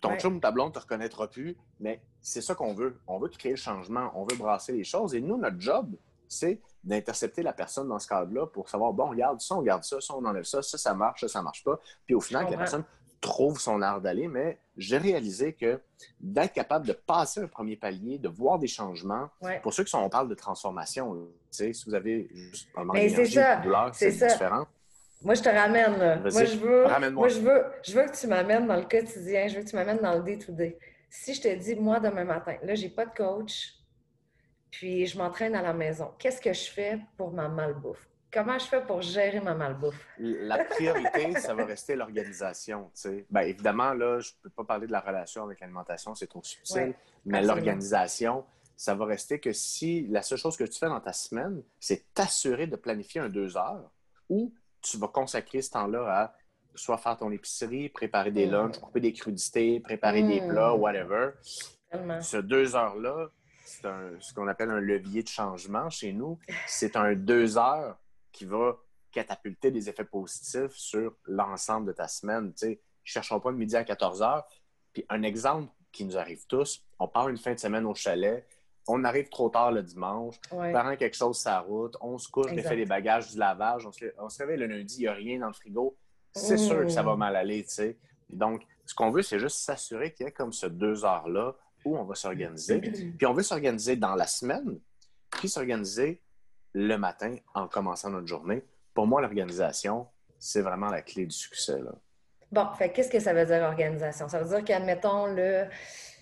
ton 0.00 0.10
ouais. 0.10 0.18
chum, 0.18 0.40
ta 0.40 0.50
blonde 0.50 0.68
ne 0.68 0.74
te 0.74 0.78
reconnaîtra 0.80 1.28
plus, 1.28 1.56
mais 1.80 2.02
c'est 2.20 2.40
ça 2.40 2.54
qu'on 2.54 2.74
veut. 2.74 3.00
On 3.06 3.18
veut 3.18 3.28
créer 3.28 3.52
le 3.52 3.56
changement, 3.56 4.10
on 4.14 4.24
veut 4.24 4.36
brasser 4.36 4.72
les 4.72 4.84
choses, 4.84 5.14
et 5.14 5.20
nous, 5.20 5.36
notre 5.36 5.60
job, 5.60 5.94
c'est 6.28 6.60
d'intercepter 6.82 7.42
la 7.42 7.52
personne 7.52 7.88
dans 7.88 7.98
ce 7.98 8.08
cadre-là 8.08 8.46
pour 8.46 8.68
savoir, 8.68 8.92
bon, 8.92 9.10
regarde 9.10 9.40
ça, 9.40 9.54
on 9.54 9.62
garde 9.62 9.84
ça, 9.84 10.00
ça, 10.00 10.14
on 10.14 10.24
enlève 10.24 10.44
ça, 10.44 10.62
ça, 10.62 10.76
ça 10.76 10.94
marche, 10.94 11.20
ça, 11.20 11.28
ça 11.28 11.42
marche 11.42 11.62
pas. 11.64 11.78
Puis 12.04 12.14
au 12.14 12.20
final, 12.20 12.46
que 12.46 12.52
la 12.52 12.58
personne 12.58 12.84
trouve 13.26 13.60
son 13.60 13.82
art 13.82 14.00
d'aller, 14.00 14.28
mais 14.28 14.58
j'ai 14.76 14.98
réalisé 14.98 15.52
que 15.52 15.80
d'être 16.20 16.52
capable 16.52 16.86
de 16.86 16.92
passer 16.92 17.40
un 17.40 17.48
premier 17.48 17.76
palier, 17.76 18.18
de 18.18 18.28
voir 18.28 18.58
des 18.58 18.68
changements, 18.68 19.28
pour 19.62 19.74
ceux 19.74 19.84
qui 19.84 19.90
sont, 19.90 19.98
on 19.98 20.08
parle 20.08 20.28
de 20.28 20.34
transformation, 20.34 21.28
si 21.50 21.72
vous 21.86 21.94
avez 21.94 22.28
juste 22.32 22.68
un 22.76 22.84
manque 22.84 22.96
d'énergie, 22.96 23.36
de 23.36 23.62
douleur, 23.62 23.94
c'est 23.94 24.12
différent. 24.12 24.66
Moi, 25.22 25.34
je 25.34 25.42
te 25.42 25.48
ramène. 25.48 25.98
Là. 25.98 26.16
Moi, 26.18 26.44
je 26.44 26.56
veux, 26.56 27.10
moi, 27.10 27.28
je 27.28 27.40
veux, 27.40 27.64
je 27.82 27.98
veux 27.98 28.06
que 28.06 28.16
tu 28.16 28.26
m'amènes 28.26 28.66
dans 28.66 28.76
le 28.76 28.84
quotidien, 28.84 29.48
je 29.48 29.56
veux 29.56 29.62
que 29.64 29.70
tu 29.70 29.76
m'amènes 29.76 29.98
dans 29.98 30.14
le 30.14 30.22
day-to-day. 30.22 30.78
Si 31.08 31.34
je 31.34 31.40
te 31.40 31.54
dis, 31.54 31.74
moi, 31.74 31.98
demain 32.00 32.24
matin, 32.24 32.56
là, 32.62 32.74
j'ai 32.74 32.90
pas 32.90 33.06
de 33.06 33.14
coach, 33.14 33.74
puis 34.70 35.06
je 35.06 35.16
m'entraîne 35.16 35.54
à 35.54 35.62
la 35.62 35.72
maison, 35.72 36.12
qu'est-ce 36.18 36.40
que 36.40 36.52
je 36.52 36.70
fais 36.70 37.00
pour 37.16 37.32
ma 37.32 37.48
malbouffe? 37.48 38.06
Comment 38.32 38.58
je 38.58 38.66
fais 38.66 38.82
pour 38.82 39.02
gérer 39.02 39.40
ma 39.40 39.54
malbouffe? 39.54 40.06
La 40.18 40.64
priorité, 40.64 41.38
ça 41.38 41.54
va 41.54 41.64
rester 41.64 41.96
l'organisation. 41.96 42.90
Bien, 43.30 43.42
évidemment, 43.42 43.94
là, 43.94 44.20
je 44.20 44.30
ne 44.30 44.42
peux 44.42 44.50
pas 44.50 44.64
parler 44.64 44.86
de 44.86 44.92
la 44.92 45.00
relation 45.00 45.44
avec 45.44 45.60
l'alimentation, 45.60 46.14
c'est 46.14 46.26
trop 46.26 46.42
subtil, 46.42 46.94
mais 47.24 47.42
l'organisation, 47.42 48.44
ça 48.76 48.94
va 48.94 49.06
rester 49.06 49.40
que 49.40 49.52
si 49.52 50.06
la 50.08 50.22
seule 50.22 50.38
chose 50.38 50.56
que 50.56 50.64
tu 50.64 50.78
fais 50.78 50.88
dans 50.88 51.00
ta 51.00 51.12
semaine, 51.12 51.62
c'est 51.80 52.12
t'assurer 52.12 52.66
de 52.66 52.76
planifier 52.76 53.22
un 53.22 53.28
deux 53.28 53.56
heures 53.56 53.90
où 54.28 54.52
tu 54.82 54.98
vas 54.98 55.08
consacrer 55.08 55.62
ce 55.62 55.70
temps-là 55.70 56.06
à 56.06 56.34
soit 56.74 56.98
faire 56.98 57.16
ton 57.16 57.30
épicerie, 57.30 57.88
préparer 57.88 58.30
des 58.30 58.46
mm. 58.46 58.50
lunchs, 58.50 58.78
couper 58.78 59.00
des 59.00 59.12
crudités, 59.12 59.80
préparer 59.80 60.22
des 60.22 60.42
mm. 60.42 60.48
plats, 60.48 60.74
whatever. 60.74 61.30
Ce 62.20 62.36
deux 62.36 62.76
heures-là, 62.76 63.30
c'est 63.64 63.88
ce 64.20 64.34
qu'on 64.34 64.46
appelle 64.46 64.70
un 64.70 64.80
levier 64.80 65.22
de 65.22 65.28
changement 65.28 65.88
chez 65.88 66.12
nous. 66.12 66.38
C'est 66.66 66.96
un 66.96 67.14
deux 67.14 67.56
heures 67.56 67.96
qui 68.36 68.44
va 68.44 68.76
catapulter 69.10 69.70
des 69.70 69.88
effets 69.88 70.04
positifs 70.04 70.72
sur 70.76 71.16
l'ensemble 71.24 71.86
de 71.86 71.92
ta 71.92 72.06
semaine. 72.06 72.52
Tu 72.52 72.66
sais, 72.66 72.80
cherchons 73.02 73.40
pas 73.40 73.50
le 73.50 73.56
midi 73.56 73.74
à 73.74 73.82
14 73.82 74.20
heures. 74.22 74.46
Puis 74.92 75.04
un 75.08 75.22
exemple 75.22 75.72
qui 75.90 76.04
nous 76.04 76.18
arrive 76.18 76.46
tous, 76.46 76.84
on 76.98 77.08
part 77.08 77.28
une 77.30 77.38
fin 77.38 77.54
de 77.54 77.58
semaine 77.58 77.86
au 77.86 77.94
chalet, 77.94 78.46
on 78.86 79.04
arrive 79.04 79.30
trop 79.30 79.48
tard 79.48 79.72
le 79.72 79.82
dimanche, 79.82 80.34
Ouais. 80.52 80.70
parent 80.72 80.94
quelque 80.96 81.16
chose 81.16 81.38
sa 81.38 81.60
route, 81.60 81.96
on 82.02 82.18
se 82.18 82.28
couche, 82.28 82.52
on 82.52 82.56
fait 82.62 82.76
les 82.76 82.84
bagages, 82.84 83.30
du 83.32 83.38
lavage, 83.38 83.86
on 83.86 83.92
se, 83.92 84.04
on 84.18 84.28
se 84.28 84.38
réveille 84.38 84.58
le 84.58 84.66
lundi, 84.66 84.96
il 84.98 85.00
n'y 85.02 85.06
a 85.08 85.14
rien 85.14 85.38
dans 85.40 85.46
le 85.48 85.54
frigo. 85.54 85.96
C'est 86.34 86.58
sûr 86.58 86.82
que 86.82 86.90
ça 86.90 87.02
va 87.02 87.16
mal 87.16 87.34
aller, 87.34 87.64
tu 87.64 87.70
sais. 87.70 87.96
Donc, 88.28 88.66
ce 88.84 88.94
qu'on 88.94 89.10
veut, 89.10 89.22
c'est 89.22 89.38
juste 89.38 89.58
s'assurer 89.60 90.12
qu'il 90.12 90.26
y 90.26 90.28
ait 90.28 90.32
comme 90.32 90.52
ce 90.52 90.66
deux 90.66 91.04
heures-là 91.06 91.56
où 91.86 91.96
on 91.96 92.04
va 92.04 92.14
s'organiser. 92.14 92.80
Puis 93.18 93.26
on 93.26 93.32
veut 93.32 93.42
s'organiser 93.42 93.96
dans 93.96 94.14
la 94.14 94.26
semaine, 94.26 94.78
puis 95.30 95.48
s'organiser 95.48 96.20
le 96.76 96.98
matin 96.98 97.34
en 97.54 97.68
commençant 97.68 98.10
notre 98.10 98.26
journée. 98.26 98.62
Pour 98.92 99.06
moi, 99.06 99.22
l'organisation, 99.22 100.06
c'est 100.38 100.60
vraiment 100.60 100.90
la 100.90 101.00
clé 101.00 101.24
du 101.24 101.34
succès. 101.34 101.80
Là. 101.80 101.92
Bon, 102.52 102.68
fait 102.74 102.90
qu'est-ce 102.90 103.10
que 103.10 103.18
ça 103.18 103.32
veut 103.32 103.46
dire 103.46 103.62
organisation? 103.62 104.28
Ça 104.28 104.38
veut 104.40 104.48
dire 104.48 104.62
qu'admettons 104.62 105.26
le. 105.26 105.64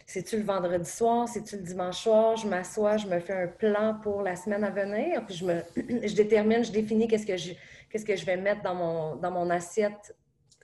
C'est-tu 0.07 0.37
le 0.37 0.45
vendredi 0.45 0.89
soir? 0.89 1.29
C'est-tu 1.29 1.57
le 1.57 1.63
dimanche 1.63 2.03
soir? 2.03 2.37
Je 2.37 2.47
m'assois, 2.47 2.99
je 2.99 3.09
me 3.09 3.19
fais 3.19 3.33
un 3.33 3.49
plan 3.49 3.99
pour 4.01 4.23
la 4.23 4.37
semaine 4.37 4.63
à 4.63 4.71
venir, 4.71 5.27
puis 5.27 5.35
je 5.35 5.45
me 5.45 5.63
je 6.07 6.15
détermine, 6.15 6.63
je 6.63 6.71
définis 6.71 7.09
qu'est-ce 7.09 7.27
que 7.27 7.37
je 7.37 7.53
qu'est-ce 7.91 8.05
que 8.05 8.15
je 8.15 8.25
vais 8.25 8.37
mettre 8.37 8.63
dans 8.63 8.77
mon 8.77 9.17
dans 9.17 9.33
mon 9.33 9.51
assiette 9.51 10.17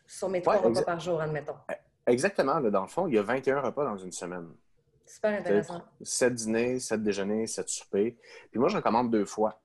sur 0.07 0.29
mes 0.29 0.41
trois 0.41 0.61
Ouais, 0.61 0.69
repas 0.69 0.83
par 0.83 1.01
jour, 1.01 1.21
admettons. 1.21 1.57
Exactement, 2.07 2.61
là, 2.61 2.71
dans 2.71 2.83
le 2.83 2.89
fond, 2.89 3.09
il 3.09 3.15
y 3.15 3.19
a 3.19 3.23
21 3.23 3.61
repas 3.61 3.85
dans 3.85 3.97
une 3.97 4.13
semaine. 4.13 4.49
Super 5.05 5.41
intéressant. 5.41 5.83
7 6.01 6.35
dîners, 6.35 6.79
7 6.79 7.03
déjeuners, 7.03 7.47
7 7.49 7.69
soupers. 7.69 8.15
Puis 8.51 8.61
moi, 8.61 8.69
je 8.69 8.77
recommande 8.77 9.11
deux 9.11 9.25
fois. 9.25 9.61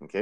OK? 0.00 0.12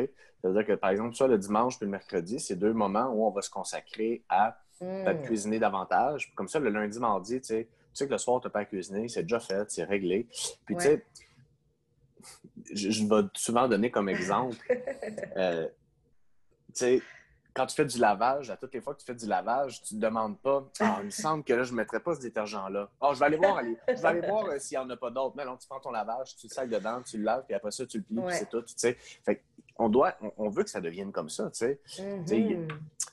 C'est-à-dire 0.41 0.67
que, 0.67 0.73
par 0.75 0.91
exemple, 0.91 1.15
ça, 1.17 1.27
le 1.27 1.39
dimanche 1.39 1.77
puis 1.79 1.87
le 1.87 1.91
mercredi, 1.91 2.39
c'est 2.41 2.57
deux 2.57 2.73
moments 2.73 3.09
où 3.13 3.27
on 3.27 3.31
va 3.31 3.43
se 3.43 3.51
consacrer 3.51 4.23
à 4.29 4.59
peut-être 4.79 5.21
Hmm. 5.21 5.25
cuisiner 5.25 5.59
davantage. 5.59 6.35
Comme 6.35 6.49
ça, 6.49 6.59
le 6.59 6.69
lundi, 6.69 6.99
mardi, 7.01 7.41
tu 7.41 7.47
sais, 7.47 7.65
tu 7.65 7.71
sais 7.95 8.07
que 8.07 8.13
le 8.13 8.19
soir, 8.19 8.41
tu 8.43 8.47
n'as 8.47 8.51
pas 8.51 8.61
à 8.61 8.65
cuisiner, 8.67 9.09
c'est 9.09 9.23
déjà 9.23 9.41
fait, 9.41 9.71
c'est 9.71 9.85
réglé. 9.85 10.29
Puis, 10.67 10.77
tu 10.77 10.83
sais, 10.83 11.03
je, 12.75 12.91
je 12.91 13.05
vais 13.07 13.27
souvent 13.35 13.69
donner 13.69 13.91
comme 13.91 14.09
exemple, 14.09 14.57
euh, 15.37 15.67
tu 15.69 16.73
sais, 16.75 17.03
quand 17.55 17.65
tu 17.65 17.75
fais 17.75 17.87
du 17.87 17.99
lavage, 17.99 18.51
à 18.51 18.57
toutes 18.59 18.75
les 18.75 18.83
fois 18.83 18.95
que 18.95 19.01
tu 19.01 19.07
fais 19.07 19.15
du 19.15 19.27
lavage, 19.27 19.83
tu 19.83 19.95
ne 19.95 20.01
te 20.01 20.05
demandes 20.05 20.39
pas 20.41 20.69
Ah, 20.81 20.99
il 21.01 21.07
me 21.07 21.11
semble 21.11 21.43
que 21.43 21.55
là, 21.55 21.63
je 21.63 21.73
ne 21.73 21.77
mettrais 21.79 22.01
pas 22.01 22.15
ce 22.15 22.21
détergent-là. 22.21 22.91
Ah, 23.01 23.11
je 23.15 23.19
vais 23.19 23.25
aller 23.25 23.39
voir, 23.39 23.57
allez, 23.57 23.79
je 23.89 23.95
vais 23.95 24.09
aller 24.09 24.21
voir 24.27 24.45
euh, 24.45 24.59
s'il 24.59 24.77
n'y 24.79 24.85
en 24.85 24.91
a 24.91 24.97
pas 24.99 25.11
d'autres. 25.11 25.35
Mais 25.39 25.47
non, 25.47 25.57
tu 25.57 25.67
prends 25.67 25.81
ton 25.81 25.91
lavage, 25.91 26.37
tu 26.37 26.49
le 26.49 26.53
sacs 26.53 26.69
dedans, 26.69 27.01
tu 27.03 27.17
le 27.17 27.25
laves, 27.25 27.45
puis 27.47 27.55
après 27.55 27.71
ça, 27.71 27.87
tu 27.87 27.97
le 27.97 28.03
plies, 28.05 28.19
Ouais. 28.19 28.27
puis 28.27 28.37
c'est 28.41 28.51
tout. 28.51 28.61
Tu 28.61 28.75
sais. 28.77 28.99
Fait 29.25 29.43
on, 29.79 29.89
doit, 29.89 30.15
on, 30.23 30.33
on 30.39 30.49
veut 30.49 30.65
que 30.65 30.71
ça 30.71 30.81
devienne 30.81 31.13
comme 31.13 31.29
ça, 31.31 31.51
tu 31.51 31.59
sais. 31.59 31.81
Mhm. 32.29 32.69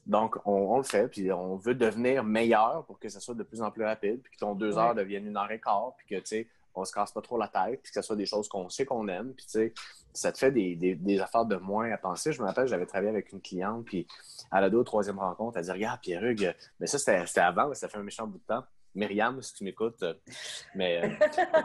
Donc, 0.06 0.36
on, 0.46 0.52
on 0.74 0.78
le 0.78 0.84
fait, 0.84 1.08
puis 1.08 1.32
on 1.32 1.56
veut 1.56 1.76
devenir 1.76 2.24
meilleur 2.24 2.84
pour 2.86 3.00
que 3.00 3.10
ça 3.10 3.20
soit 3.20 3.36
de 3.36 3.44
plus 3.44 3.62
en 3.62 3.72
plus 3.72 3.84
rapide, 3.84 4.22
puis 4.22 4.34
que 4.34 4.38
ton 4.38 4.54
deux 4.56 4.74
Ouais. 4.76 4.82
heures 4.82 4.96
devienne 4.96 5.26
une 5.28 5.38
heure 5.38 5.52
et 5.52 5.60
quart, 5.60 5.94
puis 5.98 6.06
que, 6.08 6.16
tu 6.22 6.26
sais, 6.28 6.48
on 6.76 6.84
se 6.86 6.92
casse 6.92 7.12
pas 7.12 7.22
trop 7.22 7.38
la 7.38 7.48
tête, 7.48 7.82
puis 7.84 7.92
que 7.92 8.02
ce 8.02 8.02
soit 8.02 8.16
des 8.16 8.26
choses 8.26 8.50
qu'on 8.50 8.68
sait 8.68 8.86
qu'on 8.86 9.08
aime, 9.08 9.34
puis 9.34 9.46
tu 9.46 9.52
sais, 9.52 9.74
ça 10.12 10.32
te 10.32 10.38
fait 10.40 10.52
des, 10.52 10.76
des- 10.76 10.96
des 10.96 11.20
affaires 11.20 11.46
de 11.46 11.56
moins 11.56 11.92
à 11.92 11.98
penser. 11.98 12.32
Je 12.34 12.42
me 12.42 12.48
rappelle, 12.48 12.68
j'avais 12.68 12.86
travaillé 12.86 13.10
avec 13.10 13.32
une 13.32 13.42
cliente, 13.42 13.86
puis 13.86 14.08
à 14.52 14.60
la 14.60 14.70
deux 14.70 14.78
ou 14.80 14.84
troisième 14.84 15.20
rencontre, 15.20 15.58
elle 15.58 15.66
dit 15.66 15.72
Regarde, 15.72 16.00
Pierre-Hugues, 16.02 16.54
mais 16.80 16.88
ça, 16.88 16.98
c'était 16.98 17.26
c'était 17.28 17.42
avant, 17.42 17.74
ça 17.76 17.88
fait 17.88 17.98
un 17.98 18.04
méchant 18.04 18.26
bout 18.28 18.40
de 18.40 18.44
temps. 18.44 18.64
Myriam, 18.96 19.42
si 19.42 19.54
tu 19.54 19.64
m'écoutes. 19.64 20.02
euh, 20.04 20.14
Mais 20.76 21.04
euh, 21.04 21.10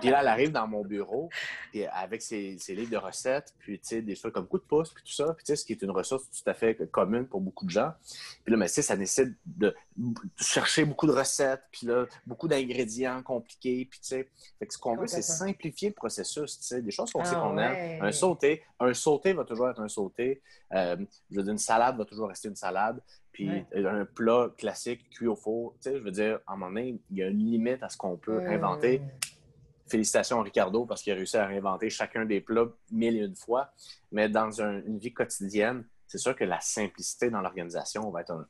puis 0.01 0.11
là, 0.11 0.21
elle 0.23 0.29
arrive 0.29 0.51
dans 0.53 0.67
mon 0.67 0.85
bureau, 0.85 1.29
puis 1.71 1.85
avec 1.87 2.23
ses, 2.23 2.57
ses 2.59 2.75
livres 2.75 2.91
de 2.91 2.97
recettes, 2.97 3.55
puis 3.59 3.79
tu 3.79 3.89
sais, 3.89 4.03
des 4.03 4.15
choses 4.15 4.33
comme 4.33 4.47
coup 4.47 4.59
de 4.59 4.65
pouce, 4.65 4.93
puis 4.93 5.03
tout 5.05 5.13
ça, 5.13 5.35
puis 5.35 5.45
tu 5.45 5.53
sais, 5.53 5.57
ce 5.57 5.65
qui 5.65 5.73
est 5.73 5.83
une 5.83 5.91
ressource 5.91 6.25
tout 6.31 6.51
à 6.51 6.55
fait 6.55 6.77
commune 6.91 7.27
pour 7.27 7.41
beaucoup 7.41 7.65
de 7.65 7.71
gens. 7.71 7.93
Puis 8.45 8.53
là, 8.53 8.57
mais 8.57 8.67
tu 8.69 8.75
sais, 8.75 8.83
ça 8.83 8.97
nécessite 8.97 9.35
de 9.47 9.75
chercher 10.41 10.85
beaucoup 10.85 11.07
de 11.07 11.13
recettes, 11.13 11.63
puis 11.71 11.87
là, 11.87 12.07
beaucoup 12.27 12.49
d'ingrédients 12.49 13.23
compliqués, 13.23 13.85
puis 13.91 14.01
tu 14.01 14.09
sais, 14.09 14.29
fait 14.59 14.67
que 14.67 14.73
ce 14.73 14.79
qu'on 14.79 14.97
veut, 14.97 15.07
c'est 15.07 15.23
simplifier 15.23 15.89
le 15.89 15.95
processus, 15.95 16.59
tu 16.59 16.65
sais, 16.67 16.83
des 16.83 16.91
choses 16.91 17.13
qu'on 17.13 17.25
sait 17.25 17.35
Ah 17.37 17.41
qu'on 17.41 17.57
ouais. 17.57 17.97
aime. 17.99 18.05
Un 18.05 18.13
sauté, 18.13 18.63
un 18.81 18.95
sauté 18.95 19.33
va 19.33 19.45
toujours 19.45 19.69
être 19.69 19.81
un 19.81 19.89
sauté. 19.89 20.41
Euh, 20.73 20.97
je 21.31 21.37
veux 21.37 21.43
dire, 21.43 21.53
une 21.53 21.59
salade 21.59 21.97
va 21.97 22.05
toujours 22.05 22.29
rester 22.29 22.49
une 22.49 22.57
salade. 22.57 23.01
Puis 23.39 23.49
Ouais. 23.73 23.87
un 23.87 24.05
plat 24.05 24.49
classique 24.59 25.09
cuit 25.11 25.29
au 25.29 25.37
four, 25.37 25.75
tu 25.81 25.91
sais, 25.91 25.97
je 25.97 26.03
veux 26.03 26.11
dire, 26.11 26.41
à 26.49 26.55
un 26.55 26.57
moment 26.57 26.73
donné, 26.73 26.99
il 27.09 27.19
y 27.19 27.23
a 27.23 27.29
une 27.29 27.39
limite 27.39 27.81
à 27.85 27.89
ce 27.89 27.97
qu'on 27.97 28.17
peut 28.17 28.43
inventer. 28.49 29.01
Félicitations 29.89 30.41
à 30.41 30.43
Ricardo 30.43 30.85
parce 30.87 31.03
qu'il 31.03 31.13
a 31.13 31.17
réussi 31.17 31.37
à 31.37 31.47
réinventer 31.47 31.89
chacun 31.89 32.25
des 32.25 32.41
plats 32.41 32.67
mille 32.91 33.17
et 33.17 33.25
une 33.25 33.37
fois. 33.37 33.71
Mais 34.11 34.29
dans 34.29 34.61
un- 34.61 34.83
une 34.85 34.99
vie 34.99 35.13
quotidienne, 35.15 35.85
c'est 36.09 36.19
sûr 36.19 36.35
que 36.35 36.43
la 36.43 36.59
simplicité 36.61 37.31
dans 37.31 37.41
l'organisation 37.41 38.11
va 38.11 38.23
être 38.23 38.33
un. 38.33 38.47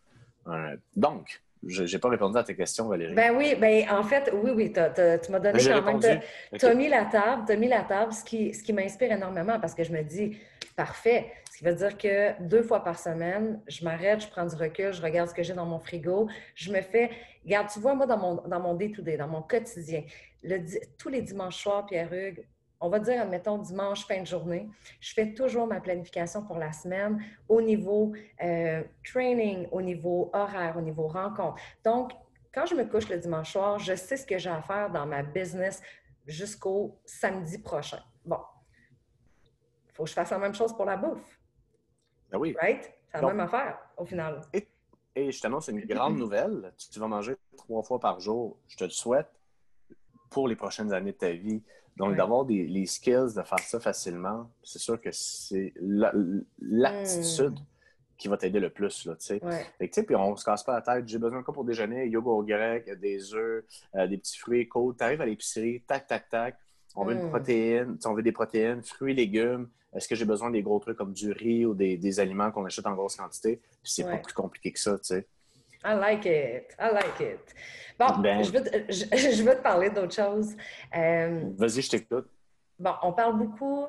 un- 0.47 0.77
Donc, 0.97 1.43
je 1.67 1.83
n'ai 1.85 1.99
pas 2.01 2.09
répondu 2.09 2.39
à 2.39 2.43
tes 2.45 2.57
questions, 2.57 2.89
Valérie. 2.89 3.15
Ben 3.15 3.37
oui, 3.37 3.55
ben 3.61 3.85
en 3.91 4.03
fait, 4.03 4.31
oui, 4.33 4.53
oui, 4.55 4.73
tu 4.73 4.81
m'as 4.81 5.39
donné 5.39 5.59
quand 5.83 5.99
même. 5.99 6.21
Tu 6.59 6.65
as 6.65 6.75
mis 6.75 6.89
la 6.89 7.05
table, 7.05 7.43
tu 7.47 7.53
as 7.53 7.57
mis 7.57 7.69
la 7.69 7.83
table, 7.83 8.15
ce 8.15 8.25
qui, 8.25 8.55
ce 8.55 8.63
qui 8.63 8.73
m'inspire 8.73 9.13
énormément 9.13 9.61
parce 9.61 9.75
que 9.75 9.85
je 9.85 9.93
me 9.93 10.03
dis, 10.03 10.39
parfait. 10.75 11.31
Ce 11.59 11.65
qui 11.65 11.71
veut 11.71 11.75
dire 11.75 11.99
que 11.99 12.41
deux 12.41 12.63
fois 12.63 12.85
par 12.85 12.97
semaine, 12.97 13.61
je 13.67 13.83
m'arrête, 13.85 14.21
je 14.21 14.29
prends 14.29 14.47
du 14.47 14.55
recul, 14.55 14.93
je 14.93 15.03
regarde 15.03 15.29
ce 15.29 15.35
que 15.35 15.43
j'ai 15.43 15.55
dans 15.55 15.67
mon 15.67 15.81
frigo, 15.81 16.29
je 16.55 16.73
me 16.73 16.81
fais. 16.81 17.11
Regarde, 17.45 17.69
tu 17.69 17.81
vois, 17.81 17.97
moi, 17.97 18.07
dans 18.07 18.17
mon, 18.17 18.35
dans 18.47 18.61
mon 18.61 18.75
day-to-day, 18.75 19.17
dans 19.17 19.27
mon 19.27 19.43
quotidien, 19.43 20.05
tous 20.97 21.09
les 21.09 21.21
dimanches 21.21 21.57
soirs, 21.57 21.85
Pierre-Hugues, 21.87 22.47
on 22.79 22.89
va 22.89 23.01
dire, 23.01 23.21
admettons, 23.21 23.59
dimanche, 23.59 24.07
fin 24.07 24.21
de 24.21 24.27
journée, 24.29 24.69
je 25.01 25.13
fais 25.13 25.35
toujours 25.35 25.67
ma 25.67 25.81
planification 25.81 26.45
pour 26.45 26.59
la 26.59 26.71
semaine 26.71 27.21
au 27.49 27.61
niveau 27.61 28.13
euh, 28.41 28.85
training, 29.05 29.67
au 29.73 29.83
niveau 29.83 30.31
horaire, 30.35 30.77
au 30.77 30.81
niveau 30.81 31.09
rencontre. 31.09 31.61
Donc, 31.85 32.13
quand 32.55 32.67
je 32.67 32.77
me 32.77 32.85
couche 32.85 33.09
le 33.09 33.19
dimanche 33.19 33.51
soir, 33.51 33.81
je 33.81 33.97
sais 33.97 34.17
ce 34.17 34.25
que 34.25 34.39
j'ai 34.39 34.49
à 34.49 34.63
faire 34.63 34.91
dans 34.91 35.07
ma 35.07 35.25
business 35.25 35.83
jusqu'au 36.25 37.01
samedi 37.05 37.59
prochain. 37.59 37.99
Bon. 38.25 38.39
Il 39.89 39.95
faut 39.95 40.05
que 40.05 40.11
je 40.11 40.15
fasse 40.15 40.31
la 40.31 40.39
même 40.39 40.55
chose 40.55 40.73
pour 40.73 40.85
la 40.85 40.97
bouffe, 40.97 41.38
Ben 42.31 42.39
oui. 42.39 42.55
right? 42.61 42.83
C'est 43.11 43.15
la 43.15 43.21
Donc- 43.23 43.31
même 43.31 43.41
affaire, 43.41 43.79
au 43.97 44.05
final. 44.05 44.41
Et 45.15 45.33
je 45.33 45.41
t'annonce 45.41 45.69
une 45.69 45.81
grande 45.85 46.17
nouvelle. 46.19 46.73
Tu, 46.93 46.99
vas 47.01 47.09
manger 47.09 47.37
trois 47.57 47.83
fois 47.83 47.99
par 47.99 48.21
jour. 48.21 48.59
Je 48.69 48.77
te 48.77 48.85
le 48.85 48.91
souhaite 48.91 49.29
pour 50.31 50.47
les 50.47 50.57
prochaines 50.57 50.93
années 50.93 51.13
de 51.13 51.17
ta 51.17 51.33
vie. 51.33 51.63
Donc, 51.97 52.11
Ouais. 52.11 52.17
d'avoir 52.17 52.45
des, 52.45 52.65
les 52.67 52.87
skills 52.87 53.35
de 53.35 53.43
faire 53.43 53.59
ça 53.59 53.81
facilement, 53.81 54.49
c'est 54.63 54.79
sûr 54.79 55.01
que 55.01 55.11
c'est 55.11 55.73
la- 55.81 56.13
l'aptitude 56.61 57.59
qui 58.17 58.29
va 58.29 58.37
t'aider 58.37 58.61
le 58.61 58.71
plus. 58.71 59.05
Là, 59.07 59.17
tu 59.17 59.25
sais. 59.27 59.45
Ouais. 59.45 59.65
Fait 59.79 59.89
que, 59.89 59.95
tu 59.95 60.01
sais, 60.01 60.07
puis 60.07 60.15
on 60.17 60.37
se 60.37 60.45
casse 60.45 60.63
pas 60.63 60.75
la 60.75 60.83
tête. 60.83 61.09
J'ai 61.09 61.19
besoin 61.19 61.41
de 61.41 61.45
quoi 61.45 61.55
pour 61.55 61.65
déjeuner? 61.65 62.07
Yoga 62.07 62.31
au 62.31 62.43
grec, 62.45 62.89
des 63.01 63.35
œufs, 63.35 63.65
euh, 63.97 64.07
des 64.07 64.19
petits 64.19 64.39
fruits 64.39 64.69
côtes. 64.69 64.99
Tu 64.99 65.05
arrives 65.05 65.21
à 65.21 65.27
l'épicerie, 65.27 65.83
tac, 65.87 66.07
tac, 66.07 66.29
tac. 66.29 66.57
On 66.97 67.05
veut 67.05 67.15
une 67.15 67.27
Mm. 67.27 67.29
protéine, 67.31 67.99
on 68.05 68.15
veut 68.15 68.23
des 68.23 68.33
protéines, 68.33 68.83
fruits, 68.83 69.15
légumes. 69.15 69.69
Est-ce 69.95 70.07
que 70.09 70.15
j'ai 70.15 70.25
besoin 70.25 70.51
des 70.51 70.63
gros 70.63 70.79
trucs 70.79 70.97
comme 70.99 71.13
du 71.13 71.33
riz 71.33 71.65
ou 71.65 71.75
des, 71.75 71.97
des 71.97 72.21
aliments 72.21 72.51
qu'on 72.51 72.65
achète 72.65 72.87
en 72.87 72.95
grosse 72.95 73.17
quantité? 73.17 73.57
Puis 73.83 73.93
c'est 73.93 74.05
pas 74.05 74.19
plus 74.19 74.35
compliqué 74.35 74.73
que 74.73 74.79
ça, 74.81 74.99
tu 74.99 75.05
sais. 75.05 75.27
I 75.85 75.95
like 75.95 76.25
it. 76.27 76.75
I 76.79 76.93
like 76.93 77.21
it. 77.21 77.55
Bon, 77.99 78.19
Ben- 78.21 78.43
je, 78.43 78.51
veux 78.53 78.63
te, 78.63 78.71
je, 78.93 79.05
je 79.37 79.43
veux 79.43 79.55
te 79.57 79.63
parler 79.63 79.91
d'autre 79.91 80.15
chose. 80.15 80.55
Euh, 80.97 81.41
Vas-y, 81.57 81.83
je 81.83 81.91
t'écoute. 81.91 82.29
Bon, 82.79 82.93
on 83.03 83.13
parle 83.13 83.37
beaucoup, 83.39 83.87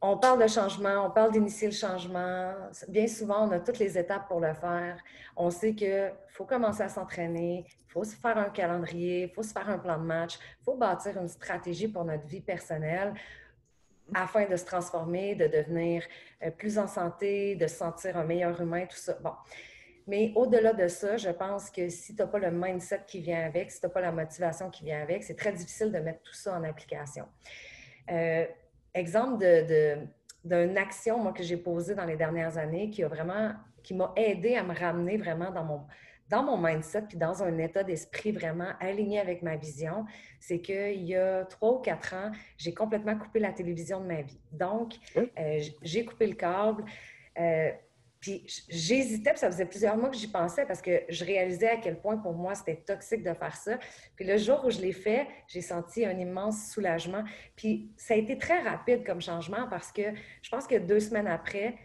on 0.00 0.18
parle 0.18 0.42
de 0.42 0.46
changement, 0.48 1.06
on 1.06 1.10
parle 1.10 1.32
d'initier 1.32 1.68
le 1.68 1.74
changement. 1.74 2.52
Bien 2.88 3.06
souvent, 3.08 3.48
on 3.48 3.50
a 3.52 3.60
toutes 3.60 3.78
les 3.78 3.96
étapes 3.98 4.28
pour 4.28 4.40
le 4.40 4.52
faire. 4.54 4.98
On 5.36 5.50
sait 5.50 5.74
qu'il 5.74 6.12
faut 6.28 6.44
commencer 6.44 6.82
à 6.82 6.88
s'entraîner, 6.88 7.64
faut 7.96 8.04
se 8.04 8.16
faire 8.16 8.36
un 8.36 8.50
calendrier, 8.50 9.22
il 9.22 9.30
faut 9.30 9.42
se 9.42 9.52
faire 9.52 9.70
un 9.70 9.78
plan 9.78 9.96
de 9.96 10.04
match, 10.04 10.34
il 10.60 10.64
faut 10.64 10.76
bâtir 10.76 11.16
une 11.16 11.28
stratégie 11.28 11.88
pour 11.88 12.04
notre 12.04 12.26
vie 12.26 12.42
personnelle 12.42 13.14
afin 14.14 14.44
de 14.44 14.54
se 14.54 14.66
transformer, 14.66 15.34
de 15.34 15.46
devenir 15.46 16.04
euh, 16.44 16.50
plus 16.50 16.78
en 16.78 16.86
santé, 16.86 17.56
de 17.56 17.66
se 17.66 17.76
sentir 17.76 18.18
un 18.18 18.24
meilleur 18.24 18.60
humain, 18.60 18.84
tout 18.84 18.98
ça. 18.98 19.14
Bon. 19.24 19.32
Mais 20.06 20.30
au-delà 20.36 20.74
de 20.74 20.88
ça, 20.88 21.16
je 21.16 21.30
pense 21.30 21.70
que 21.70 21.88
si 21.88 22.14
tu 22.14 22.20
n'as 22.20 22.28
pas 22.28 22.38
le 22.38 22.50
mindset 22.50 23.00
qui 23.06 23.20
vient 23.20 23.46
avec, 23.46 23.70
si 23.70 23.80
tu 23.80 23.86
n'as 23.86 23.92
pas 23.92 24.02
la 24.02 24.12
motivation 24.12 24.68
qui 24.68 24.84
vient 24.84 25.00
avec, 25.00 25.24
c'est 25.24 25.34
très 25.34 25.52
difficile 25.52 25.90
de 25.90 25.98
mettre 25.98 26.20
tout 26.20 26.34
ça 26.34 26.52
en 26.52 26.64
application. 26.64 27.24
Euh, 28.10 28.44
exemple 28.92 29.38
d'une 30.44 30.76
action 30.76 31.18
moi, 31.18 31.32
que 31.32 31.42
j'ai 31.42 31.56
posée 31.56 31.94
dans 31.94 32.04
les 32.04 32.16
dernières 32.16 32.58
années 32.58 32.90
qui 32.90 33.02
a 33.02 33.08
vraiment, 33.08 33.52
qui 33.82 33.94
m'a 33.94 34.12
aidé 34.16 34.54
à 34.54 34.62
me 34.62 34.74
ramener 34.78 35.16
vraiment 35.16 35.50
dans 35.50 35.64
mon, 35.64 35.86
dans 36.28 36.42
mon 36.42 36.56
mindset 36.56 37.02
puis 37.02 37.16
dans 37.16 37.42
un 37.42 37.58
état 37.58 37.82
d'esprit 37.84 38.32
vraiment 38.32 38.72
aligné 38.80 39.20
avec 39.20 39.42
ma 39.42 39.56
vision, 39.56 40.04
c'est 40.40 40.60
qu'il 40.60 41.02
y 41.04 41.14
a 41.14 41.44
trois 41.44 41.74
ou 41.74 41.78
quatre 41.78 42.14
ans, 42.14 42.32
j'ai 42.56 42.74
complètement 42.74 43.16
coupé 43.16 43.38
la 43.40 43.52
télévision 43.52 44.00
de 44.00 44.06
ma 44.06 44.22
vie. 44.22 44.40
Donc, 44.52 44.94
Oui. 45.16 45.30
euh, 45.38 45.60
j'ai 45.82 46.04
coupé 46.04 46.26
le 46.26 46.34
câble. 46.34 46.84
euh, 47.38 47.70
puis 48.18 48.44
j'hésitais, 48.68 49.30
puis 49.30 49.38
ça 49.38 49.50
faisait 49.50 49.66
plusieurs 49.66 49.96
mois 49.96 50.08
que 50.08 50.16
j'y 50.16 50.26
pensais 50.26 50.64
parce 50.66 50.80
que 50.82 51.02
je 51.08 51.24
réalisais 51.24 51.68
à 51.68 51.76
quel 51.76 51.98
point 52.00 52.16
pour 52.16 52.32
moi 52.32 52.54
c'était 52.54 52.74
toxique 52.76 53.22
de 53.22 53.32
faire 53.34 53.54
ça. 53.54 53.78
Puis 54.16 54.24
le 54.24 54.36
jour 54.38 54.64
où 54.64 54.70
je 54.70 54.80
l'ai 54.80 54.92
fait, 54.92 55.28
j'ai 55.46 55.60
senti 55.60 56.04
un 56.04 56.18
immense 56.18 56.70
soulagement. 56.72 57.22
Puis 57.54 57.92
ça 57.96 58.14
a 58.14 58.16
été 58.16 58.36
très 58.36 58.60
rapide 58.62 59.04
comme 59.04 59.20
changement 59.20 59.68
parce 59.68 59.92
que 59.92 60.02
je 60.42 60.50
pense 60.50 60.66
que 60.66 60.76
deux 60.76 60.98
semaines 60.98 61.28
après, 61.28 61.76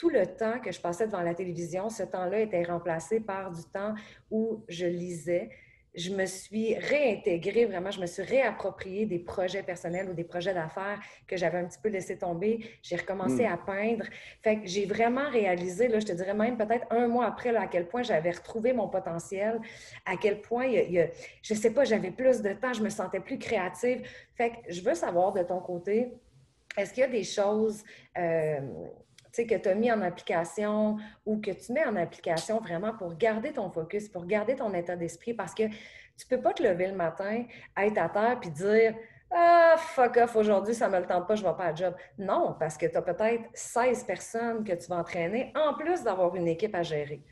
tout 0.00 0.08
le 0.08 0.26
temps 0.26 0.58
que 0.60 0.72
je 0.72 0.80
passais 0.80 1.06
devant 1.06 1.20
la 1.20 1.34
télévision, 1.34 1.90
ce 1.90 2.04
temps-là 2.04 2.40
était 2.40 2.62
remplacé 2.62 3.20
par 3.20 3.50
du 3.50 3.62
temps 3.64 3.94
où 4.30 4.64
je 4.66 4.86
lisais, 4.86 5.50
je 5.94 6.10
me 6.14 6.24
suis 6.24 6.74
réintégrée, 6.74 7.66
vraiment, 7.66 7.90
je 7.90 8.00
me 8.00 8.06
suis 8.06 8.22
réapproprié 8.22 9.04
des 9.04 9.18
projets 9.18 9.62
personnels 9.62 10.08
ou 10.08 10.14
des 10.14 10.24
projets 10.24 10.54
d'affaires 10.54 10.98
que 11.26 11.36
j'avais 11.36 11.58
un 11.58 11.66
petit 11.66 11.80
peu 11.82 11.90
laissé 11.90 12.16
tomber. 12.16 12.64
J'ai 12.82 12.96
recommencé 12.96 13.44
hmm. 13.46 13.52
à 13.52 13.56
peindre. 13.58 14.06
Fait 14.40 14.60
que 14.60 14.66
j'ai 14.66 14.86
vraiment 14.86 15.28
réalisé, 15.28 15.88
là, 15.88 16.00
je 16.00 16.06
te 16.06 16.12
dirais 16.12 16.32
même 16.32 16.56
peut-être 16.56 16.86
un 16.90 17.06
mois 17.06 17.26
après, 17.26 17.52
là, 17.52 17.62
à 17.62 17.66
quel 17.66 17.86
point 17.86 18.02
j'avais 18.02 18.30
retrouvé 18.30 18.72
mon 18.72 18.88
potentiel, 18.88 19.60
à 20.06 20.16
quel 20.16 20.40
point, 20.40 20.64
il 20.64 20.92
y 20.92 21.00
a, 21.00 21.08
je 21.42 21.52
sais 21.52 21.74
pas, 21.74 21.84
j'avais 21.84 22.10
plus 22.10 22.40
de 22.40 22.54
temps, 22.54 22.72
je 22.72 22.82
me 22.82 22.88
sentais 22.88 23.20
plus 23.20 23.38
créative. 23.38 24.08
Fait 24.34 24.50
que 24.52 24.72
je 24.72 24.80
veux 24.80 24.94
savoir 24.94 25.34
de 25.34 25.42
ton 25.42 25.60
côté, 25.60 26.14
est-ce 26.78 26.94
qu'il 26.94 27.02
y 27.02 27.04
a 27.04 27.10
des 27.10 27.24
choses... 27.24 27.84
Euh, 28.16 28.60
que 29.32 29.54
tu 29.54 29.68
as 29.68 29.74
mis 29.74 29.90
en 29.90 30.02
application 30.02 30.96
ou 31.26 31.40
que 31.40 31.50
tu 31.50 31.72
mets 31.72 31.84
en 31.84 31.96
application 31.96 32.60
vraiment 32.60 32.92
pour 32.92 33.16
garder 33.16 33.52
ton 33.52 33.70
focus, 33.70 34.08
pour 34.08 34.26
garder 34.26 34.56
ton 34.56 34.72
état 34.74 34.96
d'esprit 34.96 35.34
parce 35.34 35.54
que 35.54 35.64
tu 35.64 36.26
ne 36.30 36.36
peux 36.36 36.42
pas 36.42 36.52
te 36.52 36.62
lever 36.62 36.88
le 36.88 36.94
matin, 36.94 37.44
être 37.76 37.98
à 37.98 38.08
terre 38.08 38.38
puis 38.40 38.50
dire 38.50 38.94
Ah, 39.30 39.76
fuck 39.78 40.16
off, 40.16 40.36
aujourd'hui, 40.36 40.74
ça 40.74 40.88
ne 40.88 40.94
me 40.94 41.00
le 41.00 41.06
tente 41.06 41.26
pas, 41.26 41.34
je 41.34 41.44
ne 41.44 41.48
vais 41.48 41.56
pas 41.56 41.66
à 41.66 41.74
job. 41.74 41.94
Non, 42.18 42.56
parce 42.58 42.76
que 42.76 42.86
tu 42.86 42.96
as 42.96 43.02
peut-être 43.02 43.44
16 43.54 44.04
personnes 44.04 44.64
que 44.64 44.72
tu 44.72 44.88
vas 44.88 44.96
entraîner 44.96 45.52
en 45.54 45.74
plus 45.74 46.02
d'avoir 46.02 46.34
une 46.36 46.48
équipe 46.48 46.74
à 46.74 46.82
gérer. 46.82 47.22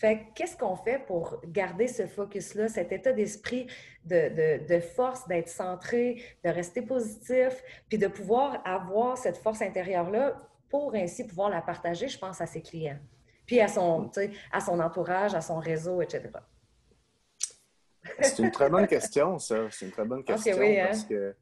Fait 0.00 0.28
qu'est-ce 0.34 0.56
qu'on 0.56 0.76
fait 0.76 0.98
pour 1.06 1.42
garder 1.44 1.86
ce 1.86 2.06
focus-là, 2.06 2.68
cet 2.68 2.90
état 2.90 3.12
d'esprit 3.12 3.66
de, 4.04 4.66
de, 4.66 4.80
force, 4.80 5.28
d'être 5.28 5.50
centré, 5.50 6.22
de 6.42 6.48
rester 6.48 6.80
positif, 6.80 7.62
puis 7.88 7.98
de 7.98 8.06
pouvoir 8.06 8.62
avoir 8.64 9.18
cette 9.18 9.36
force 9.36 9.60
intérieure-là 9.60 10.38
pour 10.70 10.94
ainsi 10.94 11.26
pouvoir 11.26 11.50
la 11.50 11.60
partager, 11.60 12.08
je 12.08 12.18
pense, 12.18 12.40
à 12.40 12.46
ses 12.46 12.62
clients, 12.62 12.98
puis 13.44 13.60
à 13.60 13.68
son, 13.68 14.10
à 14.52 14.60
son 14.60 14.80
entourage, 14.80 15.34
à 15.34 15.40
son 15.40 15.58
réseau, 15.58 16.00
etc. 16.00 16.30
C'est 18.20 18.42
une 18.42 18.50
très 18.50 18.70
bonne 18.70 18.86
question, 18.86 19.38
ça. 19.38 19.68
C'est 19.70 19.86
une 19.86 19.92
très 19.92 20.04
bonne 20.04 20.24
question 20.24 20.56
hein? 20.60 20.86
parce 20.86 21.04
que 21.04 21.34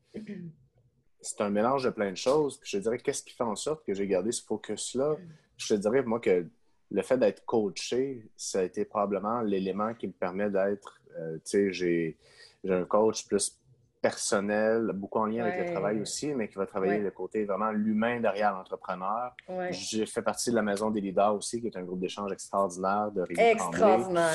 c'est 1.20 1.40
un 1.40 1.50
mélange 1.50 1.84
de 1.84 1.90
plein 1.90 2.10
de 2.10 2.16
choses. 2.16 2.58
Puis 2.58 2.70
je 2.70 2.78
te 2.78 2.82
dirais, 2.82 2.98
qu'est-ce 2.98 3.22
qui 3.22 3.34
fait 3.34 3.44
en 3.44 3.56
sorte 3.56 3.84
que 3.84 3.94
j'ai 3.94 4.06
gardé 4.06 4.32
ce 4.32 4.42
focus-là? 4.44 5.16
Je 5.56 5.74
te 5.74 5.74
dirais, 5.74 6.02
moi, 6.02 6.20
que 6.20 6.46
le 6.90 7.02
fait 7.02 7.18
d'être 7.18 7.44
coaché, 7.44 8.30
ça 8.36 8.60
a 8.60 8.62
été 8.62 8.84
probablement 8.84 9.42
l'élément 9.42 9.94
qui 9.94 10.06
me 10.06 10.12
permet 10.12 10.50
d'être, 10.50 11.00
euh, 11.18 11.36
tu 11.44 11.72
sais, 11.72 11.72
j'ai 11.72 12.16
un 12.68 12.84
coach 12.84 13.26
plus 13.26 13.58
personnel, 14.00 14.90
beaucoup 14.94 15.18
en 15.18 15.26
lien 15.26 15.44
avec 15.44 15.66
le 15.66 15.72
travail 15.72 16.00
aussi, 16.00 16.34
mais 16.34 16.48
qui 16.48 16.56
va 16.56 16.66
travailler 16.66 16.98
le 16.98 17.10
côté 17.10 17.44
vraiment 17.44 17.70
l'humain 17.70 18.20
derrière 18.20 18.52
l'entrepreneur. 18.52 19.34
J'ai 19.70 20.06
fait 20.06 20.22
partie 20.22 20.50
de 20.50 20.56
la 20.56 20.62
Maison 20.62 20.90
des 20.90 21.00
leaders 21.00 21.34
aussi, 21.34 21.60
qui 21.60 21.66
est 21.66 21.76
un 21.76 21.82
groupe 21.82 22.00
d'échange 22.00 22.32
extraordinaire 22.32 23.10
de 23.10 23.24
Extraordinaire, 23.38 24.34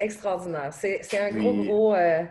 extraordinaire. 0.00 0.72
C'est 0.72 1.18
un 1.18 1.30
gros, 1.30 1.54
gros... 1.64 1.94
Euh, 1.94 2.22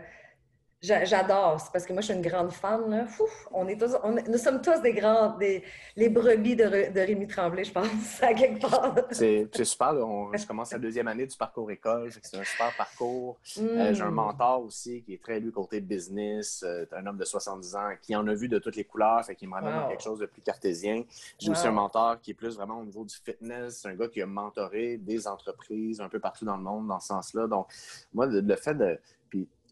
J'adore, 0.82 1.58
c'est 1.58 1.72
parce 1.72 1.86
que 1.86 1.92
moi, 1.94 2.02
je 2.02 2.08
suis 2.08 2.14
une 2.14 2.22
grande 2.22 2.52
fan. 2.52 2.90
Là. 2.90 3.06
on 3.52 3.66
est 3.66 3.80
tous, 3.80 3.96
nous 4.28 4.38
sommes 4.38 4.60
tous 4.60 4.78
des 4.82 4.92
grands, 4.92 5.34
des, 5.36 5.64
les 5.96 6.10
brebis 6.10 6.54
de, 6.54 6.92
de 6.92 7.00
Rémi 7.00 7.26
Tremblay, 7.26 7.64
je 7.64 7.72
pense, 7.72 7.88
à 8.22 8.34
quelque 8.34 8.60
part. 8.60 8.94
C'est 9.10 9.48
super. 9.64 9.94
je 9.94 10.46
commence 10.46 10.72
la 10.72 10.78
deuxième 10.86 11.08
année 11.08 11.26
du 11.26 11.36
parcours 11.36 11.70
école. 11.70 12.10
C'est 12.22 12.36
un 12.36 12.44
super 12.44 12.76
parcours. 12.76 13.38
Euh, 13.58 13.94
j'ai 13.94 14.02
un 14.02 14.10
mm. 14.10 14.14
mentor 14.14 14.64
aussi 14.64 15.02
qui 15.02 15.14
est 15.14 15.22
très, 15.22 15.40
lui, 15.40 15.50
côté 15.50 15.80
business. 15.80 16.62
Euh, 16.62 16.84
un 16.92 17.06
homme 17.06 17.16
de 17.16 17.24
70 17.24 17.74
ans 17.74 17.90
qui 18.02 18.14
en 18.14 18.26
a 18.26 18.34
vu 18.34 18.48
de 18.48 18.58
toutes 18.58 18.76
les 18.76 18.84
couleurs, 18.84 19.24
fait 19.24 19.34
qui 19.34 19.46
me 19.46 19.54
ramène 19.54 19.88
quelque 19.88 20.02
chose 20.02 20.18
de 20.18 20.26
plus 20.26 20.42
cartésien. 20.42 21.04
J'ai 21.38 21.50
aussi 21.50 21.66
un 21.66 21.72
mentor 21.72 22.20
qui 22.20 22.32
est 22.32 22.34
plus 22.34 22.54
vraiment 22.54 22.80
au 22.80 22.84
niveau 22.84 23.04
du 23.04 23.14
fitness. 23.14 23.80
C'est 23.80 23.88
un 23.88 23.94
gars 23.94 24.08
qui 24.08 24.20
a 24.20 24.26
mentoré 24.26 24.98
des 24.98 25.26
entreprises 25.26 26.02
un 26.02 26.10
peu 26.10 26.20
partout 26.20 26.44
dans 26.44 26.56
le 26.56 26.62
monde 26.62 26.86
dans 26.86 27.00
ce 27.00 27.08
sens-là. 27.08 27.46
Donc, 27.46 27.66
moi, 28.12 28.26
le 28.26 28.56
fait 28.56 28.74
de 28.74 28.98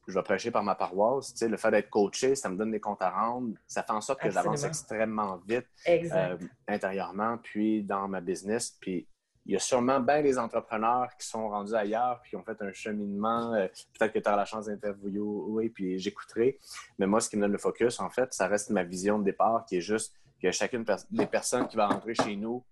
je 0.06 0.14
vais 0.14 0.22
prêcher 0.22 0.50
par 0.50 0.62
ma 0.62 0.74
paroisse. 0.74 1.32
Tu 1.32 1.38
sais, 1.38 1.48
le 1.48 1.56
fait 1.56 1.70
d'être 1.70 1.90
coaché, 1.90 2.34
ça 2.34 2.48
me 2.48 2.56
donne 2.56 2.70
des 2.70 2.80
comptes 2.80 3.02
à 3.02 3.10
rendre. 3.10 3.54
Ça 3.66 3.82
fait 3.82 3.92
en 3.92 4.00
sorte 4.00 4.20
que 4.20 4.30
j'avance 4.30 4.64
extrêmement 4.64 5.40
vite 5.46 5.66
euh, 5.88 6.36
intérieurement, 6.68 7.38
puis 7.38 7.82
dans 7.82 8.08
ma 8.08 8.20
business. 8.20 8.76
Puis 8.80 9.08
il 9.46 9.52
y 9.52 9.56
a 9.56 9.58
sûrement 9.58 10.00
bien 10.00 10.22
des 10.22 10.38
entrepreneurs 10.38 11.08
qui 11.18 11.26
sont 11.26 11.48
rendus 11.48 11.74
ailleurs, 11.74 12.20
puis 12.22 12.30
qui 12.30 12.36
ont 12.36 12.44
fait 12.44 12.60
un 12.62 12.72
cheminement. 12.72 13.52
Euh, 13.54 13.68
peut-être 13.98 14.12
que 14.12 14.18
tu 14.18 14.28
as 14.28 14.36
la 14.36 14.44
chance 14.44 14.66
d'interviewer, 14.66 15.68
puis 15.68 15.98
j'écouterai. 15.98 16.58
Mais 16.98 17.06
moi, 17.06 17.20
ce 17.20 17.28
qui 17.28 17.36
me 17.36 17.42
donne 17.42 17.52
le 17.52 17.58
focus, 17.58 18.00
en 18.00 18.10
fait, 18.10 18.32
ça 18.32 18.46
reste 18.46 18.70
ma 18.70 18.84
vision 18.84 19.18
de 19.18 19.24
départ, 19.24 19.64
qui 19.66 19.76
est 19.76 19.82
juste 19.82 20.14
que 20.42 20.50
chacune 20.50 20.84
des 21.10 21.26
personnes 21.26 21.68
qui 21.68 21.76
va 21.76 21.88
rentrer 21.88 22.14
chez 22.14 22.36
nous, 22.36 22.64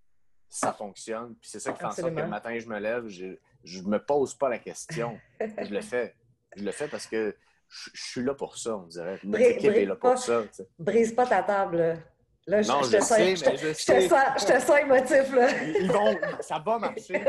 ça 0.48 0.72
fonctionne. 0.72 1.34
Puis 1.40 1.50
c'est 1.50 1.60
ça 1.60 1.72
qui 1.72 1.78
fait 1.78 1.84
en 1.84 1.90
sorte 1.92 2.14
que 2.14 2.20
le 2.20 2.26
matin, 2.26 2.58
je 2.58 2.68
me 2.68 2.78
lève, 2.78 3.06
je 3.08 3.26
ne 3.26 3.88
me 3.88 3.98
pose 3.98 4.34
pas 4.34 4.48
la 4.48 4.58
question. 4.58 5.18
je 5.40 5.72
le 5.72 5.80
fais. 5.80 6.14
Je 6.56 6.64
le 6.64 6.72
fais 6.72 6.88
parce 6.88 7.06
que 7.06 7.34
je, 7.68 7.90
suis 7.94 8.22
là 8.22 8.34
pour 8.34 8.58
ça, 8.58 8.76
on 8.76 8.86
dirait. 8.86 9.18
Notre 9.24 9.44
équipe 9.44 9.72
est 9.72 9.86
là 9.86 9.96
pour 9.96 10.18
ça. 10.18 10.42
Brise 10.78 11.12
pas 11.12 11.26
ta 11.26 11.42
table. 11.42 11.98
Là, 12.44 12.60
je, 12.60 12.68
non, 12.68 12.82
je, 12.82 12.96
te 12.96 13.02
sens, 13.04 13.18
je, 13.18 13.44
te, 13.44 13.56
je, 13.56 13.66
je, 13.68 13.86
te 13.86 14.08
sens, 14.08 14.20
je 14.40 14.46
te 14.46 14.60
sens 14.60 14.80
émotif, 14.80 15.32
là. 15.32 15.48
Ils 15.80 15.92
vont, 15.92 16.18
ça 16.40 16.58
va 16.58 16.76
marcher. 16.76 17.24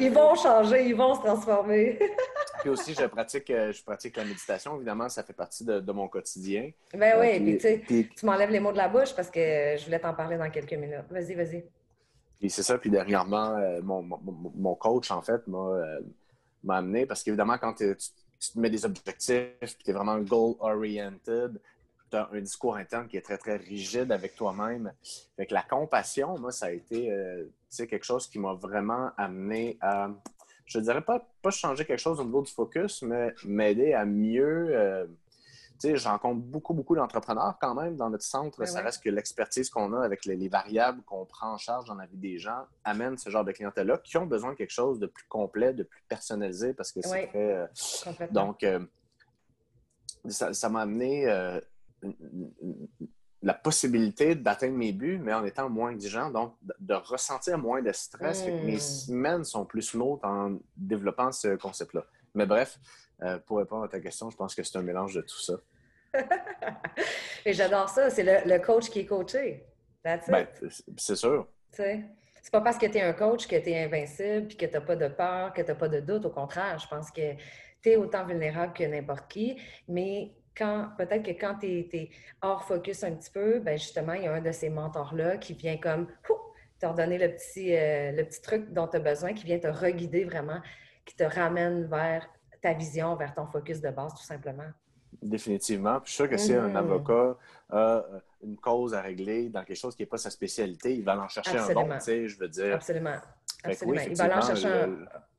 ils 0.00 0.10
vont 0.12 0.34
changer, 0.34 0.88
ils 0.88 0.96
vont 0.96 1.14
se 1.14 1.20
transformer. 1.20 2.00
puis 2.60 2.70
aussi, 2.70 2.94
je 2.94 3.04
pratique, 3.04 3.48
euh, 3.50 3.72
je 3.72 3.84
pratique 3.84 4.16
la 4.16 4.24
méditation. 4.24 4.74
Évidemment, 4.74 5.08
ça 5.08 5.22
fait 5.22 5.32
partie 5.32 5.64
de, 5.64 5.92
mon 5.92 6.08
quotidien. 6.08 6.72
Ben 6.92 7.14
oui, 7.20 7.36
euh, 7.36 7.58
puis, 7.58 7.78
puis, 7.78 8.08
tu 8.08 8.26
m'enlèves 8.26 8.50
les 8.50 8.58
mots 8.58 8.72
de 8.72 8.78
la 8.78 8.88
bouche 8.88 9.14
parce 9.14 9.30
que 9.30 9.76
je 9.78 9.84
voulais 9.84 10.00
t'en 10.00 10.14
parler 10.14 10.36
dans 10.36 10.50
quelques 10.50 10.72
minutes. 10.72 11.06
Vas-y, 11.10 11.34
vas-y. 11.34 11.64
Puis 12.40 12.50
c'est 12.50 12.64
ça, 12.64 12.76
puis 12.76 12.90
dernièrement, 12.90 13.56
euh, 13.56 13.80
mon, 13.82 14.02
mon, 14.02 14.18
mon, 14.20 14.74
coach, 14.74 15.12
en 15.12 15.22
fait, 15.22 15.46
m'a 15.46 15.78
m'a 16.64 16.76
amené 16.76 17.06
parce 17.06 17.22
qu'évidemment, 17.22 17.58
quand 17.58 17.74
tu, 17.74 17.94
te 17.96 18.58
mets 18.58 18.70
des 18.70 18.84
objectifs, 18.84 19.78
tu 19.78 19.90
es 19.90 19.92
vraiment 19.92 20.18
goal-oriented, 20.18 21.60
tu 22.10 22.16
as 22.16 22.28
un 22.32 22.40
discours 22.40 22.76
interne 22.76 23.08
qui 23.08 23.16
est 23.16 23.22
très, 23.22 23.38
très 23.38 23.56
rigide 23.56 24.12
avec 24.12 24.34
toi-même. 24.34 24.92
Fait 25.36 25.46
que 25.46 25.54
la 25.54 25.62
compassion, 25.62 26.38
moi, 26.38 26.52
ça 26.52 26.66
a 26.66 26.70
été 26.70 27.10
euh, 27.10 27.44
quelque 27.78 28.04
chose 28.04 28.26
qui 28.26 28.38
m'a 28.38 28.54
vraiment 28.54 29.10
amené 29.16 29.78
à, 29.80 30.10
je 30.66 30.78
dirais 30.80 31.02
pas, 31.02 31.26
pas 31.40 31.50
changer 31.50 31.84
quelque 31.84 32.00
chose 32.00 32.20
au 32.20 32.24
niveau 32.24 32.42
du 32.42 32.50
focus, 32.50 33.02
mais 33.02 33.34
m'aider 33.44 33.92
à 33.92 34.04
mieux. 34.04 35.08
Je 35.84 36.08
rencontre 36.08 36.40
beaucoup, 36.40 36.74
beaucoup 36.74 36.94
d'entrepreneurs 36.94 37.56
quand 37.60 37.74
même 37.74 37.96
dans 37.96 38.10
notre 38.10 38.24
centre. 38.24 38.58
Ben 38.58 38.66
ça 38.66 38.80
reste 38.80 39.02
que 39.02 39.10
l'expertise 39.10 39.68
qu'on 39.70 39.92
a 39.92 40.04
avec 40.04 40.24
les, 40.24 40.48
variables 40.48 41.02
qu'on 41.02 41.24
prend 41.24 41.52
en 41.52 41.58
charge 41.58 41.86
dans 41.86 41.94
la 41.94 42.06
vie 42.06 42.16
des 42.16 42.38
gens 42.38 42.66
amène 42.84 43.16
ce 43.18 43.30
genre 43.30 43.44
de 43.44 43.52
clientèle-là 43.52 43.98
qui 43.98 44.16
ont 44.16 44.26
besoin 44.26 44.52
de 44.52 44.56
quelque 44.56 44.72
chose 44.72 44.98
de 44.98 45.06
plus 45.06 45.24
complet, 45.28 45.72
de 45.72 45.82
plus 45.82 46.02
personnalisé 46.08 46.74
parce 46.74 46.92
que 46.92 47.00
c'est 47.02 47.26
très. 47.28 47.30
Euh, 47.36 47.66
donc, 48.30 48.62
euh, 48.62 48.80
ça 50.28 50.68
m'a 50.68 50.82
amené 50.82 51.28
euh, 51.28 51.60
la 53.42 53.54
possibilité 53.54 54.34
d'atteindre 54.34 54.76
mes 54.76 54.92
buts, 54.92 55.18
mais 55.18 55.34
en 55.34 55.44
étant 55.44 55.68
moins 55.68 55.90
exigeant, 55.90 56.30
donc 56.30 56.54
de 56.78 56.94
ressentir 56.94 57.58
moins 57.58 57.82
de 57.82 57.92
stress. 57.92 58.44
mes 58.44 58.76
hmm. 58.76 58.78
semaines 58.78 59.44
sont 59.44 59.64
plus 59.64 59.82
smooth 59.82 60.20
en 60.22 60.58
développant 60.76 61.32
ce 61.32 61.56
concept-là. 61.56 62.04
Mais 62.34 62.46
bref, 62.46 62.78
pour 63.46 63.58
répondre 63.58 63.84
à 63.84 63.88
ta 63.88 64.00
question, 64.00 64.30
je 64.30 64.36
pense 64.36 64.54
que 64.54 64.62
c'est 64.62 64.78
un 64.78 64.82
mélange 64.82 65.14
de 65.14 65.20
tout 65.20 65.40
ça. 65.40 65.54
Et 67.44 67.52
j'adore 67.52 67.88
ça. 67.88 68.10
C'est 68.10 68.44
le, 68.44 68.58
coach 68.58 68.90
qui 68.90 69.00
est 69.00 69.06
coaché. 69.06 69.66
Ben, 70.04 70.20
c'est 70.96 71.16
sûr. 71.16 71.48
C'est 72.42 72.50
pas 72.50 72.60
parce 72.60 72.76
que 72.76 72.86
tu 72.86 72.98
es 72.98 73.02
un 73.02 73.12
coach 73.12 73.46
que 73.46 73.56
tu 73.56 73.70
es 73.70 73.84
invincible 73.84 74.48
puis 74.48 74.56
que 74.56 74.66
tu 74.66 74.72
n'as 74.72 74.80
pas 74.80 74.96
de 74.96 75.08
peur, 75.08 75.52
que 75.52 75.62
tu 75.62 75.68
n'as 75.68 75.74
pas 75.76 75.88
de 75.88 76.00
doute. 76.00 76.24
Au 76.26 76.30
contraire, 76.30 76.78
je 76.78 76.88
pense 76.88 77.10
que 77.10 77.34
tu 77.82 77.90
es 77.90 77.96
autant 77.96 78.24
vulnérable 78.26 78.72
que 78.72 78.84
n'importe 78.84 79.30
qui. 79.30 79.60
Mais 79.88 80.32
quand 80.56 80.90
peut-être 80.98 81.22
que 81.22 81.30
quand 81.30 81.56
tu 81.60 81.66
es, 81.66 82.10
hors 82.42 82.64
focus 82.64 83.04
un 83.04 83.12
petit 83.12 83.30
peu, 83.30 83.60
ben 83.60 83.78
justement, 83.78 84.14
il 84.14 84.24
y 84.24 84.26
a 84.26 84.32
un 84.32 84.40
de 84.40 84.52
ces 84.52 84.68
mentors-là 84.68 85.36
qui 85.36 85.54
vient 85.54 85.76
comme 85.76 86.08
te 86.78 86.86
redonner 86.86 87.18
le 87.18 87.32
petit, 87.32 87.76
euh, 87.76 88.10
le 88.12 88.24
petit 88.24 88.42
truc 88.42 88.72
dont 88.72 88.88
tu 88.88 88.96
as 88.96 89.00
besoin, 89.00 89.34
qui 89.34 89.44
vient 89.44 89.58
te 89.58 89.68
reguider 89.68 90.24
vraiment, 90.24 90.60
qui 91.04 91.14
te 91.14 91.22
ramène 91.22 91.84
vers 91.84 92.28
ta 92.60 92.72
vision, 92.72 93.14
vers 93.14 93.34
ton 93.34 93.46
focus 93.46 93.80
de 93.80 93.90
base, 93.90 94.14
tout 94.14 94.24
simplement. 94.24 94.68
Définitivement. 95.20 96.00
Puis 96.00 96.10
je 96.10 96.14
suis 96.14 96.22
sûr 96.24 96.30
que 96.30 96.36
si 96.36 96.54
un 96.54 96.68
mm-hmm. 96.68 96.76
avocat 96.76 97.36
a 97.70 97.76
euh, 97.76 98.02
une 98.42 98.56
cause 98.56 98.94
à 98.94 99.00
régler 99.00 99.48
dans 99.48 99.64
quelque 99.64 99.76
chose 99.76 99.94
qui 99.94 100.02
n'est 100.02 100.06
pas 100.06 100.18
sa 100.18 100.30
spécialité, 100.30 100.94
il 100.94 101.04
va 101.04 101.18
en 101.18 101.28
chercher 101.28 101.58
un 101.58 101.72
bon, 101.72 101.88
tu 101.94 102.00
sais, 102.00 102.28
je 102.28 102.38
veux 102.38 102.48
dire. 102.48 102.74
Absolument. 102.74 103.16
Absolument. 103.64 104.00
il 104.08 104.16
va 104.16 104.38
en 104.38 104.40
chercher 104.42 104.68
un. 104.68 104.90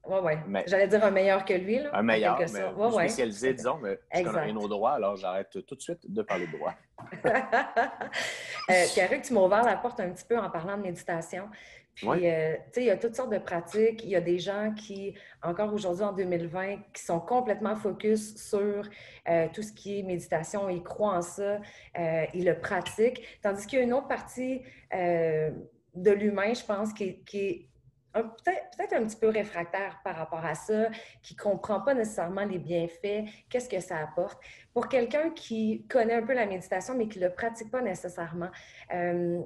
Oui, 0.05 0.17
oui. 0.21 0.61
J'allais 0.67 0.87
dire 0.87 1.03
un 1.03 1.11
meilleur 1.11 1.45
que 1.45 1.53
lui. 1.53 1.79
Là, 1.79 1.89
un 1.93 2.03
meilleur, 2.03 2.37
mais 2.37 2.65
ouais, 2.65 2.91
spécialisé, 2.91 3.53
disons, 3.53 3.77
mais 3.77 3.99
je 4.13 4.23
connais 4.23 4.51
nos 4.51 4.67
droits, 4.67 4.93
alors 4.93 5.15
j'arrête 5.15 5.65
tout 5.65 5.75
de 5.75 5.81
suite 5.81 5.99
de 6.11 6.21
parler 6.21 6.45
de 6.47 6.57
droit. 6.57 6.73
euh, 7.25 8.85
Pierre, 8.93 9.21
tu 9.21 9.33
m'as 9.33 9.41
ouvert 9.41 9.63
la 9.63 9.77
porte 9.77 10.01
un 10.01 10.09
petit 10.09 10.25
peu 10.25 10.37
en 10.37 10.49
parlant 10.49 10.77
de 10.77 10.83
méditation. 10.83 11.47
Puis, 11.95 12.07
euh, 12.07 12.55
tu 12.55 12.61
sais, 12.71 12.81
il 12.81 12.85
y 12.85 12.89
a 12.89 12.97
toutes 12.97 13.15
sortes 13.15 13.31
de 13.31 13.37
pratiques. 13.37 14.03
Il 14.03 14.09
y 14.09 14.15
a 14.15 14.21
des 14.21 14.39
gens 14.39 14.73
qui, 14.75 15.13
encore 15.41 15.73
aujourd'hui, 15.73 16.03
en 16.03 16.13
2020, 16.13 16.77
qui 16.93 17.03
sont 17.03 17.19
complètement 17.19 17.75
focus 17.75 18.35
sur 18.35 18.89
euh, 19.29 19.47
tout 19.53 19.61
ce 19.61 19.71
qui 19.71 19.99
est 19.99 20.03
méditation. 20.03 20.69
Ils 20.69 20.83
croient 20.83 21.17
en 21.17 21.21
ça, 21.21 21.59
euh, 21.97 22.25
ils 22.33 22.45
le 22.45 22.59
pratiquent. 22.59 23.21
Tandis 23.41 23.67
qu'il 23.67 23.79
y 23.79 23.81
a 23.81 23.85
une 23.85 23.93
autre 23.93 24.07
partie 24.07 24.61
de 24.91 26.11
l'humain, 26.11 26.53
je 26.53 26.63
pense, 26.63 26.93
qui, 26.93 27.23
qui 27.23 27.39
est 27.39 27.67
peut-être 28.13 28.93
un 28.93 29.05
petit 29.05 29.15
peu 29.15 29.29
réfractaire 29.29 29.99
par 30.03 30.15
rapport 30.15 30.45
à 30.45 30.55
ça, 30.55 30.89
qui 31.21 31.33
ne 31.33 31.39
comprend 31.39 31.81
pas 31.81 31.93
nécessairement 31.93 32.45
les 32.45 32.59
bienfaits, 32.59 33.25
qu'est-ce 33.49 33.69
que 33.69 33.79
ça 33.79 33.97
apporte. 33.97 34.39
Pour 34.73 34.87
quelqu'un 34.87 35.31
qui 35.31 35.85
connaît 35.87 36.15
un 36.15 36.21
peu 36.23 36.33
la 36.33 36.45
méditation, 36.45 36.95
mais 36.95 37.07
qui 37.07 37.19
ne 37.19 37.25
le 37.25 37.33
pratique 37.33 37.71
pas 37.71 37.81
nécessairement, 37.81 38.49
euh, 38.93 39.41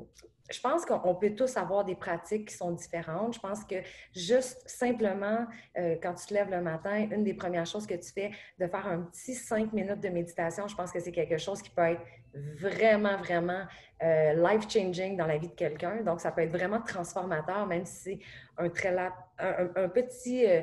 je 0.50 0.60
pense 0.62 0.86
qu'on 0.86 1.16
peut 1.16 1.36
tous 1.36 1.58
avoir 1.58 1.84
des 1.84 1.96
pratiques 1.96 2.50
qui 2.50 2.56
sont 2.56 2.72
différentes. 2.72 3.34
Je 3.36 3.40
pense 3.40 3.64
que 3.66 3.76
juste 4.16 4.64
simplement, 4.66 5.46
euh, 5.78 5.96
quand 6.02 6.14
tu 6.14 6.28
te 6.28 6.34
lèves 6.34 6.50
le 6.50 6.62
matin, 6.62 7.08
une 7.12 7.24
des 7.24 7.34
premières 7.34 7.66
choses 7.66 7.86
que 7.86 7.96
tu 7.96 8.12
fais, 8.12 8.32
de 8.60 8.68
faire 8.68 8.88
un 8.88 9.02
petit 9.02 9.36
cinq 9.36 9.74
minutes 9.74 10.00
de 10.00 10.10
méditation, 10.10 10.68
je 10.68 10.76
pense 10.76 10.92
que 10.92 11.00
c'est 11.00 11.12
quelque 11.12 11.38
chose 11.38 11.62
qui 11.62 11.70
peut 11.70 11.82
être 11.82 12.02
vraiment, 12.34 13.18
vraiment 13.18 13.64
euh, 14.04 14.34
life-changing 14.34 15.18
dans 15.18 15.26
la 15.26 15.38
vie 15.38 15.50
de 15.50 15.56
quelqu'un. 15.56 16.02
Donc, 16.04 16.22
ça 16.22 16.32
peut 16.32 16.42
être 16.42 16.52
vraiment 16.52 16.82
transformateur, 16.82 17.66
même 17.66 17.86
si 17.86 17.96
c'est 17.96 18.20
un, 18.58 18.70
très 18.70 18.96
un, 19.40 19.90
petit, 19.90 20.46
euh, 20.46 20.62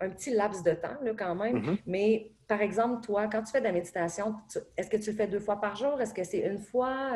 un 0.00 0.08
petit 0.10 0.30
laps 0.30 0.62
de 0.62 0.72
temps 0.72 0.96
là, 1.02 1.12
quand 1.16 1.34
même. 1.34 1.58
Mm-hmm. 1.58 1.78
Mais 1.86 2.30
par 2.48 2.62
exemple, 2.62 3.04
toi, 3.04 3.26
quand 3.26 3.42
tu 3.42 3.52
fais 3.52 3.60
de 3.60 3.64
la 3.66 3.72
méditation, 3.72 4.36
est-ce 4.76 4.88
que 4.88 4.96
tu 4.96 5.10
le 5.10 5.16
fais 5.16 5.26
deux 5.26 5.40
fois 5.40 5.60
par 5.60 5.76
jour? 5.76 6.00
Est-ce 6.00 6.14
que 6.14 6.24
c'est 6.24 6.38
une 6.38 6.58
fois? 6.58 7.12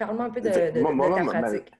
Parle-moi 0.00 0.24
un 0.24 0.30
peu 0.30 0.40
de, 0.40 0.48
ta 0.48 1.40
pratique. 1.40 1.70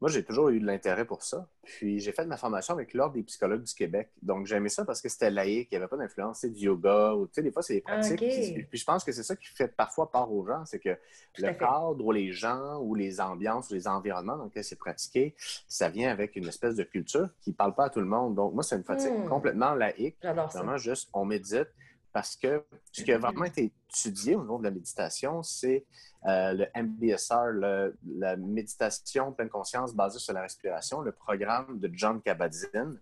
Moi, 0.00 0.10
j'ai 0.10 0.24
toujours 0.24 0.48
eu 0.48 0.58
de 0.58 0.66
l'intérêt 0.66 1.04
pour 1.04 1.22
ça. 1.22 1.46
Puis, 1.62 2.00
j'ai 2.00 2.10
fait 2.10 2.24
ma 2.24 2.36
formation 2.36 2.74
avec 2.74 2.94
l'Ordre 2.94 3.14
des 3.14 3.22
psychologues 3.22 3.62
du 3.62 3.74
Québec. 3.74 4.10
Donc, 4.22 4.46
j'aimais 4.46 4.70
ça 4.70 4.84
parce 4.84 5.00
que 5.00 5.08
c'était 5.08 5.30
laïque, 5.30 5.68
il 5.70 5.74
n'y 5.74 5.76
avait 5.76 5.88
pas 5.88 5.98
d'influence. 5.98 6.38
C'est 6.40 6.48
du 6.48 6.64
yoga, 6.64 7.12
ou 7.12 7.26
tu 7.26 7.34
sais, 7.34 7.42
des 7.42 7.52
fois, 7.52 7.62
c'est 7.62 7.74
des 7.74 7.82
ah, 7.86 7.98
pratiques. 7.98 8.68
Puis, 8.68 8.78
je 8.78 8.84
pense 8.84 9.04
que 9.04 9.12
c'est 9.12 9.22
ça 9.22 9.36
qui 9.36 9.46
fait 9.46 9.68
parfois 9.68 10.10
part 10.10 10.32
aux 10.32 10.44
gens, 10.44 10.64
c'est 10.64 10.80
que 10.80 10.96
le 11.38 11.52
cadre 11.52 12.02
ou 12.02 12.10
les 12.10 12.32
gens 12.32 12.80
ou 12.80 12.96
les 12.96 13.20
ambiances 13.20 13.70
ou 13.70 13.74
les 13.74 13.86
environnements 13.86 14.38
dans 14.38 14.44
lesquels 14.46 14.64
c'est 14.64 14.78
pratiqué, 14.78 15.34
ça 15.68 15.90
vient 15.90 16.10
avec 16.10 16.34
une 16.34 16.48
espèce 16.48 16.74
de 16.74 16.82
culture 16.82 17.28
qui 17.42 17.50
ne 17.50 17.54
parle 17.54 17.76
pas 17.76 17.84
à 17.84 17.90
tout 17.90 18.00
le 18.00 18.06
monde. 18.06 18.34
Donc, 18.34 18.54
moi, 18.54 18.64
c'est 18.64 18.76
une 18.76 18.84
pratique 18.84 19.12
hmm. 19.12 19.28
complètement 19.28 19.74
laïque. 19.74 20.16
Vraiment, 20.24 20.76
juste, 20.76 21.08
on 21.12 21.24
médite 21.24 21.68
parce 22.12 22.36
que 22.36 22.64
ce 22.92 23.02
qui 23.02 23.12
a 23.12 23.18
vraiment 23.18 23.44
été 23.44 23.72
étudié 23.88 24.34
au 24.34 24.42
niveau 24.42 24.58
de 24.58 24.64
la 24.64 24.70
méditation, 24.70 25.42
c'est 25.42 25.84
euh, 26.26 26.52
le 26.52 26.66
MBSR, 26.82 27.94
la 28.18 28.36
méditation 28.36 29.32
pleine 29.32 29.48
conscience 29.48 29.94
basée 29.94 30.18
sur 30.18 30.32
la 30.32 30.42
respiration, 30.42 31.00
le 31.00 31.12
programme 31.12 31.78
de 31.78 31.90
John 31.92 32.20
Kabat-Zinn. 32.20 32.98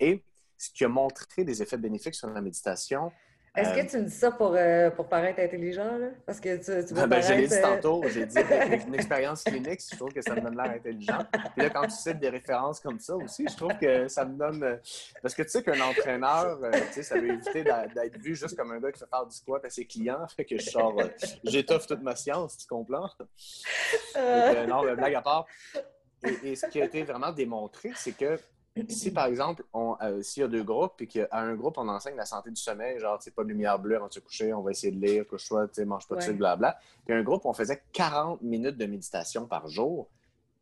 Et 0.00 0.22
ce 0.56 0.70
qui 0.70 0.84
a 0.84 0.88
montré 0.88 1.44
des 1.44 1.62
effets 1.62 1.78
bénéfiques 1.78 2.14
sur 2.14 2.28
la 2.28 2.40
méditation, 2.40 3.12
est-ce 3.58 3.74
que 3.74 3.80
euh, 3.80 3.90
tu 3.90 3.96
me 3.98 4.02
dis 4.04 4.14
ça 4.14 4.30
pour, 4.30 4.54
euh, 4.54 4.90
pour 4.90 5.08
paraître 5.08 5.40
intelligent? 5.40 5.98
Là? 5.98 6.08
Parce 6.24 6.40
que 6.40 6.56
tu, 6.56 6.86
tu 6.86 6.94
veux 7.00 7.06
ben, 7.06 7.20
Je 7.20 7.32
l'ai 7.32 7.46
dit 7.46 7.60
tantôt, 7.60 8.02
j'ai 8.08 8.26
dit 8.26 8.38
une 8.86 8.94
expérience 8.94 9.42
clinique, 9.44 9.80
je 9.90 9.96
trouve 9.96 10.12
que 10.12 10.22
ça 10.22 10.34
me 10.34 10.40
donne 10.40 10.56
l'air 10.56 10.70
intelligent. 10.70 11.18
Puis 11.32 11.62
là, 11.62 11.70
quand 11.70 11.84
tu 11.84 11.96
cites 11.96 12.18
des 12.18 12.28
références 12.28 12.80
comme 12.80 12.98
ça 12.98 13.16
aussi, 13.16 13.46
je 13.48 13.56
trouve 13.56 13.76
que 13.78 14.08
ça 14.08 14.24
me 14.24 14.36
donne... 14.38 14.80
Parce 15.22 15.34
que 15.34 15.42
tu 15.42 15.50
sais 15.50 15.62
qu'un 15.62 15.80
entraîneur, 15.80 16.58
tu 16.72 16.78
sais, 16.92 17.02
ça 17.02 17.16
veut 17.16 17.32
éviter 17.32 17.64
d'être 17.64 18.18
vu 18.18 18.34
juste 18.34 18.56
comme 18.56 18.72
un 18.72 18.80
gars 18.80 18.92
qui 18.92 19.00
fait 19.00 19.08
faire 19.10 19.26
du 19.26 19.36
squat 19.36 19.64
à 19.64 19.70
ses 19.70 19.84
clients, 19.84 20.26
fait 20.36 20.44
que 20.44 20.58
je 20.58 20.70
sors... 20.70 20.96
J'étoffe 21.44 21.86
toute 21.86 22.02
ma 22.02 22.16
science, 22.16 22.58
tu 22.58 22.66
comprends? 22.66 23.10
non, 24.68 24.94
blague 24.94 25.14
à 25.14 25.22
part. 25.22 25.46
et, 26.44 26.56
ce 26.56 26.66
qui 26.66 26.80
a 26.80 26.84
été 26.84 27.02
vraiment 27.02 27.32
démontré, 27.32 27.92
c'est 27.94 28.16
que 28.16 28.38
si, 28.88 29.12
par 29.12 29.26
exemple, 29.26 29.64
euh, 29.74 30.22
s'il 30.22 30.42
y 30.42 30.44
a 30.44 30.48
deux 30.48 30.62
groupes, 30.62 30.94
puis 30.96 31.08
qu'à 31.08 31.28
un 31.32 31.54
groupe, 31.54 31.78
on 31.78 31.88
enseigne 31.88 32.16
la 32.16 32.24
santé 32.24 32.50
du 32.50 32.60
sommeil, 32.60 32.98
genre, 32.98 33.18
tu 33.18 33.30
pas 33.30 33.42
de 33.42 33.48
lumière 33.48 33.78
bleue 33.78 33.96
avant 33.96 34.08
de 34.08 34.12
se 34.12 34.20
coucher, 34.20 34.52
on 34.52 34.62
va 34.62 34.70
essayer 34.70 34.92
de 34.92 35.04
lire, 35.04 35.26
couche-toi, 35.26 35.68
tu 35.68 35.74
sais, 35.74 35.84
mange 35.84 36.06
pas 36.06 36.16
de 36.16 36.20
sucre, 36.20 36.38
blabla. 36.38 36.78
Puis 37.06 37.14
un 37.14 37.22
groupe, 37.22 37.44
on 37.46 37.52
faisait 37.52 37.82
40 37.92 38.42
minutes 38.42 38.76
de 38.76 38.86
méditation 38.86 39.46
par 39.46 39.68
jour. 39.68 40.08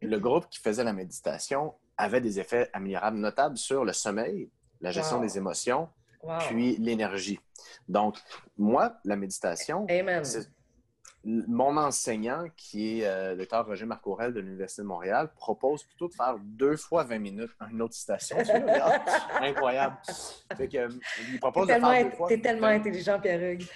Le 0.03 0.19
groupe 0.19 0.49
qui 0.51 0.61
faisait 0.61 0.85
la 0.85 0.93
méditation 0.93 1.75
avait 1.97 2.21
des 2.21 2.39
effets 2.39 2.69
améliorables 2.73 3.17
notables 3.17 3.57
sur 3.57 3.85
le 3.85 3.93
sommeil, 3.93 4.51
la 4.81 4.91
gestion 4.91 5.21
des 5.21 5.39
émotions, 5.39 5.89
puis 6.49 6.77
l'énergie. 6.77 7.41
Donc, 7.89 8.17
moi, 8.59 8.97
la 9.05 9.17
méditation, 9.17 9.87
mon 11.27 11.77
enseignant, 11.77 12.45
qui 12.57 13.01
est 13.01 13.07
euh, 13.07 13.31
le 13.33 13.39
docteur 13.39 13.67
Roger 13.67 13.85
Marcorel 13.85 14.33
de 14.33 14.39
l'Université 14.39 14.83
de 14.83 14.87
Montréal, 14.87 15.29
propose 15.35 15.83
plutôt 15.83 16.07
de 16.09 16.15
faire 16.15 16.37
deux 16.41 16.77
fois 16.77 17.03
20 17.03 17.19
minutes 17.19 17.51
une 17.71 17.83
autre 17.83 17.95
station. 17.95 18.37
Incroyable. 19.41 19.97
Fait 20.57 20.69
que, 20.69 20.77
euh, 20.79 20.89
il 21.33 21.41
propose 21.41 21.67
de 21.67 21.73
faire 21.73 22.05
deux 22.05 22.11
fois. 22.11 22.29
T'es 22.29 22.41
tellement 22.41 22.69
intelligent, 22.69 23.19
Pierre-Hugues. 23.21 23.67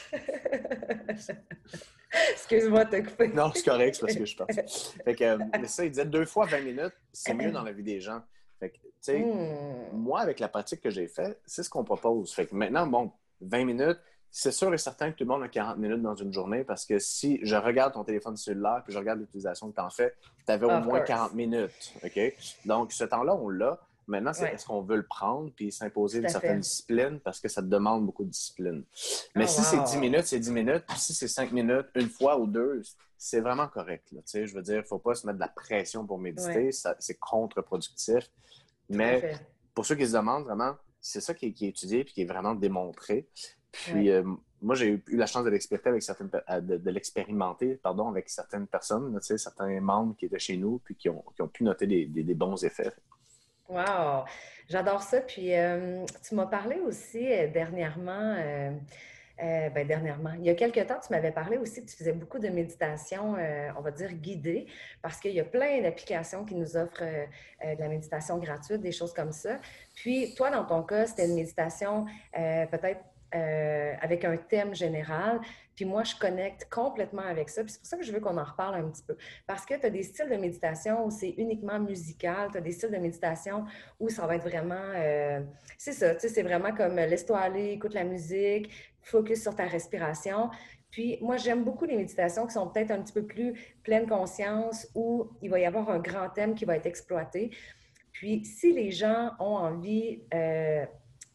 Excuse-moi 2.32 2.84
de 2.84 2.90
te 2.98 3.08
couper. 3.08 3.28
Non, 3.28 3.50
c'est 3.52 3.64
correct, 3.64 3.96
c'est 3.96 4.00
parce 4.02 4.16
que 4.16 4.24
je 4.24 4.36
pense. 4.36 4.94
Fait 5.04 5.14
que, 5.14 5.24
euh, 5.24 5.38
ça, 5.64 5.84
il 5.84 5.90
disait 5.90 6.04
deux 6.04 6.26
fois 6.26 6.46
20 6.46 6.60
minutes, 6.60 6.94
c'est 7.12 7.34
mieux 7.34 7.50
dans 7.50 7.64
la 7.64 7.72
vie 7.72 7.82
des 7.82 8.00
gens. 8.00 8.22
Fait 8.60 8.70
que, 8.70 8.76
tu 8.76 8.90
sais, 9.00 9.18
hmm. 9.18 9.90
moi, 9.92 10.20
avec 10.20 10.38
la 10.38 10.48
pratique 10.48 10.80
que 10.80 10.90
j'ai 10.90 11.08
faite, 11.08 11.40
c'est 11.46 11.64
ce 11.64 11.70
qu'on 11.70 11.82
propose. 11.82 12.32
Fait 12.32 12.46
que 12.46 12.54
maintenant, 12.54 12.86
bon, 12.86 13.10
20 13.40 13.64
minutes, 13.64 13.98
c'est 14.30 14.52
sûr 14.52 14.72
et 14.72 14.78
certain 14.78 15.10
que 15.10 15.16
tout 15.16 15.24
le 15.24 15.30
monde 15.30 15.42
a 15.42 15.48
40 15.48 15.78
minutes 15.78 16.02
dans 16.02 16.14
une 16.14 16.32
journée 16.32 16.64
parce 16.64 16.86
que 16.86 16.98
si 16.98 17.40
je 17.42 17.56
regarde 17.56 17.94
ton 17.94 18.04
téléphone 18.04 18.36
cellulaire 18.36 18.82
puis 18.84 18.92
je 18.92 18.98
regarde 18.98 19.18
l'utilisation 19.18 19.70
que 19.70 19.74
tu 19.74 19.80
en 19.80 19.90
fais, 19.90 20.14
tu 20.46 20.52
avais 20.52 20.66
au 20.66 20.80
moins 20.80 21.00
40 21.00 21.34
minutes. 21.34 21.94
OK? 22.04 22.20
Donc, 22.64 22.92
ce 22.92 23.04
temps-là, 23.04 23.34
on 23.34 23.48
l'a. 23.48 23.80
Maintenant, 24.06 24.32
c'est 24.32 24.52
est-ce 24.52 24.66
qu'on 24.66 24.82
veut 24.82 24.96
le 24.96 25.06
prendre 25.06 25.52
puis 25.54 25.70
s'imposer 25.70 26.18
une 26.18 26.28
certaine 26.28 26.60
discipline 26.60 27.20
parce 27.20 27.40
que 27.40 27.48
ça 27.48 27.62
te 27.62 27.66
demande 27.66 28.06
beaucoup 28.06 28.24
de 28.24 28.30
discipline. 28.30 28.84
Mais 29.36 29.44
oh, 29.44 29.46
si 29.46 29.62
c'est 29.62 29.82
10 29.82 29.98
minutes, 29.98 30.26
c'est 30.26 30.40
10 30.40 30.50
minutes. 30.50 30.84
Puis 30.88 30.98
si 30.98 31.14
c'est 31.14 31.28
5 31.28 31.52
minutes, 31.52 31.86
une 31.94 32.08
fois 32.08 32.36
ou 32.38 32.46
deux, 32.46 32.82
c'est 33.16 33.40
vraiment 33.40 33.68
correct. 33.68 34.10
Là, 34.12 34.20
je 34.24 34.52
veux 34.52 34.62
dire, 34.62 34.76
il 34.76 34.78
ne 34.78 34.82
faut 34.82 34.98
pas 34.98 35.14
se 35.14 35.26
mettre 35.26 35.38
de 35.38 35.44
la 35.44 35.48
pression 35.48 36.06
pour 36.06 36.18
méditer. 36.18 36.70
C'est 36.72 37.18
contre-productif. 37.18 38.30
Mais 38.88 39.34
pour 39.74 39.86
ceux 39.86 39.94
qui 39.94 40.06
se 40.06 40.12
demandent 40.12 40.44
vraiment, 40.44 40.74
c'est 41.00 41.20
ça 41.20 41.32
qui 41.32 41.46
est, 41.46 41.52
qui 41.52 41.66
est 41.66 41.68
étudié 41.70 42.00
et 42.00 42.04
qui 42.04 42.22
est 42.22 42.26
vraiment 42.26 42.54
démontré. 42.54 43.28
Puis 43.72 44.10
euh, 44.10 44.22
moi, 44.60 44.74
j'ai 44.74 45.00
eu 45.06 45.16
la 45.16 45.26
chance 45.26 45.44
de 45.44 45.50
l'expérimenter 45.50 45.88
avec 45.90 46.02
certaines 46.02 46.30
euh, 46.50 46.60
de, 46.60 46.90
l'expérimenter, 46.90 47.76
pardon, 47.82 48.08
avec 48.08 48.28
certaines 48.28 48.66
personnes, 48.66 49.18
tu 49.20 49.26
sais, 49.26 49.38
certains 49.38 49.80
membres 49.80 50.16
qui 50.16 50.26
étaient 50.26 50.38
chez 50.38 50.56
nous 50.56 50.80
puis 50.84 50.94
qui 50.94 51.08
ont, 51.08 51.24
qui 51.34 51.42
ont 51.42 51.48
pu 51.48 51.64
noter 51.64 51.86
des, 51.86 52.06
des, 52.06 52.34
bons 52.34 52.62
effets. 52.64 52.92
Wow! 53.68 54.24
J'adore 54.68 55.02
ça. 55.02 55.20
Puis 55.20 55.54
euh, 55.54 56.04
tu 56.26 56.34
m'as 56.34 56.46
parlé 56.46 56.80
aussi 56.80 57.20
dernièrement. 57.52 58.36
ben, 59.38 59.86
dernièrement. 59.86 60.32
Il 60.38 60.44
y 60.44 60.50
a 60.50 60.54
quelques 60.54 60.86
temps, 60.86 61.00
tu 61.00 61.12
m'avais 61.12 61.32
parlé 61.32 61.56
aussi 61.56 61.82
que 61.82 61.90
tu 61.90 61.96
faisais 61.96 62.12
beaucoup 62.12 62.38
de 62.38 62.48
méditation, 62.48 63.36
on 63.76 63.80
va 63.80 63.90
dire 63.90 64.12
guidée, 64.12 64.66
parce 65.00 65.18
qu'il 65.18 65.32
y 65.32 65.40
a 65.40 65.44
plein 65.44 65.80
d'applications 65.80 66.44
qui 66.44 66.54
nous 66.56 66.76
offrent 66.76 67.04
de 67.64 67.80
la 67.80 67.88
méditation 67.88 68.36
gratuite, 68.38 68.82
des 68.82 68.92
choses 68.92 69.14
comme 69.14 69.32
ça. 69.32 69.56
Puis, 69.94 70.34
toi, 70.34 70.50
dans 70.50 70.64
ton 70.64 70.82
cas, 70.82 71.06
c'était 71.06 71.26
une 71.26 71.36
méditation 71.36 72.04
peut-être 72.32 73.00
euh, 73.34 73.94
avec 74.00 74.24
un 74.24 74.36
thème 74.36 74.74
général. 74.74 75.40
Puis 75.76 75.84
moi, 75.84 76.02
je 76.02 76.16
connecte 76.16 76.68
complètement 76.68 77.22
avec 77.22 77.48
ça. 77.48 77.62
Puis 77.62 77.72
c'est 77.72 77.78
pour 77.78 77.86
ça 77.86 77.96
que 77.96 78.02
je 78.02 78.12
veux 78.12 78.20
qu'on 78.20 78.36
en 78.36 78.44
reparle 78.44 78.74
un 78.74 78.90
petit 78.90 79.02
peu. 79.02 79.16
Parce 79.46 79.64
que 79.64 79.74
tu 79.74 79.86
as 79.86 79.90
des 79.90 80.02
styles 80.02 80.28
de 80.28 80.36
méditation 80.36 81.06
où 81.06 81.10
c'est 81.10 81.30
uniquement 81.38 81.78
musical. 81.78 82.48
Tu 82.50 82.58
as 82.58 82.60
des 82.60 82.72
styles 82.72 82.90
de 82.90 82.98
méditation 82.98 83.64
où 84.00 84.08
ça 84.08 84.26
va 84.26 84.34
être 84.34 84.42
vraiment... 84.42 84.74
Euh, 84.96 85.40
c'est 85.78 85.92
ça, 85.92 86.14
tu 86.14 86.22
sais, 86.22 86.28
c'est 86.28 86.42
vraiment 86.42 86.74
comme 86.74 86.96
laisse-toi 86.96 87.38
aller, 87.38 87.70
écoute 87.70 87.94
la 87.94 88.04
musique, 88.04 88.70
focus 89.00 89.42
sur 89.42 89.54
ta 89.54 89.64
respiration. 89.66 90.50
Puis 90.90 91.18
moi, 91.20 91.36
j'aime 91.36 91.62
beaucoup 91.62 91.84
les 91.84 91.96
méditations 91.96 92.46
qui 92.46 92.54
sont 92.54 92.68
peut-être 92.68 92.90
un 92.90 93.00
petit 93.00 93.12
peu 93.12 93.24
plus 93.24 93.54
pleine 93.84 94.08
conscience 94.08 94.88
où 94.94 95.30
il 95.40 95.50
va 95.50 95.60
y 95.60 95.64
avoir 95.66 95.88
un 95.88 96.00
grand 96.00 96.30
thème 96.30 96.56
qui 96.56 96.64
va 96.64 96.76
être 96.76 96.86
exploité. 96.86 97.50
Puis 98.12 98.44
si 98.44 98.72
les 98.72 98.90
gens 98.90 99.30
ont 99.38 99.56
envie... 99.56 100.24
Euh, 100.34 100.84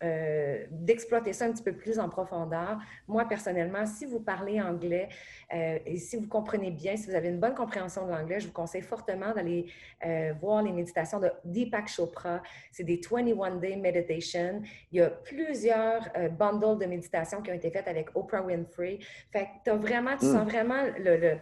euh, 0.04 0.66
d'exploiter 0.70 1.32
ça 1.32 1.46
un 1.46 1.54
petit 1.54 1.64
peu 1.64 1.72
plus 1.72 2.00
en 2.00 2.10
profondeur. 2.10 2.78
Moi, 3.08 3.26
personnellement, 3.30 3.86
si 3.86 4.06
vous 4.06 4.20
parlez 4.20 4.62
anglais 4.62 5.08
euh, 5.54 5.80
et 5.86 5.98
si 5.98 6.18
vous 6.18 6.28
comprenez 6.28 6.70
bien, 6.70 6.98
si 6.98 7.10
vous 7.10 7.16
avez 7.16 7.30
une 7.30 7.40
bonne 7.40 7.56
compréhension 7.56 8.06
de 8.06 8.12
l'anglais, 8.12 8.42
je 8.42 8.48
vous 8.48 8.54
conseille 8.54 8.82
fortement 8.82 9.34
d'aller 9.34 9.68
euh, 10.06 10.34
voir 10.42 10.64
les 10.64 10.74
méditations 10.74 11.22
de 11.22 11.32
Deepak 11.46 11.88
Chopra. 11.88 12.44
C'est 12.74 12.84
des 12.84 13.00
21 13.10 13.56
Day 13.56 13.78
Meditation. 13.78 14.62
Il 14.92 15.00
y 15.00 15.02
a 15.02 15.10
plusieurs 15.10 16.02
bundles 16.38 16.78
de 16.78 16.88
méditation 16.88 17.42
qui 17.42 17.52
ont 17.52 17.56
été 17.56 17.72
faites 17.72 17.88
avec 17.88 18.10
Oprah 18.16 18.42
Winfrey. 18.42 19.00
Fait 19.32 19.48
que 19.64 19.72
as 19.72 19.76
vraiment, 19.76 20.18
tu 20.18 20.26
sens 20.26 20.44
hmm. 20.44 20.50
vraiment 20.50 20.84
le, 20.98 21.38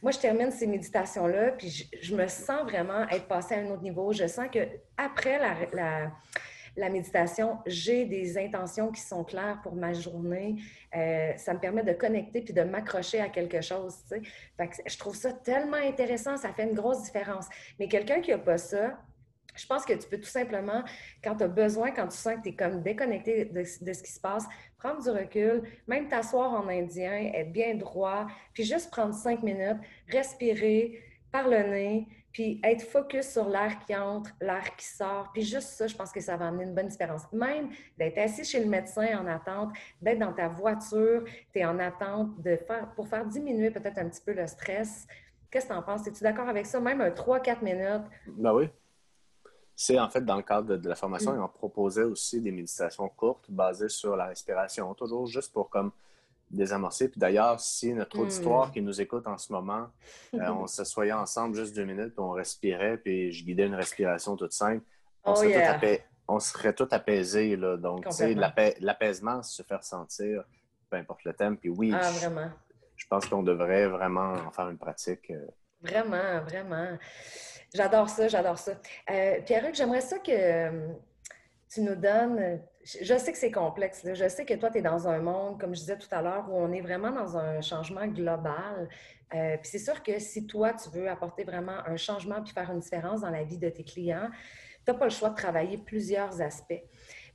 Moi, 0.00 0.12
je 0.12 0.18
termine 0.18 0.52
ces 0.52 0.68
méditations-là, 0.68 1.52
puis 1.58 1.68
je, 1.70 1.84
je, 2.00 2.14
me 2.14 2.28
sens 2.28 2.62
vraiment 2.62 3.08
être 3.08 3.26
passé 3.26 3.56
à 3.56 3.58
un 3.58 3.66
autre 3.70 3.82
niveau. 3.82 4.12
Je 4.12 4.28
sens 4.28 4.46
que 4.52 4.60
après 4.96 5.40
la, 5.40 5.54
la 5.72 6.12
la 6.76 6.90
méditation, 6.90 7.58
j'ai 7.66 8.04
des 8.04 8.38
intentions 8.38 8.92
qui 8.92 9.00
sont 9.00 9.24
claires 9.24 9.60
pour 9.62 9.74
ma 9.74 9.92
journée. 9.92 10.56
Euh, 10.94 11.32
ça 11.36 11.54
me 11.54 11.58
permet 11.58 11.82
de 11.82 11.92
connecter 11.92 12.42
puis 12.42 12.52
de 12.52 12.62
m'accrocher 12.62 13.20
à 13.20 13.28
quelque 13.28 13.60
chose. 13.60 13.94
je 14.58 14.98
trouve 14.98 15.16
ça 15.16 15.32
tellement 15.32 15.76
intéressant, 15.76 16.36
ça 16.36 16.52
fait 16.52 16.64
une 16.64 16.74
grosse 16.74 17.02
différence. 17.04 17.46
Mais 17.78 17.88
quelqu'un 17.88 18.20
qui 18.20 18.30
n'a 18.30 18.38
pas 18.38 18.58
ça, 18.58 18.98
je 19.56 19.66
pense 19.66 19.84
que 19.84 19.94
tu 19.94 20.06
peux 20.08 20.18
tout 20.18 20.28
simplement, 20.28 20.82
quand 21.24 21.36
tu 21.36 21.44
as 21.44 21.48
besoin, 21.48 21.90
quand 21.90 22.08
tu 22.08 22.16
sens 22.16 22.34
que 22.36 22.42
tu 22.42 22.48
es 22.50 22.54
comme 22.54 22.82
déconnecté 22.82 23.46
de, 23.46 23.64
ce 23.64 24.02
qui 24.02 24.12
se 24.12 24.20
passe, 24.20 24.44
prendre 24.78 25.02
du 25.02 25.10
recul, 25.10 25.62
même 25.86 26.08
t'asseoir 26.08 26.52
en 26.52 26.68
indien, 26.68 27.30
être 27.32 27.52
bien 27.52 27.74
droit, 27.74 28.26
puis 28.52 28.64
juste 28.64 28.90
prendre 28.90 29.14
cinq 29.14 29.42
minutes, 29.42 29.78
respirer 30.08 31.00
par 31.32 31.48
le 31.48 31.58
nez, 31.58 32.08
puis 32.36 32.60
être 32.62 32.82
focus 32.82 33.30
sur 33.30 33.48
l'air 33.48 33.78
qui 33.86 33.96
entre, 33.96 34.30
l'air 34.42 34.76
qui 34.76 34.84
sort. 34.84 35.30
Puis 35.32 35.40
juste 35.40 35.68
ça, 35.68 35.86
je 35.86 35.96
pense 35.96 36.12
que 36.12 36.20
ça 36.20 36.36
va 36.36 36.48
amener 36.48 36.64
une 36.64 36.74
bonne 36.74 36.88
différence. 36.88 37.22
Même 37.32 37.70
d'être 37.96 38.18
assis 38.18 38.44
chez 38.44 38.60
le 38.60 38.68
médecin 38.68 39.18
en 39.18 39.26
attente, 39.26 39.72
d'être 40.02 40.18
dans 40.18 40.34
ta 40.34 40.46
voiture, 40.46 41.24
tu 41.50 41.60
es 41.60 41.64
en 41.64 41.78
attente 41.78 42.38
de 42.42 42.56
faire, 42.56 42.92
pour 42.94 43.08
faire 43.08 43.24
diminuer 43.24 43.70
peut-être 43.70 43.96
un 43.96 44.10
petit 44.10 44.20
peu 44.20 44.34
le 44.34 44.46
stress. 44.46 45.06
Qu'est-ce 45.50 45.64
que 45.64 45.72
tu 45.72 45.78
en 45.78 45.82
penses? 45.82 46.06
Es-tu 46.06 46.22
d'accord 46.24 46.46
avec 46.46 46.66
ça? 46.66 46.78
Même 46.78 47.00
un 47.00 47.08
3-4 47.08 47.64
minutes? 47.64 48.04
Ben 48.26 48.52
oui. 48.52 48.68
C'est 49.74 49.98
en 49.98 50.10
fait 50.10 50.22
dans 50.22 50.36
le 50.36 50.42
cadre 50.42 50.76
de, 50.76 50.88
la 50.90 50.94
formation, 50.94 51.32
mm. 51.32 51.36
ils 51.36 51.40
ont 51.40 51.48
proposé 51.48 52.02
aussi 52.02 52.42
des 52.42 52.52
méditations 52.52 53.08
courtes 53.08 53.50
basées 53.50 53.88
sur 53.88 54.14
la 54.14 54.26
respiration, 54.26 54.92
toujours 54.92 55.24
juste 55.24 55.54
pour 55.54 55.70
comme 55.70 55.90
désamorcer. 56.50 57.08
Puis 57.08 57.18
d'ailleurs, 57.18 57.60
si 57.60 57.92
notre 57.92 58.16
hmm. 58.16 58.22
auditoire 58.22 58.72
qui 58.72 58.80
nous 58.80 59.00
écoute 59.00 59.26
en 59.26 59.38
ce 59.38 59.52
moment, 59.52 59.88
euh, 60.34 60.38
on 60.48 60.66
s'assoyait 60.66 61.12
ensemble 61.12 61.56
juste 61.56 61.74
deux 61.74 61.84
minutes, 61.84 62.14
puis 62.14 62.20
on 62.20 62.30
respirait, 62.30 62.98
puis 62.98 63.32
je 63.32 63.44
guidais 63.44 63.66
une 63.66 63.74
respiration 63.74 64.36
toute 64.36 64.52
simple, 64.52 64.84
on, 65.24 65.32
oh, 65.32 65.36
serait, 65.36 66.06
on 66.28 66.38
serait 66.38 66.72
tout 66.72 66.88
apaisé. 66.90 67.56
Là. 67.56 67.76
Donc, 67.76 68.06
tu 68.06 68.12
sais, 68.12 68.34
l'apaisement, 68.80 69.42
se 69.42 69.62
faire 69.62 69.82
sentir, 69.82 70.44
peu 70.88 70.96
importe 70.96 71.24
le 71.24 71.32
thème. 71.32 71.56
Puis 71.56 71.68
oui, 71.68 71.92
ah. 71.94 72.10
Je, 72.96 73.06
pense 73.08 73.26
qu'on 73.26 73.42
devrait 73.42 73.88
vraiment 73.88 74.32
en 74.32 74.50
faire 74.50 74.70
une 74.70 74.78
pratique. 74.78 75.30
Euh. 75.30 75.46
Vraiment, 75.82 76.40
vraiment. 76.40 76.96
J'adore 77.74 78.08
ça, 78.08 78.28
j'adore 78.28 78.56
ça. 78.56 78.72
Euh, 79.10 79.40
Pierre-Luc, 79.42 79.74
j'aimerais 79.74 80.00
ça 80.00 80.18
que 80.18 80.96
tu 81.68 81.82
nous 81.82 81.94
donnes 81.94 82.60
je 83.02 83.18
sais 83.18 83.32
que 83.32 83.38
c'est 83.38 83.50
complexe. 83.50 84.06
Je 84.14 84.28
sais 84.28 84.44
que 84.44 84.54
toi, 84.54 84.70
tu 84.70 84.78
es 84.78 84.82
dans 84.82 85.08
un 85.08 85.18
monde, 85.18 85.60
comme 85.60 85.74
je 85.74 85.80
disais 85.80 85.98
tout 85.98 86.08
à 86.12 86.22
l'heure, 86.22 86.46
où 86.48 86.56
on 86.56 86.72
est 86.72 86.80
vraiment 86.80 87.10
dans 87.10 87.36
un 87.36 87.60
changement 87.60 88.06
global. 88.06 88.88
Euh, 89.34 89.56
puis 89.56 89.68
c'est 89.70 89.80
sûr 89.80 90.02
que 90.02 90.18
si 90.20 90.46
toi, 90.46 90.72
tu 90.72 90.88
veux 90.90 91.08
apporter 91.08 91.42
vraiment 91.42 91.78
un 91.84 91.96
changement 91.96 92.42
puis 92.42 92.52
faire 92.52 92.70
une 92.70 92.78
différence 92.78 93.22
dans 93.22 93.30
la 93.30 93.42
vie 93.42 93.58
de 93.58 93.68
tes 93.68 93.82
clients, 93.82 94.30
tu 94.84 94.92
n'as 94.92 94.98
pas 94.98 95.06
le 95.06 95.10
choix 95.10 95.30
de 95.30 95.34
travailler 95.34 95.78
plusieurs 95.78 96.40
aspects. 96.40 96.80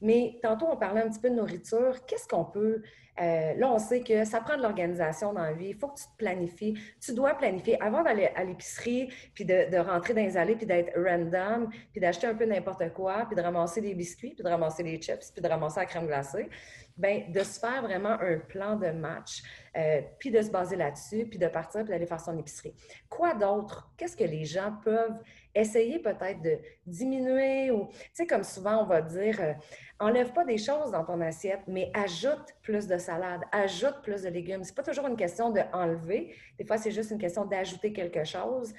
Mais 0.01 0.39
tantôt, 0.41 0.67
on 0.71 0.77
parlait 0.77 1.01
un 1.01 1.09
petit 1.09 1.19
peu 1.19 1.29
de 1.29 1.35
nourriture. 1.35 2.05
Qu'est-ce 2.05 2.27
qu'on 2.27 2.45
peut 2.45 2.81
euh, 3.19 3.53
là, 3.55 3.71
on 3.71 3.77
sait 3.77 4.01
que 4.01 4.23
ça 4.23 4.39
prend 4.39 4.57
de 4.57 4.61
l'organisation 4.61 5.33
dans 5.33 5.41
la 5.41 5.53
vie. 5.53 5.69
Il 5.69 5.75
faut 5.75 5.89
que 5.89 5.99
tu 5.99 6.05
te 6.05 6.17
planifies. 6.17 6.77
Tu 6.99 7.13
dois 7.13 7.33
planifier 7.35 7.81
avant 7.81 8.03
d'aller 8.03 8.29
à 8.35 8.43
l'épicerie, 8.43 9.11
puis 9.33 9.45
de, 9.45 9.77
rentrer 9.77 10.13
dans 10.13 10.21
les 10.21 10.37
allées, 10.37 10.55
puis 10.55 10.65
d'être 10.65 10.93
random, 10.97 11.69
puis 11.91 11.99
d'acheter 12.01 12.27
un 12.27 12.35
peu 12.35 12.45
n'importe 12.45 12.93
quoi, 12.93 13.25
puis 13.25 13.35
de 13.35 13.41
ramasser 13.41 13.81
des 13.81 13.93
biscuits, 13.93 14.33
puis 14.33 14.43
de 14.43 14.49
ramasser 14.49 14.83
des 14.83 14.99
chips, 14.99 15.31
puis 15.33 15.41
de 15.41 15.47
ramasser 15.47 15.79
la 15.81 15.85
crème 15.85 16.07
glacée. 16.07 16.49
Bien, 16.97 17.23
de 17.29 17.39
se 17.39 17.59
faire 17.59 17.81
vraiment 17.81 18.19
un 18.19 18.37
plan 18.37 18.75
de 18.75 18.89
match, 18.91 19.41
euh, 19.75 20.01
puis 20.19 20.29
de 20.29 20.41
se 20.41 20.51
baser 20.51 20.75
là-dessus, 20.75 21.25
puis 21.25 21.39
de 21.39 21.47
partir, 21.47 21.81
puis 21.81 21.89
d'aller 21.89 22.05
faire 22.05 22.19
son 22.19 22.37
épicerie. 22.37 22.73
Quoi 23.09 23.33
d'autre? 23.33 23.91
Qu'est-ce 23.97 24.17
que 24.17 24.25
les 24.25 24.45
gens 24.45 24.73
peuvent 24.83 25.17
essayer 25.55 25.99
peut-être 25.99 26.41
de 26.41 26.59
diminuer 26.85 27.71
tu 27.71 27.97
sais, 28.13 28.25
comme 28.25 28.43
souvent 28.43 28.83
on 28.83 28.85
va 28.85 29.01
dire, 29.01 29.39
euh, 29.41 29.53
enlève 30.01 30.33
pas 30.33 30.43
des 30.43 30.57
choses 30.57 30.91
dans 30.91 31.05
ton 31.05 31.21
assiette, 31.21 31.61
mais 31.67 31.91
ajoute 31.93 32.55
plus 32.63 32.87
de 32.87 32.97
salade, 32.97 33.41
ajoute 33.51 34.01
plus 34.01 34.23
de 34.23 34.29
légumes. 34.29 34.63
C'est 34.63 34.75
pas 34.75 34.83
toujours 34.83 35.07
une 35.07 35.15
question 35.15 35.51
de 35.51 35.61
enlever. 35.71 36.35
Des 36.57 36.65
fois, 36.65 36.77
c'est 36.77 36.91
juste 36.91 37.11
une 37.11 37.19
question 37.19 37.45
d'ajouter 37.45 37.93
quelque 37.93 38.23
chose. 38.23 38.73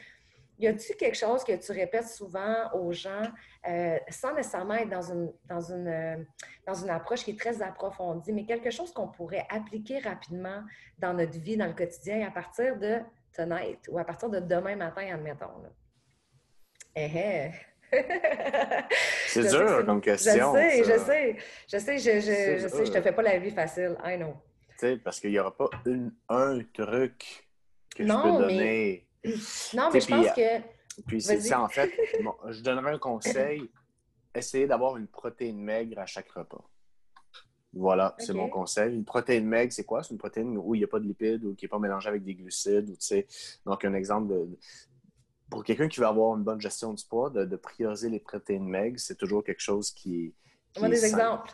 Y 0.59 0.67
a-t-il 0.67 0.97
quelque 0.97 1.17
chose 1.17 1.45
que 1.45 1.53
tu 1.53 1.73
répètes 1.73 2.09
souvent 2.09 2.71
aux 2.75 2.93
gens 2.93 3.23
euh, 3.69 3.99
sans 4.11 4.35
nécessairement 4.35 4.75
être 4.75 4.91
dans 4.91 5.13
une, 5.13 5.33
dans, 5.49 5.73
une, 5.73 5.89
euh, 5.89 6.17
dans 6.67 6.75
une 6.75 6.91
approche 6.91 7.25
qui 7.25 7.31
est 7.33 7.39
très 7.39 7.63
approfondie, 7.63 8.33
mais 8.33 8.45
quelque 8.45 8.71
chose 8.71 8.93
qu'on 8.93 9.09
pourrait 9.09 9.47
appliquer 9.49 9.99
rapidement 10.01 10.63
dans 10.99 11.15
notre 11.15 11.39
vie, 11.39 11.57
dans 11.57 11.67
le 11.67 11.73
quotidien, 11.73 12.27
à 12.27 12.31
partir 12.31 12.79
de 12.79 12.99
tonight 13.33 13.81
ou 13.89 13.99
à 13.99 14.05
partir 14.05 14.29
de 14.29 14.41
demain 14.41 14.77
matin, 14.77 15.07
admettons? 15.13 15.63
Eh, 16.95 17.11
eh. 17.15 17.72
C'est 19.27 19.49
dur 19.49 19.85
comme 19.85 20.01
question. 20.01 20.55
Je 20.55 20.59
sais, 20.59 20.85
je 20.85 20.99
sais, 20.99 21.37
je 21.69 21.79
sais, 21.79 21.99
je, 21.99 22.21
je, 22.21 22.69
sais, 22.69 22.87
je 22.87 22.93
te 22.93 23.01
fais 23.01 23.13
pas 23.13 23.23
la 23.23 23.39
vie 23.39 23.51
facile, 23.51 23.97
I 24.05 24.17
know. 24.17 24.35
Tu 24.79 24.87
sais, 24.87 24.97
parce 24.97 25.21
qu'il 25.21 25.31
n'y 25.31 25.39
aura 25.39 25.57
pas 25.57 25.71
un 26.29 26.61
truc 26.73 27.49
que 27.95 28.07
je 28.07 28.13
peux 28.13 28.43
donner. 28.43 29.07
Non, 29.75 29.91
mais 29.93 30.01
je 30.01 30.09
pense 30.09 30.27
que. 30.33 30.61
Puis 31.07 31.23
c'est 31.23 31.55
en 31.55 31.69
fait, 31.69 31.93
je 32.51 32.61
donnerais 32.61 32.95
un 32.95 32.99
conseil 32.99 33.71
essayez 34.35 34.67
d'avoir 34.67 34.97
une 34.97 35.07
protéine 35.07 35.61
maigre 35.61 35.99
à 35.99 36.07
chaque 36.07 36.31
repas. 36.31 36.65
Voilà, 37.75 38.15
c'est 38.19 38.35
mon 38.35 38.51
conseil. 38.51 38.95
Une 38.95 39.05
protéine 39.05 39.47
maigre, 39.47 39.73
c'est 39.73 39.85
quoi? 39.85 40.03
C'est 40.03 40.11
une 40.11 40.19
protéine 40.19 40.59
où 40.59 40.75
il 40.75 40.79
n'y 40.79 40.85
a 40.85 40.89
pas 40.89 41.01
de 41.01 41.07
lipides 41.07 41.43
ou 41.45 41.55
qui 41.55 41.65
n'est 41.65 41.71
pas 41.71 41.79
mélangée 41.79 42.09
avec 42.09 42.23
des 42.23 42.35
glucides. 42.35 42.91
Ou, 42.91 42.97
donc, 43.65 43.85
un 43.85 43.95
exemple 43.95 44.29
de, 44.29 44.59
pour 45.53 45.65
quelqu'un 45.65 45.87
qui 45.87 46.01
veut 46.01 46.07
avoir 46.07 46.35
une 46.35 46.43
bonne 46.43 46.61
gestion 46.61 46.95
du 46.95 47.05
poids, 47.05 47.29
de, 47.29 47.57
prioriser 47.57 48.09
les 48.09 48.19
protéines 48.19 48.67
maigres, 48.67 48.99
c'est 48.99 49.17
toujours 49.17 49.45
quelque 49.45 49.61
chose 49.61 49.91
qui, 49.91 50.35
qui 50.73 50.83
des 50.89 51.05
exemples. 51.05 51.53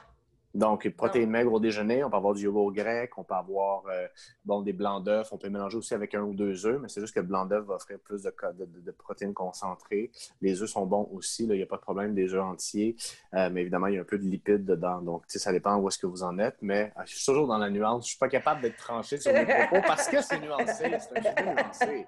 Donc, 0.54 0.88
protéines 0.90 1.30
maigres 1.30 1.52
au 1.52 1.61
déjeuner, 1.61 2.02
on 2.04 2.11
peut 2.11 2.16
avoir 2.16 2.34
du 2.34 2.44
yogourt 2.44 2.72
grec, 2.72 3.11
on 3.18 3.24
peut 3.24 3.34
avoir 3.34 3.84
euh, 3.88 4.06
bon, 4.44 4.62
des 4.62 4.72
blancs 4.72 5.04
d'œufs, 5.04 5.28
on 5.32 5.37
peut 5.37 5.50
mélanger 5.50 5.76
aussi 5.76 5.94
avec 5.94 6.14
un 6.14 6.22
ou 6.22 6.34
deux 6.34 6.66
œufs, 6.66 6.80
mais 6.80 6.88
c'est 6.88 7.00
juste 7.00 7.14
que 7.14 7.20
le 7.20 7.26
blanc 7.26 7.44
d'œuf 7.44 7.64
va 7.66 7.74
offrir 7.74 7.98
plus 7.98 8.22
de, 8.22 8.32
de, 8.32 8.90
protéines 8.92 9.34
concentrées. 9.34 10.11
Les 10.40 10.62
œufs 10.62 10.70
sont 10.70 10.87
bons 10.87 11.08
aussi, 11.12 11.44
il 11.44 11.50
n'y 11.50 11.62
a 11.62 11.66
pas 11.66 11.76
de 11.76 11.82
problème 11.82 12.14
des 12.14 12.32
œufs 12.32 12.42
entiers, 12.42 12.96
euh, 13.34 13.50
mais 13.52 13.61
évidemment, 13.61 13.88
il 13.88 13.94
y 13.94 13.98
a 13.98 14.00
un 14.00 14.04
peu 14.04 14.18
de 14.18 14.24
lipides 14.24 14.64
dedans. 14.64 15.02
Donc, 15.02 15.24
ça 15.26 15.52
dépend 15.52 15.76
où 15.76 15.88
est-ce 15.88 15.98
que 15.98 16.06
vous 16.06 16.22
en 16.22 16.38
êtes, 16.38 16.56
mais 16.62 16.92
euh, 16.96 17.02
je 17.04 17.16
suis 17.16 17.26
toujours 17.26 17.46
dans 17.46 17.58
la 17.58 17.68
nuance. 17.68 18.04
Je 18.04 18.06
ne 18.06 18.11
suis 18.11 18.18
pas 18.18 18.28
capable 18.28 18.62
d'être 18.62 18.78
tranché 18.78 19.18
sur 19.18 19.32
mes 19.32 19.44
propos 19.44 19.87
parce 19.87 20.08
que 20.08 20.22
c'est 20.22 20.40
nuancé, 20.40 20.98
c'est 20.98 21.28
un 21.28 21.34
peu 21.34 21.42
nuancé. 21.44 22.06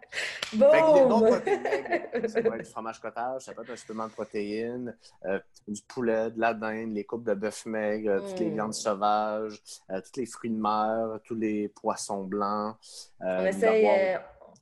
Bon. 0.54 1.20
protéines 1.26 1.62
maigres, 1.62 2.28
ça 2.28 2.42
peut 2.42 2.54
être 2.54 2.64
du 2.64 2.70
fromage 2.70 3.00
cottage, 3.00 3.42
ça 3.42 3.52
peut 3.52 3.62
être 3.62 3.70
un 3.70 3.76
supplément 3.76 4.06
de 4.06 4.12
protéines, 4.12 4.96
du 5.68 5.82
poulet, 5.82 6.30
de 6.30 6.40
la 6.40 6.54
dinde, 6.54 6.94
les 6.94 7.04
coupes 7.04 7.24
de 7.24 7.34
bœuf 7.34 7.66
maigre, 7.66 8.29
toutes 8.30 8.40
les 8.40 8.50
hmm. 8.50 8.54
viandes 8.54 8.74
sauvages, 8.74 9.60
euh, 9.90 10.00
tous 10.00 10.20
les 10.20 10.26
fruits 10.26 10.50
de 10.50 10.60
mer, 10.60 11.20
tous 11.24 11.34
les 11.34 11.68
poissons 11.68 12.24
blancs. 12.24 12.76
Euh, 13.22 13.40
on, 13.40 13.46
essaie, 13.46 14.16
euh, 14.16 14.18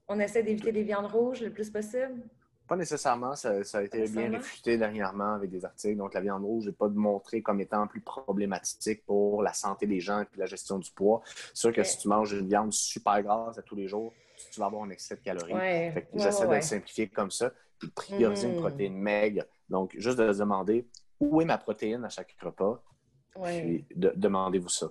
on 0.08 0.20
essaie 0.20 0.42
d'éviter 0.42 0.72
les 0.72 0.82
viandes 0.82 1.06
rouges 1.06 1.42
le 1.42 1.50
plus 1.50 1.70
possible? 1.70 2.22
Pas 2.66 2.76
nécessairement. 2.76 3.34
Ça, 3.34 3.50
a 3.74 3.82
été 3.82 4.06
bien 4.08 4.30
réfuté 4.30 4.76
dernièrement 4.76 5.34
avec 5.34 5.50
des 5.50 5.64
articles. 5.64 5.96
Donc, 5.96 6.12
la 6.12 6.20
viande 6.20 6.44
rouge 6.44 6.66
n'est 6.66 6.72
pas 6.72 6.88
montrée 6.88 7.40
comme 7.40 7.62
étant 7.62 7.86
plus 7.86 8.02
problématique 8.02 9.06
pour 9.06 9.42
la 9.42 9.54
santé 9.54 9.86
des 9.86 10.00
gens 10.00 10.20
et 10.20 10.26
la 10.36 10.44
gestion 10.44 10.78
du 10.78 10.90
poids. 10.90 11.22
C'est 11.48 11.56
sûr 11.56 11.72
que 11.72 11.82
si 11.82 11.96
tu 11.96 12.08
manges 12.08 12.32
une 12.32 12.46
viande 12.46 12.72
super 12.72 13.22
grasse 13.22 13.56
à 13.56 13.62
tous 13.62 13.74
les 13.74 13.88
jours, 13.88 14.12
tu 14.52 14.60
vas 14.60 14.66
avoir 14.66 14.82
un 14.82 14.90
excès 14.90 15.16
de 15.16 15.20
calories. 15.20 15.54
J'essaie 16.14 16.46
de 16.46 16.54
le 16.54 16.60
simplifier 16.60 17.08
comme 17.08 17.30
ça, 17.30 17.52
puis 17.78 17.88
de 17.88 17.92
prioriser 17.94 18.48
une 18.48 18.56
mm. 18.56 18.60
protéine 18.60 18.98
maigre. 18.98 19.44
Donc, 19.70 19.94
juste 19.96 20.18
de 20.18 20.30
se 20.30 20.38
demander 20.38 20.86
où 21.20 21.40
est 21.40 21.46
ma 21.46 21.58
protéine 21.58 22.04
à 22.04 22.08
chaque 22.08 22.36
repas 22.40 22.82
puis 23.42 23.86
demandez-vous 23.94 24.68
ça. 24.68 24.90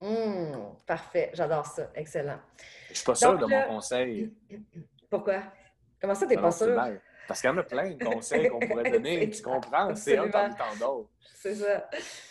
Hum, 0.00 0.74
parfait, 0.86 1.30
j'adore 1.32 1.66
ça. 1.66 1.90
Excellent. 1.94 2.38
Je 2.90 2.94
suis 2.94 3.04
pas 3.04 3.14
sûr 3.14 3.38
de 3.38 3.46
mon 3.46 3.62
conseil. 3.62 4.32
Pourquoi? 5.10 5.42
Comment 6.00 6.14
ça, 6.14 6.26
tu 6.26 6.34
n'es 6.34 6.40
pas 6.40 6.50
sûr? 6.50 6.76
Parce 7.26 7.40
qu'il 7.40 7.50
y 7.50 7.52
en 7.52 7.56
a 7.56 7.62
plein 7.62 7.90
de 7.90 8.04
conseils 8.04 8.48
qu'on 8.48 8.60
pourrait 8.60 8.90
donner. 8.90 9.28
tu 9.30 9.42
comprends? 9.42 9.94
C'est 9.96 10.16
un 10.16 10.28
parmi 10.28 10.54
tant 10.54 10.76
d'autres. 10.78 11.10
C'est 11.34 11.56
ça. 11.56 11.88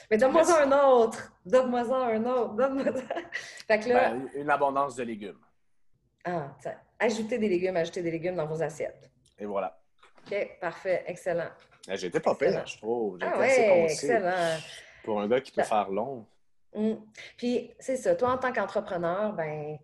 Mais 0.09 0.17
donne-moi 0.17 0.43
un 0.61 0.71
autre. 0.71 1.33
Donne-moi 1.45 1.81
un 1.81 2.25
autre. 2.25 2.53
Donne-moi 2.53 2.85
fait 3.67 3.79
que 3.79 3.89
là... 3.89 4.11
Ben, 4.11 4.29
une 4.35 4.49
abondance 4.49 4.95
de 4.95 5.03
légumes. 5.03 5.39
Ah, 6.23 6.55
ajoutez 6.99 7.37
des 7.37 7.49
légumes, 7.49 7.77
ajoutez 7.77 8.01
des 8.01 8.11
légumes 8.11 8.35
dans 8.35 8.47
vos 8.47 8.61
assiettes. 8.61 9.09
Et 9.37 9.45
voilà. 9.45 9.77
OK, 10.25 10.57
parfait. 10.59 11.03
Excellent. 11.07 11.49
J'étais 11.87 12.19
pas 12.19 12.33
pire, 12.35 12.65
je 12.65 12.77
trouve. 12.77 13.19
Ah 13.21 13.33
oui, 13.37 13.47
excellent. 13.47 14.57
Pour 15.05 15.21
un 15.21 15.27
gars 15.27 15.39
qui 15.39 15.51
peut 15.51 15.61
ben, 15.61 15.67
faire 15.67 15.89
long. 15.89 16.25
Hum. 16.73 16.99
Puis, 17.37 17.71
c'est 17.79 17.95
ça. 17.95 18.15
Toi, 18.15 18.33
en 18.33 18.37
tant 18.37 18.51
qu'entrepreneur, 18.51 19.33
ben 19.33 19.77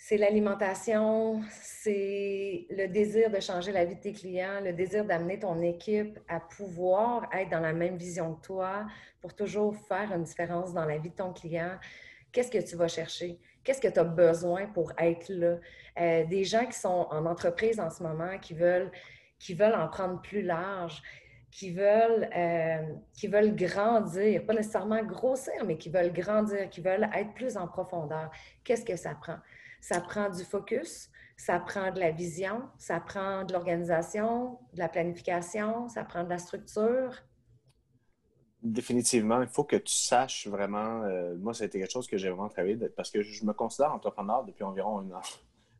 c'est 0.00 0.16
l'alimentation, 0.16 1.42
c'est 1.50 2.66
le 2.70 2.86
désir 2.86 3.30
de 3.30 3.40
changer 3.40 3.72
la 3.72 3.84
vie 3.84 3.96
de 3.96 4.00
tes 4.00 4.12
clients, 4.12 4.60
le 4.62 4.72
désir 4.72 5.04
d'amener 5.04 5.40
ton 5.40 5.60
équipe 5.60 6.20
à 6.28 6.38
pouvoir 6.38 7.28
être 7.34 7.50
dans 7.50 7.60
la 7.60 7.72
même 7.72 7.96
vision 7.96 8.34
que 8.36 8.46
toi 8.46 8.86
pour 9.20 9.34
toujours 9.34 9.76
faire 9.88 10.12
une 10.12 10.22
différence 10.22 10.72
dans 10.72 10.84
la 10.84 10.98
vie 10.98 11.10
de 11.10 11.16
ton 11.16 11.32
client. 11.32 11.76
Qu'est-ce 12.30 12.50
que 12.50 12.64
tu 12.64 12.76
vas 12.76 12.86
chercher? 12.86 13.40
Qu'est-ce 13.64 13.80
que 13.80 13.88
tu 13.88 13.98
as 13.98 14.04
besoin 14.04 14.66
pour 14.66 14.92
être 14.98 15.28
là? 15.30 15.56
Euh, 16.00 16.24
des 16.26 16.44
gens 16.44 16.64
qui 16.64 16.78
sont 16.78 17.08
en 17.10 17.26
entreprise 17.26 17.80
en 17.80 17.90
ce 17.90 18.02
moment, 18.02 18.38
qui 18.38 18.54
veulent, 18.54 18.92
qui 19.38 19.54
veulent 19.54 19.74
en 19.74 19.88
prendre 19.88 20.22
plus 20.22 20.42
large, 20.42 21.02
qui 21.50 21.70
veulent, 21.72 22.28
euh, 22.36 22.92
qui 23.12 23.26
veulent 23.26 23.54
grandir, 23.54 24.44
pas 24.44 24.54
nécessairement 24.54 25.02
grossir, 25.02 25.64
mais 25.64 25.78
qui 25.78 25.88
veulent 25.88 26.12
grandir, 26.12 26.68
qui 26.70 26.80
veulent 26.80 27.08
être 27.14 27.32
plus 27.34 27.56
en 27.56 27.66
profondeur. 27.66 28.30
Qu'est-ce 28.64 28.84
que 28.84 28.96
ça 28.96 29.14
prend? 29.14 29.38
Ça 29.80 30.00
prend 30.00 30.28
du 30.28 30.44
focus, 30.44 31.10
ça 31.36 31.58
prend 31.60 31.92
de 31.92 32.00
la 32.00 32.10
vision, 32.10 32.62
ça 32.78 33.00
prend 33.00 33.44
de 33.44 33.52
l'organisation, 33.52 34.58
de 34.74 34.78
la 34.78 34.88
planification, 34.88 35.88
ça 35.88 36.04
prend 36.04 36.24
de 36.24 36.30
la 36.30 36.38
structure. 36.38 37.22
Définitivement, 38.60 39.40
il 39.40 39.48
faut 39.48 39.62
que 39.62 39.76
tu 39.76 39.94
saches 39.94 40.48
vraiment. 40.48 41.04
Euh, 41.04 41.36
moi, 41.38 41.54
ça 41.54 41.62
a 41.62 41.66
été 41.68 41.78
quelque 41.78 41.92
chose 41.92 42.08
que 42.08 42.18
j'ai 42.18 42.28
vraiment 42.28 42.48
travaillé 42.48 42.76
parce 42.96 43.10
que 43.10 43.22
je 43.22 43.44
me 43.44 43.52
considère 43.52 43.94
entrepreneur 43.94 44.44
depuis 44.44 44.64
environ 44.64 44.98
un 44.98 45.12
an. 45.12 45.22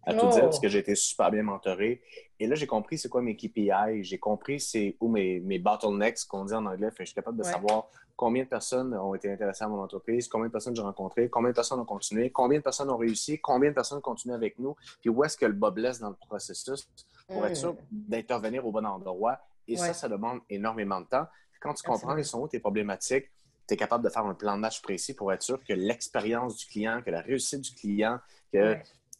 À 0.04 0.14
tout 0.14 0.28
dire 0.28 0.42
parce 0.42 0.60
que 0.60 0.68
j'ai 0.68 0.78
été 0.78 0.94
super 0.94 1.30
bien 1.30 1.42
mentoré. 1.42 2.02
Et 2.40 2.46
là, 2.46 2.54
j'ai 2.54 2.66
compris 2.66 2.98
c'est 2.98 3.08
quoi 3.08 3.20
mes 3.20 3.36
KPI, 3.36 4.02
j'ai 4.02 4.18
compris 4.18 4.60
c'est 4.60 4.96
où 5.00 5.08
mes, 5.08 5.40
mes 5.40 5.58
bottlenecks, 5.58 6.24
qu'on 6.28 6.44
dit 6.44 6.54
en 6.54 6.64
anglais. 6.66 6.90
Fait 6.90 7.04
je 7.04 7.10
suis 7.10 7.14
capable 7.14 7.36
de 7.36 7.42
savoir 7.42 7.88
combien 8.16 8.42
de 8.42 8.48
personnes 8.48 8.94
ont 8.94 9.14
été 9.14 9.30
intéressées 9.30 9.64
à 9.64 9.68
mon 9.68 9.80
entreprise, 9.80 10.28
combien 10.28 10.48
de 10.48 10.52
personnes 10.52 10.74
j'ai 10.74 10.82
rencontré, 10.82 11.28
combien 11.28 11.50
de 11.50 11.54
personnes 11.54 11.78
ont 11.80 11.84
continué, 11.84 12.30
combien 12.30 12.58
de 12.58 12.64
personnes 12.64 12.90
ont 12.90 12.96
réussi, 12.96 13.38
combien 13.38 13.70
de 13.70 13.74
personnes 13.74 14.00
continuent 14.00 14.34
avec 14.34 14.58
nous, 14.58 14.76
puis 15.00 15.08
où 15.08 15.22
est-ce 15.24 15.36
que 15.36 15.46
le 15.46 15.52
bas 15.52 15.70
blesse 15.70 16.00
dans 16.00 16.10
le 16.10 16.16
processus 16.16 16.88
pour 17.28 17.46
être 17.46 17.56
sûr 17.56 17.74
mm. 17.74 17.76
d'intervenir 17.90 18.66
au 18.66 18.72
bon 18.72 18.84
endroit. 18.84 19.38
Et 19.68 19.76
ça, 19.76 19.92
ça 19.92 20.08
demande 20.08 20.40
énormément 20.48 21.00
de 21.00 21.06
temps. 21.06 21.26
Quand 21.60 21.74
tu 21.74 21.82
comprends 21.82 22.14
les 22.14 22.24
sont 22.24 22.40
où 22.40 22.48
tes 22.48 22.58
problématiques, 22.58 23.30
tu 23.66 23.74
es 23.74 23.76
capable 23.76 24.02
de 24.02 24.08
faire 24.08 24.24
un 24.24 24.34
plan 24.34 24.56
de 24.56 24.60
match 24.60 24.80
précis 24.80 25.14
pour 25.14 25.32
être 25.32 25.42
sûr 25.42 25.62
que 25.62 25.74
l'expérience 25.74 26.56
du 26.56 26.66
client, 26.66 27.02
que 27.04 27.10
la 27.10 27.20
réussite 27.20 27.60
du 27.60 27.72
client, 27.72 28.18
que 28.52 28.76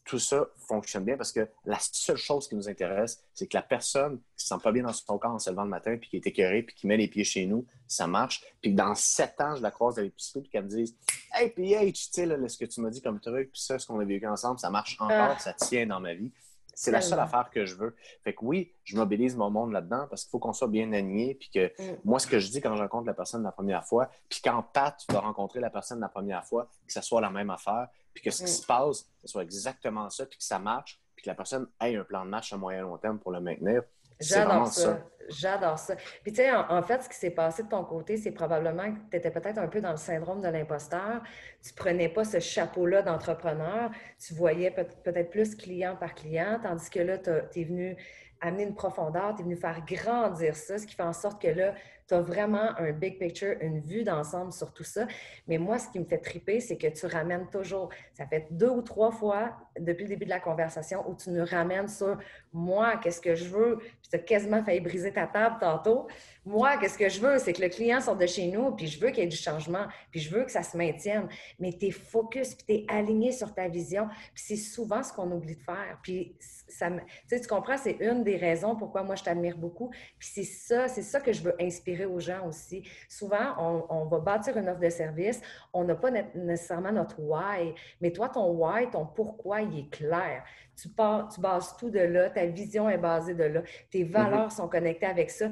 tout 0.09 0.17
ça 0.17 0.47
fonctionne 0.57 1.05
bien 1.05 1.15
parce 1.17 1.31
que 1.31 1.47
la 1.65 1.77
seule 1.79 2.17
chose 2.17 2.47
qui 2.47 2.55
nous 2.55 2.67
intéresse, 2.67 3.23
c'est 3.35 3.45
que 3.45 3.55
la 3.55 3.61
personne 3.61 4.17
qui 4.17 4.37
ne 4.37 4.41
se 4.41 4.47
sent 4.47 4.61
pas 4.63 4.71
bien 4.71 4.81
dans 4.81 4.91
son 4.91 5.19
corps 5.19 5.33
en 5.33 5.37
se 5.37 5.51
levant 5.51 5.65
le 5.65 5.69
matin, 5.69 5.97
puis 5.97 6.09
qui 6.09 6.15
est 6.15 6.25
écœurée, 6.25 6.63
puis 6.63 6.75
qui 6.75 6.87
met 6.87 6.97
les 6.97 7.07
pieds 7.07 7.23
chez 7.23 7.45
nous, 7.45 7.67
ça 7.87 8.07
marche. 8.07 8.43
Puis 8.59 8.73
dans 8.73 8.95
sept 8.95 9.39
ans, 9.39 9.55
je 9.55 9.61
la 9.61 9.69
croise 9.69 9.99
à 9.99 10.01
l'épicerie, 10.01 10.41
puis 10.41 10.49
qu'elle 10.49 10.63
me 10.63 10.69
dise 10.69 10.95
Hey, 11.31 11.51
PH, 11.51 11.93
tu 11.93 12.25
sais, 12.25 12.47
ce 12.47 12.57
que 12.57 12.65
tu 12.65 12.81
m'as 12.81 12.89
dit 12.89 13.03
comme 13.03 13.19
truc, 13.19 13.51
puis 13.51 13.61
ça, 13.61 13.77
ce 13.77 13.85
qu'on 13.85 13.99
a 13.99 14.05
vécu 14.05 14.25
ensemble, 14.25 14.59
ça 14.59 14.71
marche 14.71 14.97
encore, 14.99 15.35
ah. 15.35 15.37
ça 15.37 15.53
tient 15.53 15.85
dans 15.85 15.99
ma 15.99 16.15
vie. 16.15 16.31
C'est 16.73 16.91
la 16.91 17.01
seule 17.01 17.19
affaire 17.19 17.49
que 17.51 17.65
je 17.65 17.75
veux. 17.75 17.93
Fait 18.23 18.33
que 18.33 18.39
oui, 18.45 18.71
je 18.85 18.95
mobilise 18.95 19.35
mon 19.35 19.49
monde 19.49 19.73
là-dedans 19.73 20.07
parce 20.09 20.23
qu'il 20.23 20.31
faut 20.31 20.39
qu'on 20.39 20.53
soit 20.53 20.69
bien 20.69 20.91
aligné. 20.93 21.35
Puis 21.35 21.49
que 21.53 21.67
mm. 21.67 21.97
moi, 22.05 22.19
ce 22.19 22.25
que 22.25 22.39
je 22.39 22.49
dis 22.49 22.61
quand 22.61 22.73
je 22.73 22.81
rencontre 22.81 23.05
la 23.05 23.13
personne 23.13 23.43
la 23.43 23.51
première 23.51 23.85
fois, 23.85 24.09
puis 24.29 24.39
quand 24.41 24.63
Pat 24.63 24.97
va 25.09 25.19
rencontrer 25.19 25.59
la 25.59 25.69
personne 25.69 25.99
la 25.99 26.07
première 26.07 26.45
fois, 26.45 26.69
que 26.87 26.93
ce 26.93 27.01
soit 27.01 27.19
la 27.19 27.29
même 27.29 27.49
affaire, 27.49 27.89
puis 28.19 28.29
que 28.29 28.35
ce 28.35 28.43
qui 28.43 28.51
mm. 28.51 28.53
se 28.61 28.65
passe, 28.65 29.05
ce 29.21 29.27
soit 29.27 29.43
exactement 29.43 30.09
ça, 30.09 30.25
puis 30.25 30.37
que 30.37 30.43
ça 30.43 30.59
marche, 30.59 30.99
puis 31.15 31.23
que 31.23 31.29
la 31.29 31.35
personne 31.35 31.67
ait 31.81 31.95
un 31.95 32.03
plan 32.03 32.25
de 32.25 32.29
match 32.29 32.51
à 32.51 32.57
moyen 32.57 32.81
long 32.81 32.97
terme 32.97 33.17
pour 33.17 33.31
le 33.31 33.39
maintenir. 33.39 33.83
J'adore 34.19 34.67
ça. 34.67 34.99
J'adore 35.29 35.79
ça. 35.79 35.95
Puis, 36.23 36.33
tu 36.33 36.37
sais, 36.37 36.51
en, 36.51 36.81
fait, 36.81 37.03
ce 37.03 37.09
qui 37.09 37.15
s'est 37.15 37.29
passé 37.29 37.63
de 37.63 37.69
ton 37.69 37.85
côté, 37.85 38.17
c'est 38.17 38.31
probablement 38.31 38.91
que 38.91 38.99
tu 39.11 39.17
étais 39.17 39.31
peut-être 39.31 39.59
un 39.59 39.67
peu 39.67 39.79
dans 39.79 39.91
le 39.91 39.97
syndrome 39.97 40.41
de 40.41 40.49
l'imposteur. 40.49 41.21
Tu 41.63 41.71
prenais 41.73 42.09
pas 42.09 42.25
ce 42.25 42.39
chapeau-là 42.39 43.03
d'entrepreneur. 43.03 43.91
Tu 44.19 44.33
voyais 44.33 44.71
peut-être 44.71 45.29
plus 45.29 45.55
client 45.55 45.95
par 45.95 46.15
client, 46.15 46.59
tandis 46.61 46.89
que 46.89 46.99
là, 46.99 47.17
tu 47.17 47.29
es 47.29 47.63
venu 47.63 47.95
amener 48.41 48.63
une 48.63 48.75
profondeur, 48.75 49.35
tu 49.35 49.41
es 49.41 49.43
venu 49.43 49.55
faire 49.55 49.85
grandir 49.85 50.55
ça, 50.55 50.77
ce 50.77 50.85
qui 50.85 50.95
fait 50.95 51.03
en 51.03 51.13
sorte 51.13 51.41
que 51.41 51.47
là, 51.47 51.75
tu 52.09 52.15
as 52.15 52.21
vraiment 52.21 52.75
un 52.77 52.91
big 52.91 53.19
picture, 53.19 53.55
une 53.61 53.79
vue 53.79 54.03
d'ensemble 54.03 54.51
sur 54.51 54.73
tout 54.73 54.83
ça. 54.83 55.07
Mais 55.47 55.59
moi, 55.59 55.77
ce 55.77 55.87
qui 55.89 55.99
me 55.99 56.05
fait 56.05 56.17
triper, 56.17 56.59
c'est 56.59 56.75
que 56.75 56.87
tu 56.87 57.05
ramènes 57.05 57.47
toujours, 57.51 57.89
ça 58.13 58.25
fait 58.25 58.47
deux 58.49 58.69
ou 58.69 58.81
trois 58.81 59.11
fois 59.11 59.55
depuis 59.79 60.03
le 60.03 60.09
début 60.09 60.25
de 60.25 60.31
la 60.31 60.39
conversation 60.39 61.07
où 61.07 61.15
tu 61.15 61.29
nous 61.29 61.45
ramènes 61.45 61.87
sur 61.87 62.17
moi, 62.51 62.97
qu'est-ce 62.97 63.21
que 63.21 63.35
je 63.35 63.45
veux? 63.45 63.77
Tu 64.09 64.15
as 64.15 64.19
quasiment 64.19 64.63
failli 64.63 64.79
briser 64.79 65.13
ta 65.13 65.27
table 65.27 65.57
tantôt. 65.59 66.07
Moi, 66.43 66.77
qu'est-ce 66.77 66.97
que 66.97 67.09
je 67.09 67.21
veux? 67.21 67.37
C'est 67.37 67.53
que 67.53 67.61
le 67.61 67.69
client 67.69 68.01
sorte 68.01 68.19
de 68.19 68.25
chez 68.25 68.47
nous, 68.47 68.71
puis 68.71 68.87
je 68.87 68.99
veux 68.99 69.09
qu'il 69.09 69.19
y 69.19 69.27
ait 69.27 69.29
du 69.29 69.37
changement, 69.37 69.85
puis 70.09 70.19
je 70.19 70.33
veux 70.33 70.45
que 70.45 70.51
ça 70.51 70.63
se 70.63 70.75
maintienne. 70.75 71.27
Mais 71.59 71.73
tu 71.73 71.87
es 71.87 71.91
focus, 71.91 72.55
puis 72.55 72.65
tu 72.65 72.73
es 72.73 72.85
aligné 72.87 73.31
sur 73.31 73.53
ta 73.53 73.67
vision. 73.67 74.07
Puis 74.33 74.43
c'est 74.47 74.55
souvent 74.55 75.03
ce 75.03 75.13
qu'on 75.13 75.31
oublie 75.31 75.55
de 75.55 75.61
faire. 75.61 75.99
Puis 76.01 76.35
ça 76.69 76.89
tu 77.29 77.47
comprends, 77.47 77.77
c'est 77.77 77.97
une 77.99 78.23
des 78.23 78.37
raisons 78.37 78.75
pourquoi 78.75 79.03
moi 79.03 79.15
je 79.15 79.23
t'admire 79.23 79.57
beaucoup. 79.57 79.89
Puis 80.17 80.29
c'est 80.33 80.43
ça, 80.43 80.87
c'est 80.87 81.01
ça 81.01 81.19
que 81.19 81.31
je 81.31 81.41
veux 81.41 81.55
inspirer 81.59 82.05
aux 82.05 82.19
gens 82.19 82.47
aussi. 82.47 82.87
Souvent, 83.07 83.87
on, 83.89 84.05
va 84.05 84.19
bâtir 84.19 84.57
une 84.57 84.69
offre 84.69 84.79
de 84.79 84.89
service, 84.89 85.41
on 85.73 85.83
n'a 85.83 85.95
pas 85.95 86.11
nécessairement 86.11 86.91
notre 86.91 87.19
why, 87.19 87.73
mais 88.01 88.11
toi, 88.11 88.29
ton 88.29 88.51
why, 88.51 88.89
ton 88.89 89.05
pourquoi, 89.05 89.61
il 89.61 89.79
est 89.79 89.89
clair. 89.89 90.43
Tu, 90.75 90.89
pars, 90.89 91.29
tu 91.29 91.41
bases 91.41 91.75
tout 91.77 91.89
de 91.89 91.99
là, 91.99 92.29
ta 92.29 92.45
vision 92.45 92.89
est 92.89 92.97
basée 92.97 93.33
de 93.33 93.43
là, 93.43 93.61
tes 93.91 94.03
mm-hmm. 94.03 94.11
valeurs 94.11 94.51
sont 94.51 94.67
connectées 94.67 95.05
avec 95.05 95.29
ça. 95.29 95.49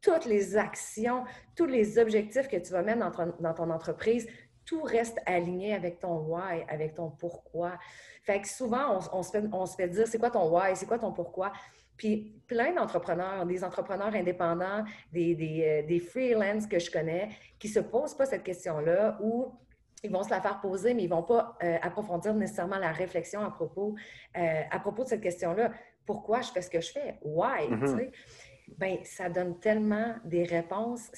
Toutes 0.00 0.26
les 0.26 0.56
actions, 0.56 1.24
tous 1.56 1.66
les 1.66 1.98
objectifs 1.98 2.48
que 2.48 2.56
tu 2.56 2.72
vas 2.72 2.82
mettre 2.82 3.00
dans 3.40 3.54
ton, 3.54 3.70
entreprise, 3.70 4.26
tout 4.64 4.82
reste 4.82 5.18
aligné 5.26 5.74
avec 5.74 6.00
ton 6.00 6.18
why, 6.18 6.64
avec 6.68 6.94
ton 6.94 7.10
pourquoi. 7.10 7.78
Fait 8.26 8.40
que 8.40 8.48
souvent, 8.48 8.98
on, 9.12 9.22
se, 9.22 9.30
fait, 9.30 9.44
on 9.52 9.66
se 9.66 9.76
fait 9.76 9.88
dire 9.88 10.08
c'est 10.08 10.18
quoi 10.18 10.30
ton 10.30 10.50
why, 10.50 10.74
c'est 10.74 10.86
quoi 10.86 10.98
ton 10.98 11.12
pourquoi? 11.12 11.52
Puis 11.96 12.42
plein 12.48 12.74
d'entrepreneurs, 12.74 13.46
des 13.46 13.62
entrepreneurs 13.62 14.14
indépendants, 14.14 14.84
des, 15.12 15.36
des, 15.36 15.62
euh, 15.64 15.86
des 15.86 16.00
freelances 16.00 16.66
que 16.66 16.78
je 16.80 16.90
connais, 16.90 17.30
qui 17.58 17.68
ne 17.68 17.72
se 17.74 17.78
posent 17.78 18.14
pas 18.14 18.26
cette 18.26 18.42
question-là 18.42 19.16
ou 19.22 19.54
ils 20.02 20.10
vont 20.10 20.24
se 20.24 20.30
la 20.30 20.40
faire 20.40 20.60
poser, 20.60 20.92
mais 20.92 21.04
ils 21.04 21.08
ne 21.08 21.14
vont 21.14 21.22
pas 21.22 21.56
euh, 21.62 21.76
approfondir 21.80 22.34
nécessairement 22.34 22.78
la 22.78 22.92
réflexion 22.92 23.40
à 23.40 23.50
propos, 23.50 23.94
euh, 24.36 24.62
à 24.70 24.78
propos 24.80 25.04
de 25.04 25.08
cette 25.08 25.22
question-là. 25.22 25.70
Pourquoi 26.04 26.42
je 26.42 26.50
fais 26.50 26.62
ce 26.62 26.70
que 26.70 26.80
je 26.80 26.90
fais? 26.90 27.18
Why? 27.22 27.68
Mm-hmm 27.70 28.10
ben 28.68 28.98
ça 29.04 29.28
donne 29.28 29.58
tellement 29.60 30.16
des 30.24 30.44
réponses. 30.44 31.10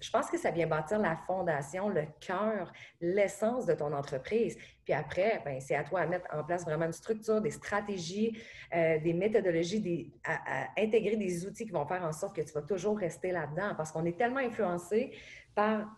je 0.00 0.10
pense 0.10 0.30
que 0.30 0.38
ça 0.38 0.50
vient 0.50 0.66
bâtir 0.66 0.98
la 0.98 1.16
fondation, 1.26 1.88
le 1.88 2.04
cœur, 2.20 2.72
l'essence 3.00 3.66
de 3.66 3.74
ton 3.74 3.92
entreprise. 3.92 4.56
Puis 4.84 4.94
après, 4.94 5.42
ben, 5.44 5.60
c'est 5.60 5.74
à 5.74 5.82
toi 5.82 6.00
à 6.00 6.06
mettre 6.06 6.26
en 6.32 6.44
place 6.44 6.64
vraiment 6.64 6.86
une 6.86 6.92
structure, 6.92 7.40
des 7.40 7.50
stratégies, 7.50 8.38
euh, 8.74 8.98
des 9.00 9.12
méthodologies, 9.12 9.80
des, 9.80 10.12
à, 10.24 10.68
intégrer 10.78 11.16
des 11.16 11.46
outils 11.46 11.66
qui 11.66 11.72
vont 11.72 11.86
faire 11.86 12.04
en 12.04 12.12
sorte 12.12 12.36
que 12.36 12.42
tu 12.42 12.52
vas 12.52 12.62
toujours 12.62 12.98
rester 12.98 13.32
là-dedans. 13.32 13.74
Parce 13.76 13.90
qu'on 13.90 14.04
est 14.04 14.16
tellement 14.16 14.40
influencé 14.40 15.12
par 15.54 15.88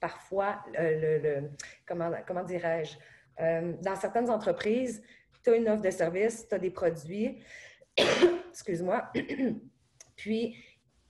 parfois 0.00 0.62
le, 0.74 1.50
comment, 1.86 2.10
comment 2.26 2.44
dirais-je, 2.44 2.96
euh, 3.40 3.74
dans 3.82 3.96
certaines 3.96 4.30
entreprises, 4.30 5.02
tu 5.44 5.50
as 5.50 5.56
une 5.56 5.68
offre 5.68 5.82
de 5.82 5.90
service, 5.90 6.46
tu 6.48 6.54
as 6.54 6.58
des 6.58 6.70
produits, 6.70 7.42
excuse-moi. 8.50 9.10
Puis 10.16 10.56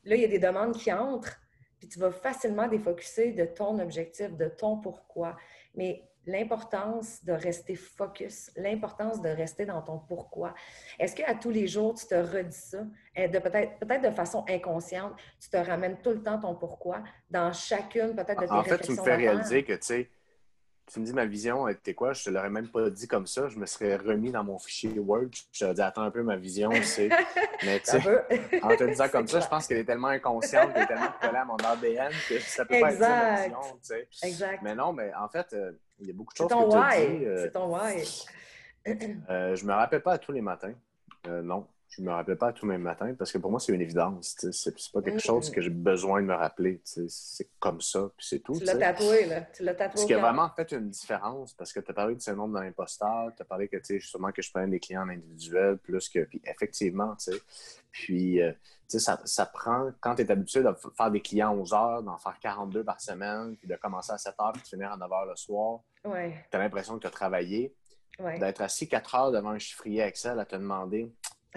là, 0.04 0.16
il 0.16 0.22
y 0.22 0.24
a 0.24 0.28
des 0.28 0.38
demandes 0.38 0.76
qui 0.76 0.92
entrent, 0.92 1.40
puis 1.78 1.88
tu 1.88 1.98
vas 1.98 2.10
facilement 2.10 2.68
défocuser 2.68 3.32
de 3.32 3.44
ton 3.44 3.78
objectif, 3.78 4.36
de 4.36 4.48
ton 4.48 4.78
pourquoi. 4.78 5.36
Mais 5.74 6.02
l'importance 6.26 7.24
de 7.24 7.32
rester 7.32 7.76
focus, 7.76 8.50
l'importance 8.56 9.22
de 9.22 9.28
rester 9.28 9.64
dans 9.64 9.80
ton 9.80 9.98
pourquoi. 9.98 10.54
Est-ce 10.98 11.14
qu'à 11.14 11.34
tous 11.34 11.50
les 11.50 11.68
jours, 11.68 11.94
tu 11.94 12.06
te 12.06 12.14
redis 12.14 12.56
ça? 12.56 12.84
Eh, 13.14 13.28
peut-être 13.28 13.78
peut 13.78 13.98
de 13.98 14.10
façon 14.10 14.44
inconsciente, 14.48 15.12
tu 15.40 15.48
te 15.48 15.56
ramènes 15.56 15.98
tout 16.02 16.10
le 16.10 16.22
temps 16.22 16.38
ton 16.38 16.54
pourquoi 16.54 17.02
dans 17.30 17.52
chacune 17.52 18.14
peut-être 18.16 18.40
de 18.40 18.46
tes 18.46 18.52
En 18.52 18.64
fait, 18.64 18.78
tu 18.78 18.92
me 18.92 19.02
fais 19.02 19.14
réaliser 19.14 19.62
que, 19.62 19.74
tu 19.74 19.78
sais, 19.82 20.10
tu 20.92 21.00
me 21.00 21.04
dis 21.04 21.12
ma 21.12 21.26
vision, 21.26 21.66
était 21.68 21.94
quoi? 21.94 22.12
Je 22.12 22.24
te 22.24 22.30
l'aurais 22.30 22.50
même 22.50 22.68
pas 22.68 22.90
dit 22.90 23.08
comme 23.08 23.26
ça. 23.26 23.48
Je 23.48 23.58
me 23.58 23.66
serais 23.66 23.96
remis 23.96 24.30
dans 24.30 24.44
mon 24.44 24.58
fichier 24.58 24.98
Word. 24.98 25.30
Je 25.52 25.66
te 25.66 25.72
dit, 25.72 25.80
attends 25.80 26.02
un 26.02 26.10
peu, 26.10 26.22
ma 26.22 26.36
vision, 26.36 26.70
c'est. 26.82 27.08
Mais 27.64 27.80
tu 27.80 27.90
sais, 27.90 28.60
en 28.62 28.76
te 28.76 28.84
disant 28.84 29.08
comme 29.08 29.26
ça, 29.28 29.40
je 29.40 29.48
pense 29.48 29.66
qu'elle 29.66 29.78
est 29.78 29.84
tellement 29.84 30.08
inconsciente, 30.08 30.72
qu'elle 30.72 30.84
est 30.84 30.86
tellement 30.86 31.12
collée 31.20 31.36
à 31.36 31.44
mon 31.44 31.56
ADN 31.56 32.12
que 32.28 32.38
ça 32.38 32.64
peut 32.64 32.80
pas 32.80 32.92
être 32.92 33.00
ma 33.00 33.42
vision, 33.42 33.60
tu 33.60 33.78
sais. 33.82 34.08
Exact. 34.22 34.62
Mais 34.62 34.74
non, 34.74 34.92
mais 34.92 35.12
en 35.14 35.28
fait, 35.28 35.52
euh, 35.52 35.72
il 35.98 36.06
y 36.06 36.10
a 36.10 36.12
beaucoup 36.12 36.32
de 36.32 36.38
choses 36.38 36.48
que 36.48 36.70
tu 36.70 36.76
as 36.76 37.06
dit. 37.06 37.24
Euh, 37.24 37.42
c'est 37.42 37.52
ton 37.52 37.74
why. 37.74 38.04
euh, 39.30 39.56
je 39.56 39.66
me 39.66 39.72
rappelle 39.72 40.02
pas 40.02 40.12
à 40.12 40.18
tous 40.18 40.32
les 40.32 40.40
matins. 40.40 40.74
Euh, 41.26 41.42
non 41.42 41.66
je 41.96 42.02
me 42.02 42.10
rappelle 42.10 42.36
pas 42.36 42.52
tous 42.52 42.68
les 42.68 42.76
matins 42.76 43.14
parce 43.14 43.32
que 43.32 43.38
pour 43.38 43.50
moi, 43.50 43.58
c'est 43.58 43.72
une 43.72 43.80
évidence. 43.80 44.36
C'est 44.52 44.92
pas 44.92 45.02
quelque 45.02 45.22
chose 45.22 45.50
que 45.50 45.60
j'ai 45.60 45.70
besoin 45.70 46.20
de 46.20 46.26
me 46.26 46.34
rappeler. 46.34 46.80
C'est 46.84 47.48
comme 47.58 47.80
ça, 47.80 48.10
puis 48.16 48.26
c'est 48.28 48.40
tout. 48.40 48.58
Tu 48.58 48.64
l'as 48.64 48.76
tatoué, 48.76 49.26
là. 49.26 49.40
Tu 49.42 49.62
l'as 49.62 49.74
tatoué. 49.74 50.02
Ce 50.02 50.06
qui 50.06 50.14
a 50.14 50.18
vraiment 50.18 50.50
fait 50.50 50.72
une 50.72 50.90
différence 50.90 51.54
parce 51.54 51.72
que 51.72 51.80
tu 51.80 51.90
as 51.90 51.94
parlé 51.94 52.14
du 52.14 52.20
syndrome 52.20 52.52
de 52.52 52.60
l'imposteur, 52.60 53.32
tu 53.34 53.42
as 53.42 53.44
parlé 53.44 53.68
que 53.68 53.78
justement 53.82 54.30
que 54.30 54.42
je 54.42 54.50
prenais 54.50 54.68
des 54.68 54.80
clients 54.80 55.08
individuels 55.08 55.78
plus 55.78 56.08
que. 56.08 56.24
Puis 56.24 56.42
effectivement, 56.44 57.16
tu 57.16 57.32
sais. 57.32 57.38
Puis, 57.90 58.42
euh, 58.42 58.52
tu 58.52 58.58
sais, 58.88 58.98
ça, 58.98 59.18
ça, 59.24 59.46
prend, 59.46 59.90
quand 60.00 60.16
tu 60.16 60.22
es 60.22 60.30
habitué 60.30 60.62
de 60.62 60.68
faire 60.96 61.10
des 61.10 61.22
clients 61.22 61.54
11 61.54 61.72
heures, 61.72 62.02
d'en 62.02 62.18
faire 62.18 62.38
42 62.38 62.84
par 62.84 63.00
semaine, 63.00 63.56
puis 63.56 63.66
de 63.66 63.74
commencer 63.76 64.12
à 64.12 64.18
7 64.18 64.34
heures, 64.38 64.52
puis 64.52 64.60
de 64.60 64.68
finir 64.68 64.92
à 64.92 64.98
9 64.98 65.10
heures 65.10 65.24
le 65.24 65.36
soir, 65.36 65.80
ouais. 66.04 66.44
tu 66.50 66.56
as 66.58 66.60
l'impression 66.60 66.96
que 66.96 67.00
tu 67.00 67.06
as 67.06 67.10
travaillé. 67.10 67.74
D'être 68.18 68.62
assis 68.62 68.88
4 68.88 69.14
heures 69.14 69.32
devant 69.32 69.50
un 69.50 69.58
chiffrier 69.58 70.00
Excel 70.02 70.38
à 70.40 70.46
te 70.46 70.56
demander 70.56 71.12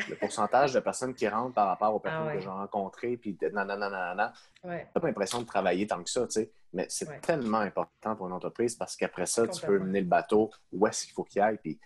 le 0.08 0.16
pourcentage 0.16 0.74
de 0.74 0.80
personnes 0.80 1.14
qui 1.14 1.28
rentrent 1.28 1.54
par 1.54 1.68
rapport 1.68 1.94
aux 1.94 2.00
personnes 2.00 2.28
ah 2.30 2.34
que 2.34 2.40
j'ai 2.40 2.48
rencontrées, 2.48 3.18
puis 3.18 3.38
nanana, 3.42 4.34
ouais. 4.64 4.88
t'as 4.94 5.00
pas 5.00 5.08
l'impression 5.08 5.42
de 5.42 5.46
travailler 5.46 5.88
tant 5.88 6.04
que 6.04 6.10
ça, 6.10 6.26
tu 6.28 6.34
sais. 6.34 6.52
Mais 6.74 6.86
c'est 6.90 7.22
tellement 7.22 7.60
important 7.60 8.16
pour 8.16 8.28
une 8.28 8.34
entreprise 8.34 8.76
parce 8.76 8.96
qu'après 8.96 9.26
ça, 9.26 9.48
tu 9.48 9.66
peux 9.66 9.80
mener 9.80 10.02
le 10.02 10.08
bateau 10.08 10.52
où 10.72 10.86
est-ce 10.88 11.06
qu'il 11.06 11.14
faut 11.14 11.24
qu'il 11.24 11.42
aille. 11.42 11.58
Puis 11.58 11.80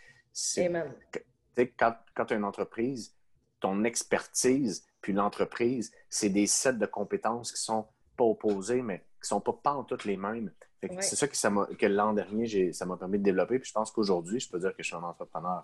quand, 1.78 1.95
quand 2.14 2.26
tu 2.26 2.34
as 2.34 2.38
une 2.38 2.43
entreprise, 2.43 3.16
ton 3.59 3.84
expertise, 3.86 4.86
puis 4.99 5.14
l'entreprise, 5.14 5.91
c'est 6.09 6.30
des 6.30 6.47
sets 6.47 6.74
de 6.74 6.86
compétences 6.86 7.51
qui 7.51 7.61
sont 7.61 7.88
pas 8.18 8.26
opposés, 8.26 8.82
mais 8.82 9.05
qui 9.22 9.30
sont 9.30 9.39
pas, 9.39 9.53
pas 9.53 9.74
en 9.74 9.84
toutes 9.84 10.05
les 10.05 10.18
mêmes. 10.18 10.51
C'est 10.99 11.16
ça 11.16 11.28
que, 11.28 11.74
que 11.76 11.86
l'an 11.86 12.14
dernier, 12.14 12.74
ça 12.74 12.86
m'a 12.86 12.97
permis 12.97 13.18
de 13.20 13.24
développer. 13.24 13.59
Puis 13.59 13.70
je 13.70 13.74
pense 13.74 13.91
qu'aujourd'hui, 13.91 14.39
je 14.39 14.49
peux 14.49 14.59
dire 14.59 14.76
que 14.76 14.84
je 14.84 14.88
suis 14.88 14.95
un 14.95 15.03
entrepreneur. 15.03 15.64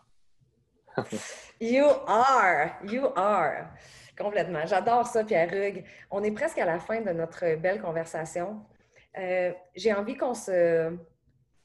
You 1.59 1.85
are, 2.07 2.71
you 2.83 3.07
are. 3.15 3.67
Complètement. 4.17 4.65
J'adore 4.65 5.07
ça, 5.07 5.23
Pierre 5.23 5.53
Hugues. 5.53 5.85
On 6.11 6.23
est 6.23 6.31
presque 6.31 6.57
à 6.57 6.65
la 6.65 6.79
fin 6.79 6.99
de 7.01 7.11
notre 7.11 7.55
belle 7.55 7.81
conversation. 7.81 8.65
Euh, 9.17 9.53
j'ai 9.75 9.93
envie 9.93 10.17
qu'on 10.17 10.33
se, 10.33 10.93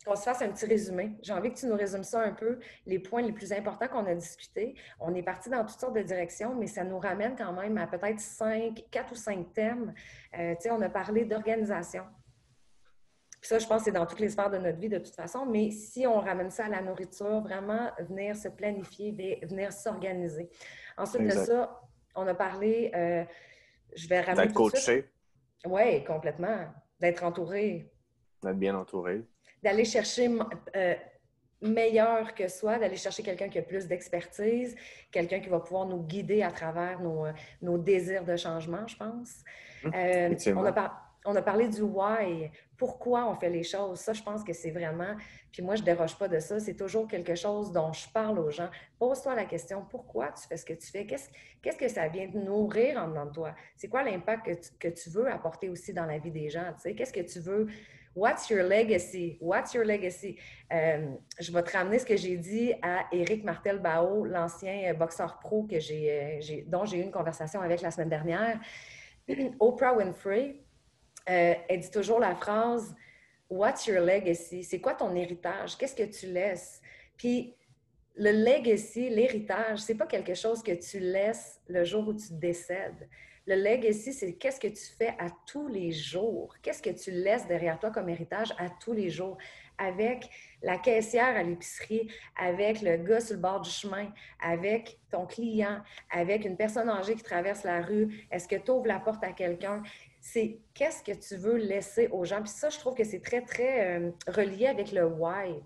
se 0.06 0.22
fasse 0.22 0.40
un 0.42 0.48
petit 0.50 0.66
résumé. 0.66 1.12
J'ai 1.22 1.32
envie 1.32 1.52
que 1.52 1.58
tu 1.58 1.66
nous 1.66 1.76
résumes 1.76 2.04
ça 2.04 2.20
un 2.20 2.32
peu, 2.32 2.60
les 2.86 3.00
points 3.00 3.22
les 3.22 3.32
plus 3.32 3.52
importants 3.52 3.88
qu'on 3.88 4.06
a 4.06 4.14
discutés. 4.14 4.76
On 5.00 5.14
est 5.14 5.22
parti 5.22 5.50
dans 5.50 5.64
toutes 5.64 5.80
sortes 5.80 5.96
de 5.96 6.02
directions, 6.02 6.54
mais 6.54 6.68
ça 6.68 6.84
nous 6.84 6.98
ramène 6.98 7.34
quand 7.36 7.52
même 7.52 7.76
à 7.76 7.88
peut-être 7.88 8.20
cinq, 8.20 8.84
quatre 8.90 9.12
ou 9.12 9.16
cinq 9.16 9.52
thèmes. 9.52 9.92
Euh, 10.38 10.54
on 10.70 10.80
a 10.80 10.88
parlé 10.88 11.24
d'organisation. 11.24 12.04
Ça, 13.46 13.58
je 13.58 13.66
pense 13.66 13.80
que 13.80 13.84
c'est 13.86 13.92
dans 13.92 14.06
toutes 14.06 14.20
les 14.20 14.30
sphères 14.30 14.50
de 14.50 14.58
notre 14.58 14.78
vie 14.78 14.88
de 14.88 14.98
toute 14.98 15.14
façon, 15.14 15.46
mais 15.46 15.70
si 15.70 16.06
on 16.06 16.18
ramène 16.20 16.50
ça 16.50 16.66
à 16.66 16.68
la 16.68 16.82
nourriture, 16.82 17.40
vraiment 17.40 17.90
venir 18.08 18.36
se 18.36 18.48
planifier, 18.48 19.40
venir 19.42 19.72
s'organiser. 19.72 20.48
Ensuite 20.96 21.26
de 21.26 21.30
ça, 21.30 21.80
on 22.14 22.26
a 22.26 22.34
parlé, 22.34 22.90
euh, 22.94 23.24
je 23.94 24.08
vais 24.08 24.20
ramener. 24.20 24.46
D'être 24.46 24.54
coaché. 24.54 25.10
Oui, 25.66 26.04
complètement. 26.04 26.66
D'être 27.00 27.24
entouré. 27.24 27.90
D'être 28.42 28.58
bien 28.58 28.76
entouré 28.76 29.24
d'aller 29.64 29.84
chercher 29.84 30.30
euh, 30.76 30.94
meilleur 31.62 32.34
que 32.34 32.46
soi, 32.48 32.78
d'aller 32.78 32.96
chercher 32.96 33.22
quelqu'un 33.22 33.48
qui 33.48 33.58
a 33.58 33.62
plus 33.62 33.88
d'expertise, 33.88 34.76
quelqu'un 35.10 35.40
qui 35.40 35.48
va 35.48 35.58
pouvoir 35.58 35.86
nous 35.86 36.02
guider 36.02 36.42
à 36.42 36.50
travers 36.50 37.00
nos, 37.00 37.24
euh, 37.24 37.78
désirs 37.78 38.24
de 38.24 38.36
changement, 38.36 38.86
je 38.86 38.96
pense. 38.96 39.42
Euh, 39.86 40.34
on, 40.54 40.64
a 40.64 40.72
on, 41.24 41.34
a 41.36 41.42
parlé 41.42 41.68
du 41.68 41.82
why, 41.82 42.50
pourquoi 42.76 43.28
on 43.28 43.34
fait 43.34 43.50
les 43.50 43.62
choses. 43.62 44.00
Ça, 44.00 44.12
je 44.12 44.22
pense 44.22 44.44
que 44.44 44.52
c'est 44.52 44.70
vraiment, 44.70 45.16
puis 45.52 45.62
moi, 45.62 45.74
je 45.74 45.80
ne 45.80 45.86
déroge 45.86 46.16
pas 46.16 46.28
de 46.28 46.38
ça, 46.38 46.60
c'est 46.60 46.74
toujours 46.74 47.08
quelque 47.08 47.34
chose 47.34 47.72
dont 47.72 47.92
je 47.92 48.08
parle 48.08 48.38
aux 48.38 48.50
gens. 48.50 48.68
Pose-toi 48.98 49.34
la 49.34 49.44
question, 49.44 49.84
pourquoi 49.88 50.32
tu 50.32 50.46
fais 50.46 50.56
ce 50.56 50.64
que 50.64 50.74
tu 50.74 50.86
fais? 50.86 51.06
Qu'est-ce, 51.06 51.76
que 51.76 51.88
ça 51.88 52.08
vient 52.08 52.28
de 52.28 52.38
nourrir 52.38 52.98
en 52.98 53.08
dedans 53.08 53.26
de 53.26 53.32
toi? 53.32 53.54
C'est 53.76 53.88
quoi 53.88 54.02
l'impact 54.02 54.46
que 54.46 54.52
tu, 54.52 54.70
que 54.78 54.88
tu, 54.88 55.10
veux 55.10 55.30
apporter 55.30 55.68
aussi 55.68 55.92
dans 55.92 56.06
la 56.06 56.18
vie 56.18 56.30
des 56.30 56.50
gens? 56.50 56.72
Qu'est-ce 56.82 57.12
que 57.12 57.20
tu 57.20 57.40
veux? 57.40 57.68
What's 58.14 58.48
your 58.48 58.62
legacy? 58.62 59.38
What's 59.40 59.74
your 59.74 59.84
legacy? 59.84 60.38
Euh, 60.72 61.16
je 61.40 61.50
vais 61.50 61.62
te 61.64 61.72
ramener 61.72 61.98
ce 61.98 62.06
que 62.06 62.16
j'ai 62.16 62.36
dit 62.36 62.72
à 62.80 63.06
Éric 63.10 63.42
Martel-Bao, 63.42 64.24
l'ancien 64.24 64.92
euh, 64.92 64.94
boxeur 64.94 65.40
pro 65.40 65.64
que 65.64 65.74
euh, 65.74 66.40
j'ai, 66.40 66.64
dont 66.68 66.84
j'ai 66.84 66.98
eu 66.98 67.02
une 67.02 67.10
conversation 67.10 67.60
avec 67.60 67.80
la 67.80 67.90
semaine 67.90 68.08
dernière. 68.08 68.60
Oprah 69.58 69.96
Winfrey, 69.96 70.63
elle 71.26 71.80
dit 71.80 71.90
toujours 71.90 72.20
la 72.20 72.34
phrase 72.34 72.94
What's 73.50 73.86
your 73.86 74.04
legacy? 74.04 74.64
C'est 74.64 74.80
quoi 74.80 74.94
ton 74.94 75.14
héritage? 75.14 75.76
Qu'est-ce 75.76 75.94
que 75.94 76.10
tu 76.10 76.26
laisses? 76.26 76.80
Puis 77.16 77.54
le 78.16 78.30
legacy, 78.30 79.10
l'héritage, 79.10 79.80
c'est 79.80 79.96
pas 79.96 80.06
quelque 80.06 80.34
chose 80.34 80.62
que 80.62 80.72
tu 80.72 80.98
laisses 80.98 81.60
le 81.68 81.84
jour 81.84 82.08
où 82.08 82.14
tu 82.14 82.32
décèdes. 82.32 83.08
Le 83.46 83.56
legacy, 83.56 84.12
c'est 84.14 84.34
qu'est-ce 84.34 84.58
que 84.58 84.68
tu 84.68 84.84
fais 84.96 85.14
à 85.18 85.28
tous 85.46 85.68
les 85.68 85.92
jours? 85.92 86.54
Qu'est-ce 86.62 86.80
que 86.80 86.90
tu 86.90 87.10
laisses 87.10 87.46
derrière 87.46 87.78
toi 87.78 87.90
comme 87.90 88.08
héritage 88.08 88.54
à 88.56 88.70
tous 88.70 88.94
les 88.94 89.10
jours? 89.10 89.36
Avec 89.76 90.30
la 90.62 90.78
caissière 90.78 91.36
à 91.36 91.42
l'épicerie, 91.42 92.08
avec 92.36 92.80
le 92.80 92.96
gars 92.96 93.20
sur 93.20 93.34
le 93.34 93.42
bord 93.42 93.60
du 93.60 93.68
chemin, 93.68 94.10
avec 94.40 94.98
ton 95.10 95.26
client, 95.26 95.82
avec 96.10 96.44
une 96.46 96.56
personne 96.56 96.88
âgée 96.88 97.16
qui 97.16 97.22
traverse 97.22 97.64
la 97.64 97.82
rue. 97.82 98.26
Est-ce 98.30 98.48
que 98.48 98.56
tu 98.56 98.70
ouvres 98.70 98.86
la 98.86 99.00
porte 99.00 99.22
à 99.24 99.32
quelqu'un? 99.32 99.82
C'est 100.26 100.56
qu'est-ce 100.72 101.02
que 101.02 101.12
tu 101.12 101.36
veux 101.36 101.56
laisser 101.56 102.08
aux 102.08 102.24
gens? 102.24 102.40
Puis 102.40 102.48
ça, 102.48 102.70
je 102.70 102.78
trouve 102.78 102.94
que 102.94 103.04
c'est 103.04 103.20
très, 103.20 103.42
très 103.42 103.98
euh, 103.98 104.10
relié 104.26 104.66
avec 104.66 104.90
le 104.90 105.04
why. 105.04 105.62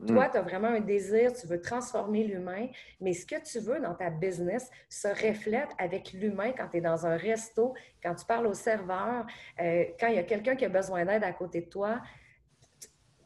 Mm. 0.00 0.06
Toi, 0.06 0.30
tu 0.30 0.38
as 0.38 0.40
vraiment 0.40 0.68
un 0.68 0.80
désir, 0.80 1.34
tu 1.34 1.46
veux 1.46 1.60
transformer 1.60 2.24
l'humain, 2.24 2.68
mais 3.02 3.12
ce 3.12 3.26
que 3.26 3.34
tu 3.44 3.58
veux 3.58 3.80
dans 3.80 3.94
ta 3.94 4.08
business 4.08 4.70
se 4.88 5.08
reflète 5.08 5.68
avec 5.76 6.14
l'humain 6.14 6.52
quand 6.56 6.68
tu 6.68 6.78
es 6.78 6.80
dans 6.80 7.04
un 7.04 7.18
resto, 7.18 7.74
quand 8.02 8.14
tu 8.14 8.24
parles 8.24 8.46
au 8.46 8.54
serveur, 8.54 9.26
euh, 9.60 9.84
quand 10.00 10.06
il 10.06 10.14
y 10.14 10.18
a 10.18 10.24
quelqu'un 10.24 10.56
qui 10.56 10.64
a 10.64 10.70
besoin 10.70 11.04
d'aide 11.04 11.22
à 11.22 11.32
côté 11.32 11.60
de 11.60 11.68
toi 11.68 12.00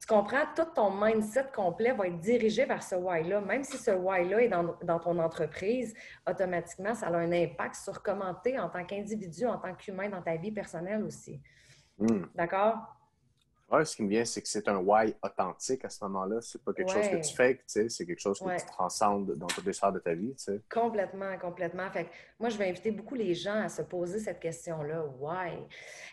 tu 0.07 0.15
comprends, 0.15 0.45
tout 0.55 0.67
ton 0.75 0.91
mindset 0.91 1.49
complet 1.55 1.93
va 1.93 2.07
être 2.07 2.21
dirigé 2.21 2.65
vers 2.65 2.83
ce 2.83 2.95
why-là. 2.95 3.41
Même 3.41 3.65
si 3.65 3.77
ce 3.77 3.91
why-là 3.91 4.43
est 4.43 4.49
dans, 4.49 4.99
ton 5.01 5.19
entreprise, 5.19 5.95
automatiquement, 6.29 6.95
ça 6.95 7.09
a 7.09 7.17
un 7.17 7.33
impact 7.33 7.75
sur 7.75 8.03
comment 8.03 8.35
tu 8.45 8.51
es 8.51 8.59
en 8.59 8.69
tant 8.69 8.85
qu'individu, 8.85 9.47
en 9.47 9.59
tant 9.59 9.75
qu'humain 9.75 10.09
dans 10.09 10.23
ta 10.23 10.37
vie 10.37 10.53
personnelle 10.53 11.03
aussi. 11.03 11.41
Hmm. 11.99 12.27
D'accord? 12.35 12.96
Oui, 13.69 13.85
ce 13.85 13.97
qui 13.97 14.05
me 14.05 14.09
vient, 14.09 14.25
c'est 14.25 14.41
que 14.41 14.49
c'est 14.49 14.69
un 14.69 14.77
why 14.77 15.13
authentique 15.21 15.85
à 15.85 15.89
ce 15.89 16.05
moment-là. 16.05 16.41
C'est 16.41 16.63
pas 16.63 16.73
quelque 16.73 16.93
chose 16.93 17.09
que 17.09 17.17
tu 17.17 17.35
fais, 17.35 17.61
c'est 17.67 18.07
quelque 18.07 18.21
chose 18.21 18.39
que 18.39 18.61
tu 18.61 18.67
transcendes 18.67 19.33
dans 19.37 19.49
toutes 19.49 19.67
les 19.67 19.73
sphères 19.73 19.93
de 19.93 19.99
ta 19.99 20.15
vie. 20.15 20.35
Complètement, 20.71 21.37
complètement. 21.39 21.91
Fait 21.91 22.07
moi, 22.39 22.49
je 22.49 22.57
vais 22.59 22.69
inviter 22.69 22.93
beaucoup 22.93 23.17
les 23.17 23.35
gens 23.35 23.61
à 23.61 23.69
se 23.69 23.83
poser 23.83 24.21
cette 24.21 24.39
question-là. 24.39 25.05
Why? 25.19 25.59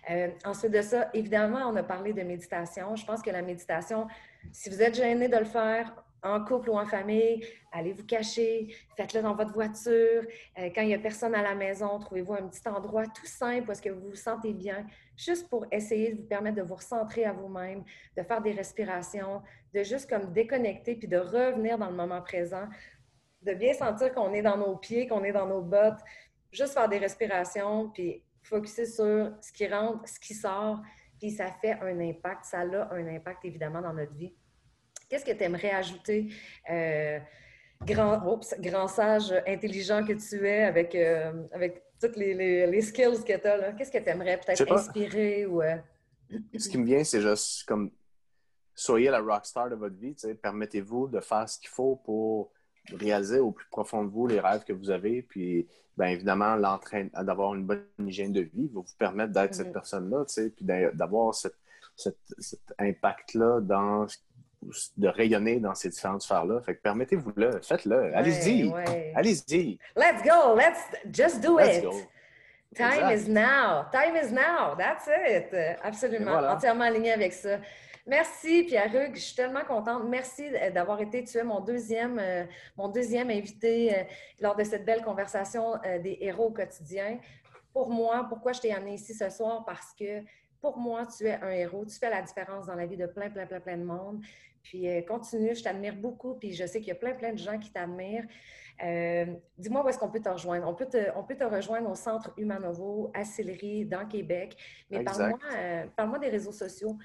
Euh, 0.10 0.30
ensuite 0.46 0.72
de 0.72 0.82
ça, 0.82 1.10
évidemment, 1.14 1.70
on 1.70 1.76
a 1.76 1.84
parlé 1.84 2.12
de 2.12 2.24
méditation. 2.24 2.96
Je 2.96 3.06
pense 3.06 3.22
que 3.22 3.30
la 3.30 3.44
méditation, 3.44 4.08
si 4.52 4.72
vous 4.72 4.82
êtes 4.82 4.96
gêné 4.96 5.28
de 5.28 5.38
le 5.38 5.46
faire, 5.46 5.94
en 6.24 6.44
couple 6.44 6.70
ou 6.70 6.78
en 6.78 6.86
famille, 6.86 7.46
allez 7.72 7.94
vous 7.94 8.06
cacher, 8.06 8.74
faites-le 8.96 9.22
dans 9.22 9.36
votre 9.36 9.54
voiture. 9.54 10.24
Euh, 10.58 10.70
quand 10.74 10.82
il 10.82 10.88
n'y 10.88 10.94
a 10.94 11.00
personne 11.00 11.36
à 11.36 11.42
la 11.42 11.56
maison, 11.56 12.00
trouvez-vous 12.00 12.34
un 12.34 12.48
petit 12.48 12.68
endroit 12.68 13.06
tout 13.08 13.26
simple 13.26 13.68
parce 13.68 13.82
que 13.82 13.90
vous 13.90 14.10
vous 14.10 14.16
sentez 14.16 14.54
bien, 14.54 14.86
juste 15.18 15.50
pour 15.50 15.66
essayer 15.72 16.14
de 16.14 16.22
vous 16.22 16.28
permettre 16.28 16.58
de 16.58 16.62
vous 16.62 16.76
recentrer 16.76 17.26
à 17.26 17.34
vous-même, 17.34 17.84
de 18.18 18.24
faire 18.24 18.42
des 18.42 18.54
respirations, 18.54 19.42
de 19.74 19.84
juste 19.84 20.10
comme 20.10 20.32
déconnecter 20.32 20.96
puis 20.96 21.08
de 21.08 21.18
revenir 21.18 21.78
dans 21.78 21.90
le 21.90 21.96
moment 21.96 22.22
présent, 22.22 22.68
de 23.42 23.54
bien 23.54 23.74
sentir 23.74 24.14
qu'on 24.14 24.34
est 24.34 24.42
dans 24.42 24.58
nos 24.58 24.78
pieds, 24.78 25.08
qu'on 25.08 25.24
est 25.24 25.34
dans 25.34 25.48
nos 25.48 25.62
bottes, 25.62 26.00
juste 26.52 26.74
faire 26.74 26.88
des 26.88 27.00
respirations 27.00 27.90
puis 27.90 28.24
focuser 28.44 28.86
sur 28.86 29.32
ce 29.42 29.52
qui 29.52 29.68
rentre, 29.68 30.08
ce 30.08 30.20
qui 30.20 30.34
sort, 30.34 30.80
puis 31.20 31.32
ça 31.32 31.48
fait 31.62 31.78
un 31.82 32.00
impact, 32.00 32.46
ça 32.46 32.60
a 32.60 32.94
un 32.94 33.08
impact 33.08 33.46
évidemment 33.46 33.82
dans 33.82 33.94
notre 33.94 34.14
vie. 34.14 34.34
Qu'est-ce 35.14 35.26
que 35.26 35.38
tu 35.38 35.44
aimerais 35.44 35.70
ajouter, 35.70 36.34
euh, 36.72 37.20
grand, 37.86 38.40
grand 38.60 38.88
sage 38.88 39.32
intelligent 39.46 40.04
que 40.04 40.14
tu 40.14 40.48
es 40.48 40.64
avec, 40.64 40.96
euh, 40.96 41.32
avec 41.52 41.84
toutes 42.02 42.16
les, 42.16 42.82
skills 42.82 43.24
que 43.24 43.38
tu 43.38 43.48
as? 43.48 43.74
Qu'est-ce 43.74 43.92
que 43.92 44.00
tu 44.00 44.10
aimerais 44.10 44.40
peut-être 44.40 44.72
inspirer? 44.72 45.46
Ou, 45.46 45.62
euh? 45.62 45.78
Ce 46.58 46.68
qui 46.68 46.80
me 46.80 46.86
vient, 46.88 47.04
c'est 47.04 47.22
juste 47.22 47.64
comme 47.66 47.92
soyez 48.74 49.12
la 49.12 49.20
rockstar 49.20 49.70
de 49.70 49.76
votre 49.76 49.96
vie. 49.98 50.16
Permettez-vous 50.42 51.10
de 51.10 51.20
faire 51.20 51.48
ce 51.48 51.60
qu'il 51.60 51.70
faut 51.70 51.98
pour 51.98 52.52
réaliser 52.92 53.38
au 53.38 53.52
plus 53.52 53.68
profond 53.70 54.04
de 54.04 54.10
vous 54.10 54.26
les 54.26 54.40
rêves 54.40 54.64
que 54.64 54.74
vous 54.74 54.90
avez. 54.90 55.22
Puis, 55.22 55.68
bien 55.96 56.08
évidemment, 56.08 56.58
d'avoir 57.22 57.54
une 57.54 57.68
bonne 57.68 57.86
hygiène 58.00 58.34
de 58.34 58.42
vie 58.42 58.68
va 58.74 58.82
vous 58.82 58.98
permettre 58.98 59.32
d'être 59.32 59.54
cette 59.54 59.68
mm-hmm. 59.68 59.74
personne-là, 59.74 60.26
puis 60.56 60.66
d'avoir 60.66 61.36
cet 61.36 61.56
impact-là 62.80 63.62
dans 63.62 64.08
de 64.98 65.08
rayonner 65.08 65.60
dans 65.60 65.76
ces 65.76 65.90
différentes 65.90 66.22
sphères-là. 66.22 66.62
Fait 66.62 66.76
que 66.76 66.82
permettez-vous-le, 66.82 67.62
faites-le, 67.62 68.16
allez-y, 68.16 68.72
allez-y. 69.16 69.78
Let's 69.96 70.24
go, 70.24 70.56
let's 70.56 70.80
just 71.12 71.42
do 71.42 71.60
it. 71.60 71.86
Time 72.76 73.12
is 73.12 73.28
now, 73.28 73.86
time 73.92 74.16
is 74.16 74.32
now, 74.32 74.76
that's 74.76 75.08
it. 75.08 75.54
Absolument, 75.84 76.38
entièrement 76.50 76.86
aligné 76.86 77.12
avec 77.12 77.34
ça. 77.34 77.60
Merci, 78.06 78.64
Pierre-Hugues. 78.64 79.16
Je 79.16 79.22
suis 79.22 79.36
tellement 79.36 79.64
contente. 79.64 80.04
Merci 80.10 80.52
d'avoir 80.74 81.00
été, 81.00 81.24
tu 81.24 81.38
es 81.38 81.44
mon 81.44 81.62
deuxième, 81.62 82.20
euh, 82.20 82.44
mon 82.76 82.90
deuxième 82.90 83.30
invité 83.30 83.96
euh, 83.96 84.04
lors 84.42 84.58
de 84.58 84.64
cette 84.66 84.84
belle 84.84 85.02
conversation 85.02 85.76
euh, 85.86 86.00
des 86.00 86.18
héros 86.20 86.48
au 86.48 86.52
quotidien. 86.52 87.20
Pour 87.72 87.90
moi, 87.90 88.26
pourquoi 88.28 88.52
je 88.52 88.60
t'ai 88.60 88.74
amené 88.74 88.96
ici 88.96 89.14
ce 89.14 89.30
soir? 89.30 89.64
Parce 89.66 89.94
que 89.98 90.22
pour 90.60 90.78
moi, 90.78 91.06
tu 91.06 91.26
es 91.28 91.40
un 91.42 91.52
héros. 91.52 91.86
Tu 91.86 91.98
fais 91.98 92.10
la 92.10 92.22
différence 92.22 92.66
dans 92.66 92.76
la 92.76 92.86
vie 92.86 92.98
de 92.98 93.06
plein, 93.06 93.30
plein, 93.30 93.46
plein, 93.46 93.62
plein 93.62 93.78
de 93.78 93.86
monde. 93.86 94.22
Puis 94.64 94.90
euh, 94.90 95.02
continue, 95.02 95.56
je 95.56 95.64
t'admire 95.64 95.96
beaucoup, 95.96 96.36
puis 96.36 96.54
je 96.54 96.66
sais 96.66 96.80
qu'il 96.80 96.88
y 96.88 96.92
a 96.92 96.96
plein, 96.96 97.14
plein 97.14 97.34
de 97.34 97.38
gens 97.38 97.60
qui 97.60 97.72
t'admirent. 97.72 98.26
Euh, 98.84 99.26
dis-moi 99.58 99.86
où 99.86 99.90
est-ce 99.90 100.00
qu'on 100.00 100.10
peut 100.10 100.22
te 100.22 100.30
rejoindre. 100.30 100.68
On 100.68 100.74
peut 100.74 100.88
te, 100.88 100.98
on 101.16 101.24
peut 101.24 101.36
te 101.36 101.44
rejoindre 101.44 101.90
au 101.90 101.96
Centre 101.96 102.32
Humanovo 102.38 103.12
à 103.14 103.24
Sillery, 103.24 103.86
dans 103.86 104.08
Québec. 104.08 104.58
Mais 104.90 105.04
parle-moi 105.04 105.40
euh, 105.56 105.86
parle 105.96 106.20
des 106.20 106.30
réseaux 106.30 106.52
sociaux. 106.52 106.98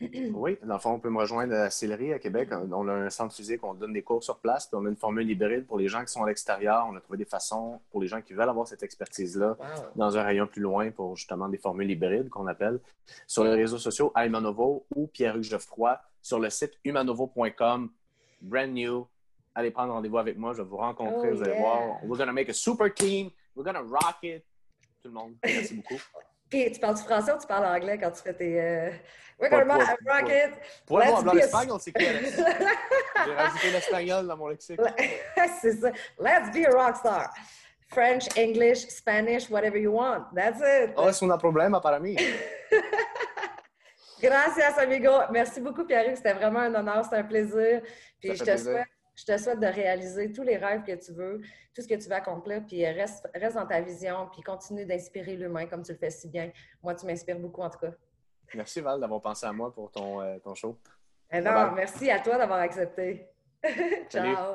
oui, 0.00 0.58
dans 0.62 0.74
le 0.74 0.80
fond, 0.80 0.90
on 0.90 0.98
peut 0.98 1.08
me 1.08 1.18
rejoindre 1.18 1.54
à 1.54 1.70
Sillery, 1.70 2.12
à 2.12 2.18
Québec. 2.18 2.50
On 2.52 2.88
a 2.88 2.92
un 2.92 3.10
centre 3.10 3.34
physique, 3.34 3.62
on 3.62 3.74
donne 3.74 3.92
des 3.92 4.02
cours 4.02 4.22
sur 4.22 4.38
place, 4.38 4.66
puis 4.66 4.76
on 4.80 4.84
a 4.84 4.88
une 4.88 4.96
formule 4.96 5.30
hybride 5.30 5.66
pour 5.66 5.78
les 5.78 5.88
gens 5.88 6.04
qui 6.04 6.12
sont 6.12 6.24
à 6.24 6.26
l'extérieur. 6.26 6.86
On 6.90 6.96
a 6.96 7.00
trouvé 7.00 7.16
des 7.16 7.24
façons 7.24 7.80
pour 7.90 8.02
les 8.02 8.08
gens 8.08 8.20
qui 8.20 8.34
veulent 8.34 8.48
avoir 8.48 8.66
cette 8.66 8.82
expertise-là 8.82 9.56
dans 9.94 10.18
un 10.18 10.22
rayon 10.22 10.46
plus 10.48 10.62
loin 10.62 10.90
pour 10.90 11.16
justement 11.16 11.48
des 11.48 11.58
formules 11.58 11.90
hybrides 11.90 12.28
qu'on 12.28 12.48
appelle. 12.48 12.80
Sur 13.26 13.44
les 13.44 13.54
réseaux 13.54 13.78
sociaux, 13.78 14.12
Humanovo 14.16 14.84
ou 14.96 15.06
Pierre-Hugues 15.06 15.44
Geoffroy 15.44 16.00
sur 16.24 16.40
le 16.40 16.48
site 16.48 16.72
humanovo.com, 16.84 17.90
brand 18.40 18.72
new. 18.72 19.06
Allez 19.54 19.70
prendre 19.70 19.92
rendez-vous 19.92 20.18
avec 20.18 20.38
moi, 20.38 20.54
je 20.54 20.62
vais 20.62 20.68
vous 20.68 20.78
rencontrer, 20.78 21.28
oh, 21.30 21.36
vous 21.36 21.42
allez 21.42 21.58
voir. 21.58 22.02
We're 22.02 22.16
gonna 22.16 22.32
make 22.32 22.48
a 22.48 22.54
super 22.54 22.92
team, 22.92 23.30
we're 23.54 23.64
gonna 23.64 23.82
rock 23.82 24.16
it. 24.22 24.42
Tout 25.02 25.08
le 25.08 25.14
monde, 25.14 25.34
merci 25.44 25.74
beaucoup. 25.74 26.00
Puis, 26.48 26.72
tu 26.72 26.80
parles 26.80 26.96
du 26.96 27.02
français 27.02 27.32
ou 27.32 27.38
tu 27.38 27.46
parles 27.46 27.66
anglais 27.66 27.98
quand 27.98 28.10
tu 28.10 28.22
fais 28.22 28.32
tes. 28.32 28.60
Euh, 28.60 28.90
we're 29.38 29.50
gonna 29.50 29.74
rock 29.74 30.28
it. 30.30 30.54
Pour 30.86 30.98
moi, 31.04 31.20
en 31.20 31.32
l'espagnol, 31.34 31.78
c'est 31.78 31.92
quoi? 31.92 32.02
J'ai 33.26 33.34
rajouté 33.34 33.70
l'espagnol 33.70 34.26
dans 34.26 34.36
mon 34.36 34.48
lexique. 34.48 34.80
c'est 35.60 35.76
ça. 35.76 35.92
Let's 36.18 36.50
be 36.52 36.66
a 36.66 36.70
rock 36.70 36.96
star. 36.96 37.30
French, 37.88 38.26
English, 38.36 38.88
Spanish, 38.88 39.50
whatever 39.50 39.78
you 39.78 39.92
want. 39.92 40.34
That's 40.34 40.60
it. 40.60 40.94
Oh, 40.96 41.08
es 41.08 41.22
un 41.22 41.38
problema 41.38 41.80
para 41.80 42.00
mí. 42.00 42.16
Gracias, 44.24 44.78
amigo. 44.78 45.10
Merci 45.30 45.60
beaucoup, 45.60 45.84
Pierre. 45.84 46.16
C'était 46.16 46.32
vraiment 46.32 46.60
un 46.60 46.74
honneur, 46.74 47.04
c'était 47.04 47.16
un 47.16 47.24
plaisir. 47.24 47.82
Puis 48.20 48.34
je 48.34 48.42
te, 48.42 48.56
souhaite, 48.56 48.86
je 49.14 49.24
te 49.24 49.36
souhaite 49.36 49.60
de 49.60 49.66
réaliser 49.66 50.32
tous 50.32 50.42
les 50.42 50.56
rêves 50.56 50.82
que 50.82 50.94
tu 50.94 51.12
veux, 51.12 51.40
tout 51.74 51.82
ce 51.82 51.88
que 51.88 51.94
tu 51.94 52.08
veux 52.08 52.14
accomplir, 52.14 52.64
puis 52.66 52.84
reste, 52.86 53.28
reste 53.34 53.56
dans 53.56 53.66
ta 53.66 53.80
vision, 53.80 54.28
puis 54.32 54.42
continue 54.42 54.86
d'inspirer 54.86 55.36
l'humain 55.36 55.66
comme 55.66 55.82
tu 55.82 55.92
le 55.92 55.98
fais 55.98 56.10
si 56.10 56.28
bien. 56.28 56.50
Moi, 56.82 56.94
tu 56.94 57.04
m'inspires 57.04 57.38
beaucoup, 57.38 57.60
en 57.60 57.70
tout 57.70 57.80
cas. 57.80 57.92
Merci, 58.54 58.80
Val, 58.80 59.00
d'avoir 59.00 59.20
pensé 59.20 59.46
à 59.46 59.52
moi 59.52 59.72
pour 59.72 59.90
ton, 59.90 60.22
euh, 60.22 60.38
ton 60.38 60.54
show. 60.54 60.78
Eh 61.30 61.40
non, 61.40 61.72
merci 61.72 62.10
à 62.10 62.20
toi 62.20 62.38
d'avoir 62.38 62.60
accepté. 62.60 63.28
Ciao. 64.08 64.52